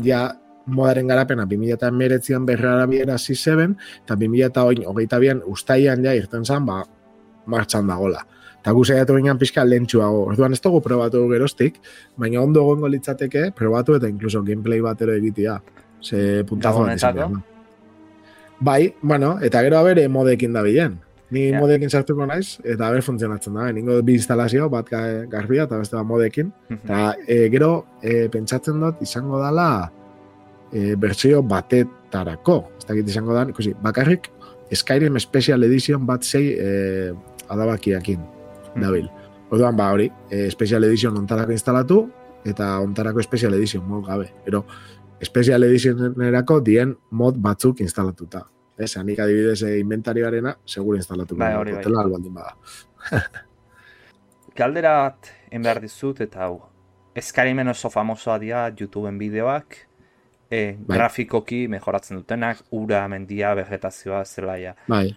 ja 0.02 0.22
modaren 0.66 1.08
garapena 1.08 1.46
2008an 1.46 2.46
berrara 2.46 2.86
biera 2.86 3.18
zizeben, 3.18 3.76
eta 4.04 4.16
2008an 4.16 5.42
ustaian 5.46 6.04
ja 6.04 6.14
irten 6.14 6.44
zan, 6.44 6.66
ba, 6.66 6.82
martxan 7.46 7.86
dagola. 7.86 8.24
Eta 8.60 8.72
gu 8.76 8.84
saiatu 8.84 9.16
ginen 9.16 9.38
pixka 9.40 9.64
lentsuago. 9.64 10.26
Orduan 10.32 10.52
ez 10.52 10.60
dugu 10.60 10.82
probatu 10.84 11.22
geroztik, 11.30 11.78
baina 12.20 12.42
ondo 12.44 12.60
egongo 12.60 12.90
litzateke 12.92 13.50
probatu 13.56 13.96
eta 13.96 14.08
incluso 14.08 14.42
gameplay 14.44 14.82
batero 14.84 15.14
egitea. 15.16 15.60
Ze 16.02 16.44
puntazo. 16.44 16.84
Bai, 18.60 18.94
bueno, 19.00 19.38
eta 19.40 19.62
gero 19.64 19.78
abere 19.78 20.08
modekin 20.08 20.52
da 20.52 20.62
bilen. 20.62 20.98
Ni 21.30 21.48
Ja. 21.50 21.60
modekin 21.60 21.90
sartuko 21.90 22.26
naiz, 22.26 22.58
eta 22.64 22.88
aber 22.88 23.02
funtzionatzen 23.02 23.54
da. 23.54 23.70
Ningo 23.72 24.00
bi 24.02 24.14
instalazio, 24.18 24.68
bat 24.68 24.88
ga- 24.90 25.26
garbia 25.30 25.62
eta 25.64 25.78
beste 25.78 25.96
bat 25.96 26.06
modekin. 26.06 26.52
Mhm. 26.68 26.78
Eta 26.84 27.14
e, 27.26 27.48
gero 27.50 27.86
e, 28.02 28.28
pentsatzen 28.28 28.80
dut 28.80 29.00
izango 29.02 29.38
dala 29.38 29.90
e, 30.72 30.96
bertsio 30.96 31.42
batetarako. 31.42 32.64
Ez 32.78 32.86
dakit 32.86 33.08
izango 33.08 33.34
da, 33.34 33.46
ikusi, 33.48 33.74
bakarrik 33.82 34.30
Skyrim 34.72 35.18
Special 35.18 35.62
Edition 35.64 36.04
bat 36.06 36.22
zei 36.22 36.54
e, 36.58 37.12
adabakiakin 37.48 38.20
dabil. 38.80 39.08
Orduan, 39.50 39.76
ba, 39.76 39.90
hori, 39.92 40.10
e, 40.30 40.48
Special 40.50 40.84
Edition 40.84 41.16
ontarako 41.18 41.50
instalatu, 41.52 42.08
eta 42.44 42.78
ontarako 42.80 43.22
Special 43.22 43.54
Edition 43.54 43.82
mod 43.88 44.06
gabe. 44.06 44.28
Pero 44.44 44.64
Special 45.22 45.62
Editionerako 45.64 46.60
dien 46.60 46.96
mod 47.10 47.36
batzuk 47.38 47.80
instalatuta. 47.80 48.46
Ez, 48.80 48.94
anik 48.96 49.20
adibidez 49.20 49.60
e, 49.66 49.76
inventarioarena, 49.82 50.56
seguro 50.64 50.96
instalatu. 50.96 51.36
Bai, 51.36 51.52
hori 51.58 51.76
bai. 51.76 51.82
Hotela 51.82 52.00
albaldin 52.04 52.34
bada. 52.34 52.56
Galdera 54.60 54.96
bat 55.04 55.30
egin 55.50 55.64
behar 55.66 55.80
dizut 55.82 56.20
eta 56.24 56.46
hau 56.46 56.58
Eskarimen 57.20 57.68
oso 57.68 57.90
famosoa 57.90 58.36
dira 58.38 58.68
YouTubeen 58.70 59.18
bideoak 59.18 59.76
e, 60.50 60.76
Bai. 60.78 60.96
grafikoki 60.96 61.64
mejoratzen 61.68 62.20
dutenak, 62.20 62.62
ura, 62.70 63.06
mendia, 63.08 63.54
vegetazioa, 63.58 64.24
zelaia. 64.24 64.76
Bai, 64.88 65.08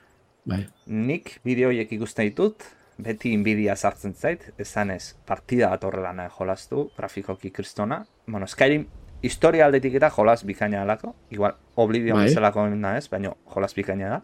bai. 0.46 0.64
Nik 0.88 1.38
bideo 1.46 1.70
horiek 1.70 1.94
ikusten 1.94 2.30
ditut, 2.30 2.66
beti 3.04 3.34
inbidia 3.34 3.76
sartzen 3.76 4.14
zait, 4.14 4.50
esan 4.62 4.94
ez, 4.94 5.14
partida 5.28 5.70
bat 5.74 5.86
horrela 5.86 6.14
nahi 6.18 6.34
jolastu, 6.38 6.88
grafikoki 6.98 7.54
kristona. 7.54 8.04
Bueno, 8.28 8.48
Skyrim 8.48 8.88
historia 9.24 9.66
aldetik 9.66 9.96
eta 9.96 10.10
jolas 10.12 10.44
bikaina 10.46 10.82
alako, 10.84 11.16
igual 11.32 11.56
Oblivion 11.76 12.18
Bai. 12.20 12.28
bezalako 12.28 12.68
naiz, 12.70 13.08
baina 13.10 13.32
jolas 13.56 13.74
bikaina 13.76 14.10
da. 14.10 14.22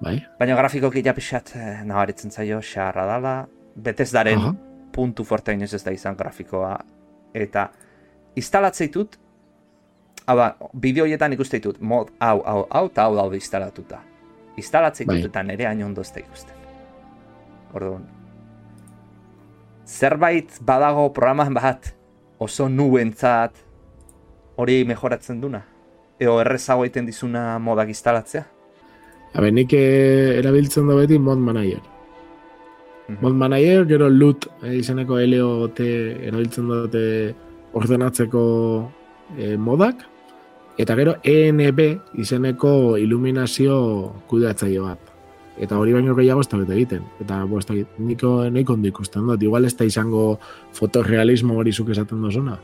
Bai. 0.00 0.16
Baina 0.38 0.56
grafikoki 0.56 1.02
ja 1.04 1.14
pixat 1.14 1.52
eh, 1.56 1.82
nabaritzen 1.84 2.30
zaio, 2.30 2.60
xarra 2.62 3.04
dala, 3.06 3.34
Bethesdaren 3.76 4.38
Aha. 4.38 4.54
puntu 4.92 5.24
fuerte 5.24 5.52
inoiz 5.52 5.74
ez 5.74 5.84
da 5.84 5.92
izan 5.94 6.16
grafikoa, 6.16 6.78
eta 7.34 7.68
instalatzeitut, 8.38 9.18
hau 10.26 10.38
bideo 10.72 11.04
horietan 11.04 11.32
ikuste 11.36 11.60
ditut, 11.60 11.80
mod 11.80 12.10
hau, 12.18 12.40
hau, 12.44 12.64
hau, 12.70 12.86
eta 12.86 13.04
hau 13.04 13.14
daude 13.16 13.36
instalatuta. 13.36 14.00
Instalatzeitut 14.56 15.14
Bai. 15.14 15.26
eta 15.28 15.42
nire 15.42 15.68
hain 15.68 15.84
ondo 15.84 16.00
ez 16.00 16.12
da 16.14 16.24
ikusten. 16.24 16.56
Orduan, 17.76 18.08
zerbait 19.86 20.58
badago 20.64 21.10
programan 21.12 21.54
bat 21.54 21.92
oso 22.38 22.68
nuentzat 22.68 23.67
hori 24.58 24.82
mejoratzen 24.84 25.40
duna? 25.40 25.62
Eo 26.18 26.38
errezago 26.42 26.84
egiten 26.84 27.06
dizuna 27.06 27.58
modak 27.62 27.92
instalatzea? 27.94 28.44
Habe, 29.36 29.52
nik 29.54 29.74
eh, 29.76 30.38
erabiltzen 30.40 30.88
da 30.88 30.96
beti 30.98 31.18
mod 31.22 31.38
manager. 31.38 31.82
Mhm. 33.08 33.18
Mod 33.22 33.36
manager, 33.38 33.84
gero 33.88 34.08
loot 34.10 34.48
eh, 34.62 34.78
izeneko 34.80 35.20
LOT 35.20 35.80
erabiltzen 35.80 36.70
dute 36.72 37.04
ordenatzeko 37.78 38.42
eh, 39.36 39.56
modak, 39.56 40.02
eta 40.78 40.96
gero 40.98 41.14
ENB 41.22 41.84
izeneko 42.18 42.96
iluminazio 42.98 43.76
kudeatzaile 44.26 44.80
bat. 44.80 45.14
Eta 45.58 45.78
hori 45.78 45.92
baino 45.92 46.14
gehiago 46.14 46.42
ez 46.42 46.48
da 46.48 46.58
bete 46.58 46.74
egiten. 46.74 47.06
Eta, 47.22 47.42
bo, 47.50 47.58
ez 47.58 47.66
da, 47.66 47.74
niko 47.98 48.34
nahiko 48.46 48.76
ondo 48.78 48.90
ikusten 48.90 49.26
dut. 49.26 49.42
Igual 49.42 49.66
ez 49.66 49.74
da 49.74 49.86
izango 49.88 50.38
fotorealismo 50.78 51.56
hori 51.58 51.72
zuk 51.74 51.90
esaten 51.90 52.22
dozuna. 52.22 52.54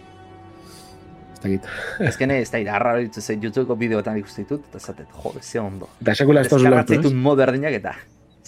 Ez 1.44 2.16
da 2.16 2.24
egit. 2.24 2.40
Ez 2.40 2.40
ez 2.40 2.50
da 2.50 2.58
irarra 2.58 2.96
ditu 2.98 3.20
zen 3.20 3.42
YouTubeko 3.42 3.76
bideoetan 3.76 4.18
ikusten 4.18 4.44
ditut, 4.44 4.64
eta 4.70 4.80
zatet, 4.80 5.08
jode, 5.22 5.42
ze 5.42 5.60
ondo. 5.60 5.88
Eta 6.00 6.14
sekula 6.14 6.40
ez 6.40 6.48
da 6.48 6.56
zulertu, 6.56 6.64
Deskargatzeitut 6.64 7.12
ez? 7.12 7.22
mod 7.28 7.38
berdinak 7.38 7.72
eta 7.80 7.94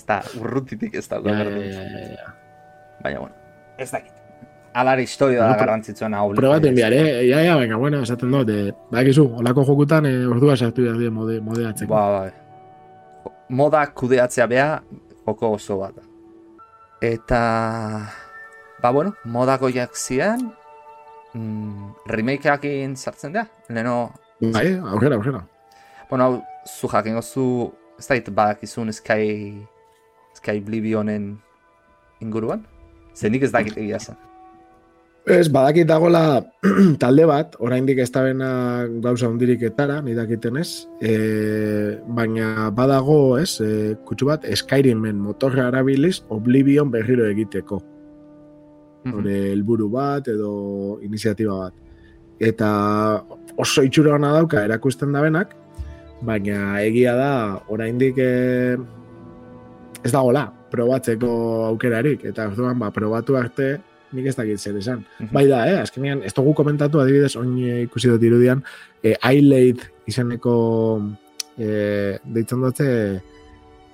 da, 0.06 0.20
urrutitik 0.40 0.94
ez 0.94 1.08
da. 1.08 1.20
Ja. 1.24 2.32
Baina, 3.02 3.20
bueno, 3.20 3.34
ez 3.78 3.90
dakit. 3.90 4.12
Alare 4.76 5.06
historia 5.06 5.40
da 5.40 5.54
garrantzitsuena 5.56 6.18
hau. 6.20 6.34
Probatu 6.36 6.68
enbiar, 6.68 6.92
eh? 6.92 7.22
Ja, 7.30 7.40
ja, 7.40 7.54
venga, 7.56 7.78
bueno, 7.80 8.02
esaten 8.04 8.32
dut, 8.32 8.50
eh, 8.52 8.74
badakizu, 8.90 9.24
olako 9.40 9.64
jokutan 9.70 10.08
eh, 10.08 10.26
ordua 10.28 10.56
sartu 10.56 10.84
behar 10.84 10.98
die 11.00 11.10
mode, 11.10 11.38
modeatzeko. 11.40 11.94
Ba, 11.94 12.02
bai. 12.18 13.32
Moda 13.56 13.86
kudeatzea 13.96 14.46
bea, 14.50 14.68
joko 15.24 15.54
oso 15.56 15.80
bat 15.80 15.96
da. 15.96 16.04
Eta... 17.08 17.40
Ba, 18.82 18.92
bueno, 18.92 19.14
modakoiak 19.24 19.96
zian, 19.96 20.50
mm, 21.36 21.94
remakeakin 22.12 22.96
sartzen 22.96 23.34
da. 23.36 23.46
Leno, 23.68 24.12
Bai, 24.40 24.76
aurrera, 24.76 25.16
aurrera. 25.16 25.46
bueno, 26.10 26.24
hau, 26.24 26.42
zu 26.66 26.88
jakin 26.88 27.22
zu, 27.22 27.72
ez 27.98 28.06
dakit 28.06 28.30
badakizun 28.34 28.92
Sky, 28.92 29.54
Sky 30.34 30.58
Oblivionen 30.58 31.36
inguruan? 32.20 32.64
Zenik 33.14 33.42
ez 33.42 33.52
dakit 33.52 33.76
egia 33.76 33.98
zen. 33.98 34.16
Ez, 35.26 35.48
badakit 35.50 35.88
dagola 35.88 36.44
talde 37.02 37.24
bat, 37.26 37.56
oraindik 37.58 37.98
ez 37.98 38.10
da 38.14 38.22
bena 38.22 38.50
gauza 39.02 39.26
hundirik 39.26 39.64
etara, 39.66 39.98
ni 40.00 40.14
dakiten 40.14 40.60
ez, 40.60 40.86
e, 41.02 41.96
baina 42.06 42.70
badago, 42.70 43.36
ez, 43.40 43.56
e, 43.58 43.96
kutsu 44.06 44.28
bat, 44.30 44.46
Skyrimen 44.46 45.18
motorra 45.18 45.66
arabiliz 45.72 46.20
Oblivion 46.30 46.92
berriro 46.94 47.26
egiteko. 47.26 47.80
Hore 49.14 49.36
helburu 49.52 49.88
bat 49.92 50.28
edo 50.28 50.98
iniziatiba 51.02 51.58
bat. 51.66 51.74
Eta 52.40 52.70
oso 53.56 53.84
itxura 53.86 54.16
ona 54.16 54.32
dauka 54.34 54.64
erakusten 54.64 55.12
da 55.12 55.22
benak, 55.24 55.54
baina 56.26 56.80
egia 56.82 57.14
da 57.16 57.32
oraindik 57.72 58.18
e, 58.18 58.76
ez 60.04 60.12
dagola 60.12 60.46
probatzeko 60.70 61.28
aukerarik 61.70 62.24
eta 62.28 62.48
orduan 62.50 62.78
ba 62.78 62.90
probatu 62.94 63.36
arte 63.38 63.76
nik 64.12 64.26
ez 64.30 64.36
dakit 64.36 64.58
zer 64.58 64.76
esan. 64.78 65.04
Mhm. 65.20 65.32
Bai 65.32 65.46
da, 65.46 65.66
eh, 65.66 65.80
azkenean 65.82 66.22
ez 66.22 66.32
dugu 66.34 66.54
komentatu 66.54 67.00
adibidez 67.00 67.36
oin 67.36 67.56
eh, 67.58 67.82
ikusi 67.86 68.08
dut 68.08 68.22
irudian 68.22 68.62
eh, 69.02 69.16
iLate 69.32 69.90
izeneko 70.06 70.54
eh, 71.58 72.18
deitzen 72.24 72.62
dute 72.62 72.88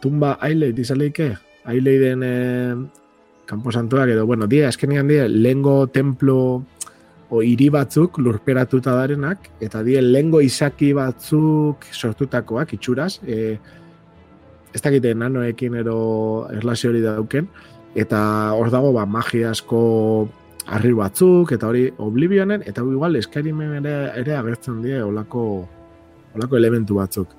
tumba 0.01 0.37
iLate 0.51 0.81
izaleike 0.81 1.33
iLateen 1.67 2.23
eh, 2.23 2.75
kanposantuak 3.47 4.13
edo 4.15 4.27
bueno, 4.27 4.47
die 4.47 4.65
azkenean 4.67 5.09
die 5.09 5.29
lengo 5.29 5.87
templo 5.89 6.63
o 7.33 7.41
hiri 7.43 7.69
batzuk 7.73 8.19
lurperatuta 8.19 8.95
darenak 8.97 9.49
eta 9.61 9.83
die 9.83 10.03
lengo 10.03 10.41
izaki 10.45 10.93
batzuk 10.97 11.87
sortutakoak 11.93 12.75
itxuraz 12.77 13.21
eh, 13.27 13.57
ez 14.73 14.81
dakite 14.81 15.15
nanoekin 15.15 15.75
ero 15.81 15.99
erlazio 16.53 16.93
hori 16.93 17.03
dauken 17.05 17.49
eta 17.95 18.21
hor 18.57 18.71
dago 18.73 18.93
ba, 18.93 19.07
magia 19.07 19.51
asko 19.53 19.83
harri 20.67 20.93
batzuk 20.97 21.53
eta 21.57 21.69
hori 21.69 21.89
Oblivionen 21.99 22.63
eta 22.67 22.85
igual 22.85 23.21
Skyrimen 23.23 23.81
ere, 23.81 23.97
ere 24.21 24.37
agertzen 24.39 24.81
die 24.85 25.03
olako 25.03 25.45
olako 26.37 26.57
elementu 26.57 26.97
batzuk. 26.97 27.35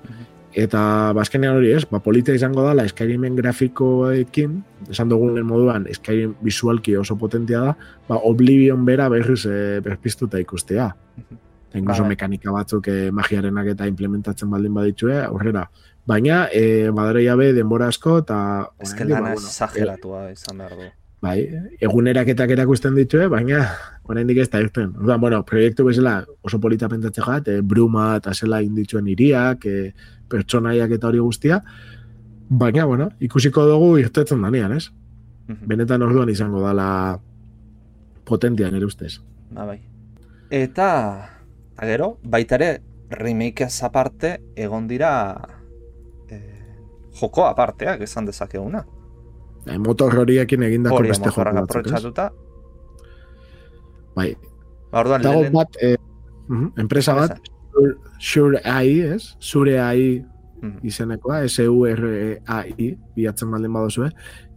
Eta 0.54 1.10
bazkenean 1.16 1.56
hori 1.58 1.72
ez, 1.74 1.82
ba, 1.90 1.98
polita 1.98 2.34
izango 2.34 2.62
dala 2.62 2.84
Skyrimen 2.86 3.34
grafikoekin, 3.34 4.60
esan 4.86 5.10
dugunen 5.10 5.46
moduan 5.48 5.88
Skyrim 5.90 6.36
visualki 6.46 6.94
oso 6.96 7.16
potentia 7.18 7.62
da, 7.64 7.72
ba, 8.08 8.20
Oblivion 8.30 8.84
bera 8.86 9.08
berriz 9.10 9.42
e, 9.50 9.80
berpiztuta 9.82 10.38
ikustea. 10.38 10.92
Eta 11.24 11.80
incluso 11.80 12.06
Bai. 12.06 12.12
mekanika 12.14 12.54
batzuk 12.54 12.86
e, 12.86 12.98
magiarenak 13.10 13.72
eta 13.74 13.90
implementatzen 13.90 14.50
baldin 14.50 14.78
baditxue, 14.78 15.18
aurrera. 15.24 15.66
Baina, 16.06 16.44
e, 16.52 16.90
badara 16.94 17.24
jabe 17.26 17.50
denbora 17.56 17.90
asko 17.90 18.20
eta... 18.22 18.38
Ez 18.78 18.94
que 18.94 19.08
lana 19.08 19.32
ba, 19.32 19.34
bueno, 19.34 19.50
exageratua 19.50 20.28
izan 20.36 20.62
behar 20.62 20.78
du. 20.78 20.92
Bai, 21.24 21.38
eguneraketak 21.82 22.52
erakusten 22.56 22.96
ditue, 22.98 23.28
baina 23.32 23.62
oraindik 24.10 24.42
ez 24.42 24.48
da 24.52 24.60
irten. 24.60 24.92
Orduan, 25.00 25.22
bueno, 25.22 25.40
proiektu 25.48 25.86
bezala 25.88 26.18
oso 26.44 26.60
polita 26.60 26.88
pentatze 26.92 27.24
jat, 27.24 27.48
e, 27.48 27.62
bruma 27.64 28.14
eta 28.18 28.34
zela 28.34 28.60
indituen 28.64 29.08
iriak, 29.12 29.64
e, 29.64 29.92
pertsonaiak 30.30 30.92
eta 30.98 31.08
hori 31.08 31.22
guztia, 31.24 31.60
baina, 32.48 32.84
bueno, 32.90 33.10
ikusiko 33.24 33.64
dugu 33.70 33.94
irtetzen 34.02 34.44
danean, 34.44 34.76
ez? 34.76 34.90
Mhm. 35.48 35.68
Benetan 35.68 36.04
orduan 36.04 36.32
izango 36.32 36.62
dala 36.64 36.88
potentia 38.24 38.70
nire 38.70 38.88
ustez. 38.88 39.18
Ba, 39.52 39.66
bai. 39.68 39.80
Eta, 40.50 40.88
eta 41.76 41.88
gero, 41.88 42.16
baita 42.24 42.58
ere, 42.60 42.70
remakeaz 43.14 43.82
aparte, 43.84 44.38
egon 44.56 44.88
dira 44.88 45.12
eh, 46.32 46.64
joko 47.20 47.46
aparteak 47.48 48.04
esan 48.04 48.28
dezakeguna. 48.28 48.84
E, 49.66 49.78
motor 49.78 50.12
horiekin 50.20 50.62
egindako 50.62 50.96
Hori 51.00 51.08
beste 51.08 51.30
joko 51.30 51.44
batzuk. 51.44 52.18
Bai, 54.14 54.34
Ba, 54.92 55.00
orduan, 55.00 55.22
dago 55.22 55.40
lehen, 55.42 55.52
bat, 55.52 55.76
e, 55.82 55.96
mhm, 56.48 56.72
enpresa 56.78 57.14
bat, 57.14 57.38
Sure- 57.74 57.96
Sure 58.18 58.60
AI, 58.64 59.00
ez? 59.14 59.34
Sure 59.40 59.78
AI 59.80 60.24
Mhm. 60.62 60.78
izenekoa, 60.86 61.42
S-U-R-E-A-I, 61.48 62.96
bilatzen 63.16 63.50
baldin 63.50 63.72
badozue. 63.72 64.10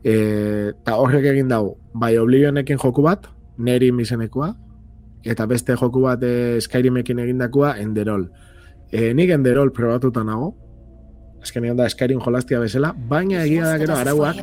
E, 0.04 0.70
eta 0.70 0.96
horrek 0.96 1.26
egin 1.26 1.48
dago, 1.50 1.78
bai 1.94 2.18
Oblivionekin 2.18 2.78
joku 2.78 3.02
bat, 3.02 3.28
Nerim 3.58 4.00
izenekoa, 4.00 4.56
eta 5.26 5.46
beste 5.48 5.76
joku 5.76 6.02
bat 6.02 6.22
e, 6.24 6.62
Skyrimekin 6.62 7.20
egindakoa, 7.20 7.78
Enderol. 7.82 8.30
E, 8.92 9.14
nik 9.14 9.30
Enderol 9.32 9.72
probatuta 9.74 10.24
nago, 10.24 10.54
azkenean 11.44 11.78
da 11.78 11.88
Skyrim 11.90 12.20
jolastia 12.24 12.60
bezala, 12.60 12.94
baina 13.10 13.44
egia 13.44 13.68
da 13.72 13.78
gero 13.82 13.96
arauak 13.98 14.40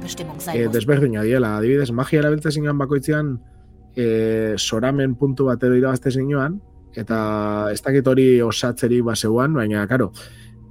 e, 0.54 0.68
desberdina 0.72 1.24
diela. 1.26 1.56
Adibidez, 1.58 1.90
magia 1.90 2.22
erabiltzen 2.22 2.54
zinean 2.60 2.78
bakoitzean 2.78 3.34
e, 3.96 4.54
soramen 4.58 5.16
puntu 5.18 5.48
bat 5.50 5.62
edo 5.62 5.76
irabazte 5.78 6.12
zinean, 6.14 6.60
eta 6.94 7.18
ez 7.72 7.80
dakit 7.82 8.06
hori 8.06 8.28
osatzeri 8.42 9.00
baseuan, 9.02 9.54
baina, 9.58 9.86
karo, 9.90 10.12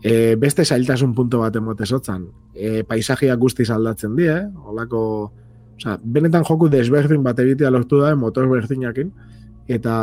e, 0.03 0.35
beste 0.39 0.65
zailtasun 0.65 1.13
puntu 1.15 1.43
bat 1.43 1.55
emote 1.59 1.85
zotzan. 1.85 2.27
E, 2.53 2.83
paisajiak 2.87 3.39
guztiz 3.39 3.69
aldatzen 3.73 4.15
die, 4.19 4.35
holako, 4.63 5.03
osea, 5.77 5.97
benetan 6.03 6.47
joku 6.47 6.69
desberdin 6.71 7.23
bat 7.25 7.39
egitea 7.43 7.71
lortu 7.73 8.01
da 8.03 8.13
motor 8.15 8.49
berdinakin, 8.51 9.11
eta, 9.67 9.93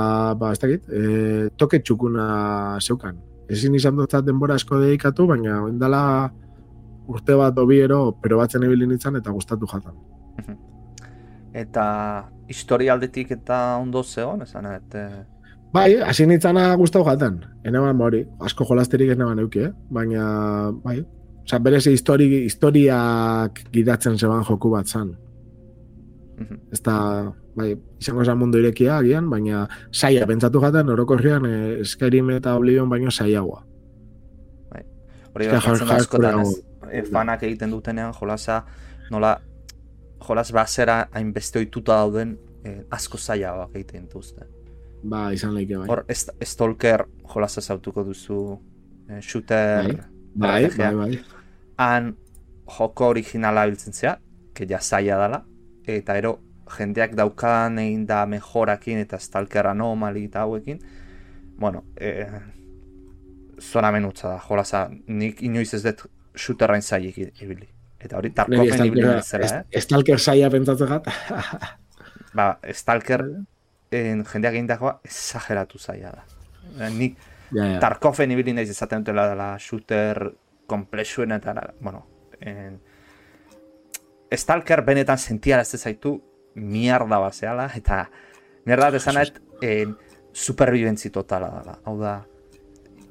ba, 0.40 0.52
ez 0.52 0.60
dakit, 0.60 0.86
e, 0.88 1.48
toke 1.56 1.82
txukuna 1.84 2.78
zeukan. 2.80 3.29
Ezin 3.50 3.74
izan 3.74 3.96
dutzat 3.98 4.24
denbora 4.26 4.56
asko 4.60 4.78
dedikatu, 4.80 5.26
baina 5.26 5.60
indala 5.68 6.02
urte 7.10 7.34
bat 7.34 7.58
obiero 7.58 8.00
probatzen 8.22 8.64
ibili 8.66 8.86
nintzen 8.86 9.18
eta 9.18 9.34
gustatu 9.34 9.66
jatan. 9.66 9.96
eta 11.64 11.84
historia 12.48 12.94
aldetik 12.94 13.32
eta 13.34 13.76
ondo 13.82 14.02
zegoen, 14.02 14.42
esan, 14.42 14.66
eta... 14.74 15.06
Bai, 15.74 15.96
hasi 16.02 16.26
nintzana 16.26 16.74
gustatu 16.78 17.04
jaten. 17.06 17.40
Eneban 17.66 18.00
hori, 18.02 18.24
asko 18.42 18.66
jolasterik 18.66 19.10
ez 19.14 19.18
neban 19.18 19.38
euki, 19.38 19.66
eh? 19.68 19.72
Baina, 19.90 20.24
bai, 20.84 21.00
Osa, 21.50 21.58
berez 21.58 21.86
histori, 21.90 22.44
historiak 22.46 23.64
gidatzen 23.74 24.18
zeban 24.18 24.44
joku 24.46 24.70
bat 24.70 24.86
zan. 24.86 25.08
Mhm. 26.40 26.56
Ez 26.72 26.80
da, 26.82 26.94
bai, 27.54 27.74
izango 28.00 28.24
zen 28.24 28.38
mundu 28.40 28.58
irekia 28.58 28.94
agian, 28.98 29.26
baina 29.30 29.66
saia, 29.92 30.26
pentsatu 30.26 30.60
jaten, 30.62 30.88
orokorrian 30.88 31.44
eh, 31.46 31.84
Skyrim 31.84 32.30
eta 32.30 32.54
Oblivion 32.56 32.88
baino 32.88 33.10
saiagoa. 33.10 33.66
Hori 35.34 35.46
Eske 35.46 35.54
gertatzen 35.60 35.86
jar- 35.86 36.00
askotan, 36.00 36.38
hardcore 36.40 36.90
ez, 36.90 37.02
e, 37.06 37.10
fanak 37.12 37.42
egiten 37.46 37.70
dutenean 37.70 38.12
jolasa, 38.16 38.64
nola, 39.12 39.36
jolas 40.26 40.50
basera 40.52 40.96
hainbeste 41.14 41.60
ohituta 41.60 42.00
dauden 42.00 42.32
e, 42.64 42.72
asko 42.90 43.18
zailagoak 43.18 43.76
egiten 43.78 44.08
dituzte. 44.08 44.48
Ba, 45.04 45.28
izan 45.32 45.54
leike, 45.54 45.76
bai. 45.78 45.86
Hor, 45.88 46.02
est- 46.08 46.32
Stalker 46.44 47.04
jolasa 47.34 47.60
zautuko 47.62 48.02
duzu, 48.04 48.40
e, 49.08 49.20
shooter, 49.22 49.94
bai, 50.34 50.64
RPG. 50.66 50.78
bai, 50.78 50.94
bai. 50.96 51.20
han 51.78 52.16
joko 52.78 53.06
originala 53.14 53.66
biltzen 53.70 53.92
zea, 53.92 54.18
que 54.54 54.66
ja 54.66 54.80
zaila 54.80 55.16
dela, 55.22 55.44
eta 55.98 56.16
ero 56.18 56.38
jendeak 56.70 57.16
daukan 57.18 57.78
egin 57.82 58.06
da 58.06 58.24
mejorakin 58.30 59.02
eta 59.02 59.18
stalker 59.18 59.66
anomali 59.66 60.24
eta 60.28 60.44
hauekin, 60.46 60.78
bueno, 61.58 61.84
e, 62.00 62.26
zora 63.60 63.90
menutza 63.92 64.28
da, 64.28 64.38
jolasa, 64.38 64.88
nik 65.06 65.42
inoiz 65.42 65.74
ez 65.74 65.82
dut 65.84 66.06
shooterrain 66.36 66.82
zailik 66.82 67.18
ibili. 67.42 67.68
Eta 68.00 68.16
hori 68.16 68.30
Tarkoven 68.32 68.86
ibili 68.86 69.04
bezala, 69.04 69.48
eh? 69.68 69.80
Stalker 69.82 70.20
saia 70.20 70.48
pentsatzen 70.50 70.88
gat. 70.88 71.08
Ba, 72.38 72.54
Stalker 72.72 73.26
en, 73.92 74.22
jendeak 74.24 74.54
egindakoa 74.54 74.94
exageratu 75.04 75.78
zaila 75.78 76.14
da. 76.14 76.24
Eh, 76.78 76.88
Nik 76.94 77.18
ja, 77.52 77.66
ja. 77.74 77.80
Tarkoven 77.82 78.32
ibili 78.32 78.54
naiz 78.56 78.70
esaten 78.72 79.04
dutela 79.04 79.26
dela 79.28 79.50
shooter 79.58 80.30
komplexuenetara, 80.70 81.74
bueno, 81.80 82.06
en, 82.40 82.78
Stalker 84.30 84.84
benetan 84.86 85.18
sentiaraz 85.18 85.74
ez 85.74 85.82
zaitu 85.82 86.20
mierda 86.54 87.18
baseala, 87.18 87.70
eta 87.76 88.04
mierda 88.66 88.90
bat 88.90 88.98
esan 89.00 89.18
nahet, 89.18 89.40
en, 89.62 89.96
superbibentzi 90.32 91.10
totala 91.10 91.50
dela. 91.58 91.78
Hau 91.84 91.96
da, 91.98 92.20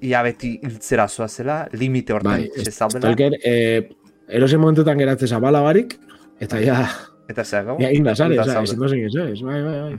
ia 0.01 0.21
beti 0.23 0.53
hiltzera 0.63 1.07
zoa 1.07 1.27
zela, 1.27 1.61
limite 1.73 2.15
hortan 2.15 2.37
Bai, 2.37 2.63
zezaudela. 2.63 3.01
Stalker, 3.03 3.35
eh, 3.43 3.89
erosi 4.27 4.57
momentutan 4.57 4.97
geratzen 4.97 5.27
zabala 5.35 5.61
barik, 5.65 5.97
eta 6.39 6.61
ja, 6.63 6.83
Eta 7.29 7.43
zeak, 7.45 7.75
ja 7.77 7.91
inda 7.93 8.15
zaude. 8.15 8.39
ezin 8.41 8.79
dozen 8.79 9.05
ez, 9.05 9.15
ez, 9.15 9.41
bai, 9.45 9.61
bai, 9.61 9.79
bai. 9.81 9.97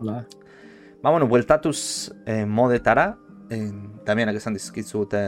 Hola. 0.00 0.16
Ba, 1.02 1.10
bueno, 1.10 1.26
bueltatuz 1.26 2.12
eh, 2.26 2.44
modetara, 2.44 3.16
en, 3.50 3.70
Damianak 4.04 4.36
esan 4.36 4.54
dizkitzute 4.54 5.22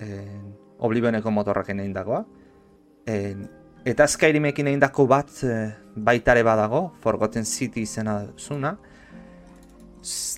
eh, 0.00 0.40
Oblivioneko 0.84 1.30
motorraken 1.32 1.80
egin 1.80 1.94
dagoa. 1.96 2.26
En, 3.08 3.46
eta 3.86 4.06
Skyrimekin 4.10 4.66
egin 4.72 4.82
dako 4.82 5.06
bat 5.10 5.30
eh, 5.46 5.70
baitare 5.94 6.42
badago, 6.46 6.90
Forgotten 7.02 7.46
City 7.46 7.84
izena 7.86 8.18
zuna. 8.36 8.74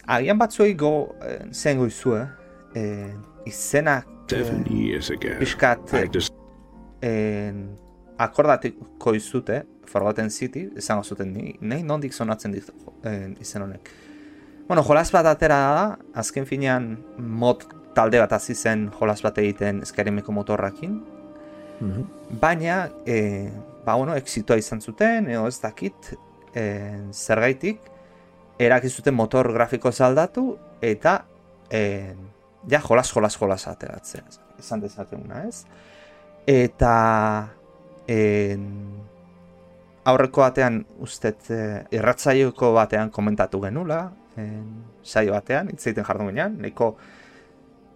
Agian 0.08 0.38
batzuei 0.40 0.74
go, 0.76 0.92
eh, 1.24 1.40
zen 1.52 1.80
goizue, 1.80 2.26
eh, 2.74 3.14
Seven 4.28 4.66
years 4.68 5.08
ago, 5.08 5.30
pixkat 5.40 5.94
just 6.12 6.34
en, 7.00 7.62
akordatiko 8.20 9.14
izute, 9.16 9.62
Forgotten 9.88 10.28
City, 10.30 10.66
esango 10.76 11.02
zuten 11.02 11.32
ni, 11.32 11.54
nahi 11.60 11.82
nondik 11.82 12.12
sonatzen 12.12 12.52
dit 12.52 12.68
en, 13.08 13.38
izen 13.40 13.64
honek. 13.64 13.88
Bueno, 14.68 14.84
jolas 14.84 15.08
bat 15.14 15.30
atera 15.30 15.62
da, 15.72 15.86
azken 16.12 16.44
finean 16.44 16.90
mod 17.16 17.64
talde 17.96 18.20
bat 18.20 18.36
hasi 18.36 18.52
zen 18.52 18.90
jolas 18.98 19.22
bat 19.24 19.40
egiten 19.40 19.80
Skyrimeko 19.88 20.34
motorrakin, 20.36 20.98
Mhm. 21.80 22.04
baina, 22.40 22.90
e, 23.06 23.50
ba, 23.84 23.94
bueno, 23.94 24.14
exitoa 24.16 24.58
izan 24.58 24.80
zuten, 24.80 25.28
edo 25.30 25.46
ez 25.48 25.60
dakit, 25.60 26.12
e, 26.54 26.64
zergaitik, 27.12 27.80
eraki 28.58 28.88
zuten 28.88 29.14
motor 29.14 29.52
grafiko 29.52 29.90
aldatu 30.00 30.58
eta 30.82 31.24
e, 31.70 32.14
ja, 32.68 32.80
jolas, 32.80 33.12
jolas, 33.12 33.36
jolas 33.36 33.66
ateratzen, 33.68 34.24
izan 34.58 34.80
dezakeguna, 34.80 35.44
ez? 35.46 35.64
Eta 36.46 36.94
en, 38.08 38.64
aurreko 40.08 40.42
batean, 40.42 40.82
ustet, 41.04 41.50
e, 41.50 41.84
irratzaioko 41.94 42.72
batean 42.74 43.10
komentatu 43.10 43.60
genula, 43.62 44.08
en, 44.36 44.64
saio 45.04 45.32
batean, 45.36 45.70
hitz 45.72 45.86
egiten 45.86 46.06
jardun 46.08 46.32
ginean, 46.32 46.58
nahiko 46.62 46.96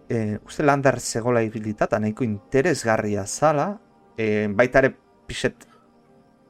e, 0.09 0.39
uste 0.45 0.63
lander 0.63 0.99
zegola 0.99 1.41
ibilita 1.43 1.85
eta 1.85 1.99
nahiko 1.99 2.23
interesgarria 2.23 3.25
zala, 3.27 3.79
e, 4.17 4.47
baita 4.47 4.79
ere 4.79 4.93
pixet 5.27 5.67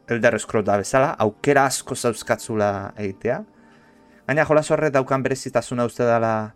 Elder 0.07 0.39
Scroll 0.39 0.65
da 0.65 0.77
bezala, 0.77 1.13
aukera 1.19 1.65
asko 1.65 1.95
zauzkatzula 1.95 2.93
egitea. 2.97 3.43
Gaina 4.27 4.45
jolas 4.45 4.69
horre 4.71 4.89
daukan 4.91 5.23
berezitasuna 5.23 5.85
uste 5.85 6.03
dela 6.03 6.53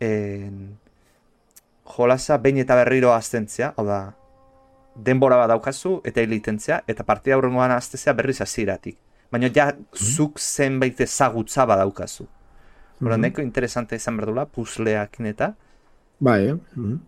en, 0.00 0.78
jolasa 1.96 2.38
behin 2.38 2.62
eta 2.62 2.76
berriro 2.78 3.12
aztentzea, 3.12 3.74
hau 3.76 3.84
da, 3.86 4.00
denbora 4.96 5.36
bat 5.40 5.48
daukazu 5.52 6.00
eta 6.04 6.20
hilitentzea, 6.24 6.82
eta 6.88 7.04
partida 7.04 7.36
aurrengoan 7.36 7.72
aztezea 7.72 8.12
berriz 8.16 8.40
hasieratik. 8.44 8.98
Baina 9.32 9.48
ja 9.54 9.70
zuk 9.96 10.38
zenbait 10.40 11.00
ezagutza 11.00 11.64
badaukazu. 11.66 12.26
Hora, 13.02 13.16
Mhm. 13.16 13.20
nahiko 13.20 13.42
interesante 13.42 13.96
izan 13.96 14.16
berdula, 14.16 14.44
puzleakin 14.46 15.26
eta. 15.26 15.54
Bai, 16.22 16.40
eh? 16.52 16.56
Mhm. 16.78 17.00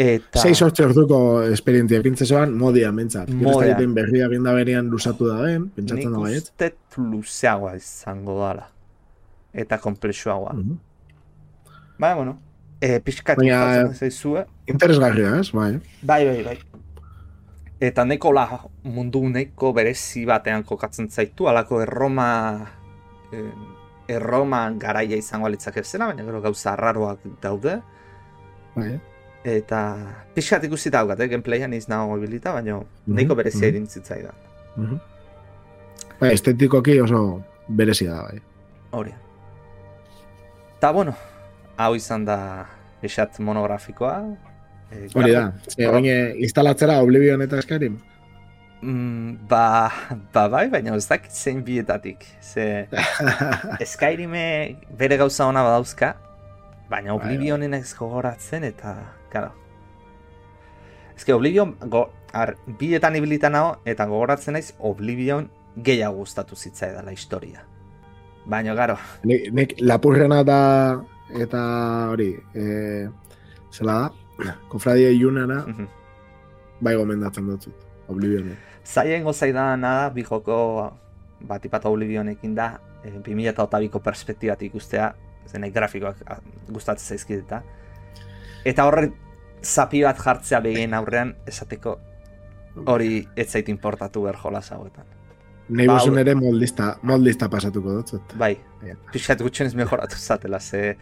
Eta... 0.00 0.40
Sei 0.40 0.54
sortze 0.56 0.84
orduko 0.86 1.16
esperientzia 1.44 1.98
pintzezoan, 2.04 2.54
modia 2.56 2.88
mentzat. 2.94 3.28
Gero 3.28 3.36
ez 3.36 3.44
Modian. 3.44 3.72
dakiten 3.74 3.94
berria 3.98 4.28
ginda 4.32 4.54
berean 4.56 4.86
lusatu 4.88 5.26
da 5.28 5.40
ben, 5.42 5.66
pentsatzen 5.76 6.06
Nik 6.08 6.14
da 6.16 6.22
baiet. 6.22 6.46
uste 6.48 6.70
luzeagoa 7.10 7.74
izango 7.76 8.38
dala. 8.40 8.68
Eta 9.52 9.76
komplexuagoa. 9.82 10.54
Mhm. 10.56 10.78
Baina, 12.00 12.14
bueno, 12.16 12.38
e, 12.80 13.00
pixkat 13.04 13.36
Baina- 13.42 13.92
zaizue. 13.92 14.46
Interesgarria, 14.66 15.34
ez? 15.40 15.50
Bai. 15.52 15.74
Bai, 16.02 16.24
bai, 16.30 16.42
bai. 16.44 16.58
Eta 17.80 18.04
neko 18.04 18.32
la 18.32 18.46
mundu 18.84 19.22
neko 19.28 19.72
berezi 19.76 20.24
batean 20.28 20.62
kokatzen 20.64 21.10
zaitu, 21.10 21.48
alako 21.48 21.82
erroma 21.82 22.26
eh, 23.32 23.52
erroma 24.08 24.70
garaia 24.78 25.16
izango 25.16 25.48
litzake 25.48 25.82
zela, 25.84 26.06
baina 26.10 26.24
gero 26.24 26.40
gauza 26.40 26.72
arraroak 26.72 27.18
daude. 27.42 27.80
Bai. 28.76 28.98
Eta 29.44 29.78
pixkat 30.34 30.64
ikusi 30.68 30.90
daukat, 30.92 31.20
eh? 31.20 31.28
gameplayan 31.32 31.72
iz 31.72 31.86
nago 31.88 32.16
ibilita, 32.18 32.52
baina 32.52 32.76
Mhm, 32.76 33.14
nahiko 33.16 33.34
berezia 33.34 33.66
mhm. 33.66 33.68
irintzitzaida. 33.74 34.34
Mhm. 34.76 34.98
Bai, 36.20 36.34
estetikoki 36.34 36.98
oso 37.00 37.42
berezia 37.68 38.12
da, 38.14 38.22
bai. 38.28 38.40
Hori. 38.92 39.14
Ta 40.80 40.92
bueno, 40.92 41.14
hau 41.76 41.94
izan 41.96 42.24
da 42.24 42.66
pixat 43.00 43.38
monografikoa. 43.40 44.14
E, 44.92 45.08
Hori 45.14 45.32
da. 45.32 45.52
Ze, 45.68 45.86
Hor- 45.86 45.92
baina 45.94 46.34
instalatzera 46.36 47.00
Oblivion 47.02 47.40
eta 47.42 47.60
Skyrim. 47.62 47.98
Mm, 48.82 49.46
ba, 49.48 49.90
ba 50.32 50.48
bai, 50.48 50.68
baina 50.72 50.94
ez 50.96 51.06
dakit 51.08 51.32
zein 51.32 51.62
bietatik. 51.64 52.24
Ze 52.40 52.88
Skyrime 53.92 54.76
bere 54.98 55.16
gauza 55.20 55.46
ona 55.46 55.62
badauzka, 55.62 56.14
baina 56.90 57.14
Oblivionen 57.14 57.74
ez 57.74 57.94
gogoratzen 57.94 58.64
eta, 58.66 58.94
karo. 59.30 59.52
Ez 61.16 61.24
Oblivion, 61.34 61.76
go, 61.92 62.08
ar, 62.32 62.56
bietan 62.80 63.16
ibilitan 63.16 63.54
nago, 63.54 63.76
eta 63.84 64.06
gogoratzen 64.10 64.56
naiz 64.56 64.72
Oblivion 64.78 65.50
gehiago 65.76 66.24
gustatu 66.24 66.56
zitzaidala 66.56 67.12
historia. 67.14 67.62
Baina, 68.50 68.74
garo, 68.74 68.96
Nik, 69.28 69.50
nik 69.52 69.74
lapurrena 69.84 70.42
da 70.42 70.60
eta 71.36 71.60
hori, 72.10 72.32
e, 72.54 73.06
zela 73.70 74.00
da, 74.40 74.56
kofradia 74.72 75.12
ilunana, 75.14 75.62
mhm. 75.66 75.86
bai 76.80 76.96
gomendatzen 76.96 77.46
dut. 77.46 77.70
Oblivionen. 78.10 78.56
Zaien 78.82 79.22
gozaidana 79.22 79.76
da, 79.78 80.08
bi 80.10 80.24
joko 80.26 80.56
bat 81.46 81.64
ipat 81.64 81.84
Oblivionekin 81.86 82.56
da, 82.56 82.72
e, 83.04 83.12
2008ko 83.22 84.00
perspektibatik 84.02 84.72
ikustea, 84.72 85.12
zenei 85.50 85.70
grafikoak 85.74 86.22
a, 86.26 86.38
gustatzen 86.70 87.16
zaizkit 87.16 87.44
eta. 87.44 87.62
Eta 88.64 88.86
horre 88.86 89.10
zapi 89.62 90.02
bat 90.04 90.18
jartzea 90.20 90.60
begien 90.64 90.94
aurrean, 90.94 91.34
esateko 91.46 91.98
hori 92.86 93.26
ez 93.36 93.48
zait 93.50 93.68
importatu 93.68 94.22
behar 94.26 94.38
jolas 94.40 94.70
hauetan. 94.72 95.06
Nei 95.70 95.86
Ba, 95.86 95.94
bozun 95.98 96.16
hau- 96.16 96.20
ere 96.24 96.34
moldista, 96.34 96.96
moldista 97.02 97.48
pasatuko 97.50 98.00
dut. 98.00 98.34
Bai, 98.38 98.56
pixat 99.12 99.42
gutxenez 99.42 99.74
mejoratu 99.78 100.16
zatela, 100.18 100.60
ze 100.60 100.96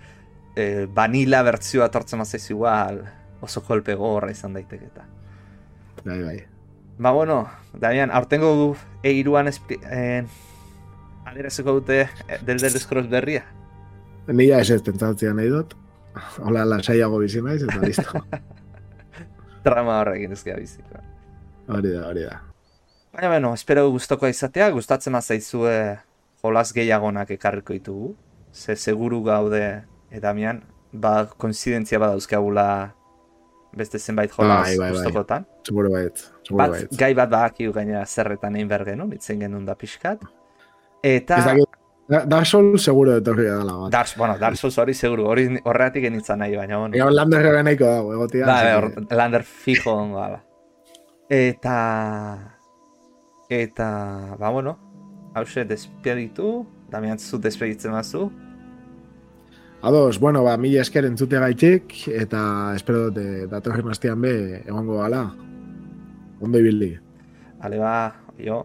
e, 0.56 0.86
vanilla 0.94 1.42
bertzioa 1.42 1.88
tortzen 1.88 2.18
mazaiz 2.18 2.50
igual, 2.50 3.02
oso 3.40 3.62
kolpe 3.62 3.94
gogorra 3.94 4.30
izan 4.30 4.52
daiteke 4.52 4.90
eta. 4.90 5.06
Bai, 6.04 6.22
bai. 6.22 6.38
Ba, 6.98 7.12
bueno, 7.12 7.48
Damian, 7.72 8.10
aurtengo 8.10 8.76
eiruan 9.02 9.48
espri... 9.48 9.78
Eh, 9.90 10.24
adieraziko 11.28 11.72
dute 11.72 12.00
eh, 12.00 12.38
del 12.42 12.58
del 12.58 12.78
Scrolls 12.80 13.08
berria. 13.08 13.44
Nila 14.28 14.60
ez 14.60 14.70
ez 14.70 14.82
pentsatzea 14.84 15.32
nahi 15.32 15.48
dut. 15.48 15.72
Hola, 16.44 16.64
lasaiago 16.68 17.18
bizi 17.22 17.40
naiz, 17.42 17.62
eta 17.64 17.78
listo. 17.80 18.20
Trama 19.64 20.00
horrekin 20.02 20.34
ez 20.34 20.42
gara 20.44 20.60
biziko. 20.60 21.00
hori 21.68 21.92
da, 21.94 22.02
hori 22.08 22.24
da. 22.26 22.40
Baina, 23.14 23.28
bueno, 23.28 23.54
espero 23.54 23.88
gustoko 23.90 24.28
izatea, 24.28 24.70
gustatzen 24.70 25.16
zaizue 25.20 25.98
jolas 26.42 26.72
gehiagonak 26.72 27.30
ekarriko 27.30 27.72
ditugu. 27.72 28.14
Ze 28.52 28.76
seguru 28.76 29.22
gaude, 29.24 29.82
eh, 30.10 30.20
Damian, 30.20 30.62
ba, 30.92 31.26
koinzidentzia 31.36 31.98
badauzkagula 31.98 32.94
beste 33.76 33.98
zenbait 33.98 34.30
jolas 34.30 34.66
Bai, 34.66 34.76
bai, 34.76 34.90
bai. 34.90 34.92
gustokotan. 34.92 35.46
Seguro 35.64 35.90
baiet, 35.90 36.18
seguro 36.46 36.68
Bat, 36.68 36.96
gai 36.96 37.14
bat 37.14 37.30
badakigu 37.30 37.72
gaina 37.72 38.04
zerretan 38.06 38.56
egin 38.56 38.68
behar 38.68 38.84
genuen, 38.84 39.12
itzen 39.12 39.40
genuen 39.40 39.64
da 39.64 39.74
pixkat. 39.74 40.24
Eta... 41.02 41.38
Ez 41.38 41.67
Da- 42.08 42.24
Dark 42.24 42.46
Souls 42.46 42.82
seguro 42.82 43.16
etorri 43.20 43.44
da 43.44 43.58
dela 43.58 43.74
bat. 43.76 43.92
Dark, 43.92 44.08
bueno, 44.16 44.38
Dark 44.40 44.56
Souls 44.56 44.78
hori 44.80 44.94
seguru, 44.94 45.26
hori 45.28 45.44
horregatik 45.64 46.02
genitzan 46.06 46.38
nahi, 46.40 46.56
baina 46.56 46.78
bueno. 46.78 46.96
Ega 46.96 47.10
landerrera 47.12 47.62
nahiko 47.62 47.84
dago, 47.84 48.14
egotia. 48.14 48.46
Ba, 48.46 48.60
así 48.60 48.76
hor, 48.78 48.86
que- 49.08 49.14
lander 49.16 49.42
fijo 49.44 49.92
ongo 49.92 50.16
gala. 50.22 50.42
Eta... 51.28 52.54
Eta... 53.50 54.36
Ba, 54.38 54.48
bueno, 54.50 54.78
hause 55.34 55.64
despeditu, 55.68 56.66
Damian 56.90 57.18
zu 57.18 57.38
despeditzen 57.38 57.92
mazu. 57.92 58.30
Ados, 59.82 60.18
bueno, 60.18 60.42
ba, 60.42 60.56
mila 60.56 60.80
esker 60.80 61.04
entzute 61.06 61.38
gaitik, 61.38 61.92
eta 62.08 62.72
espero 62.74 63.10
dute 63.10 63.46
datorren 63.46 63.92
astean 63.92 64.20
be, 64.20 64.32
egongo 64.66 64.96
gala. 65.02 65.26
Ondo 66.40 66.58
ibili. 66.58 66.94
Ale 67.60 67.78
ba, 67.78 67.92
jo, 68.40 68.64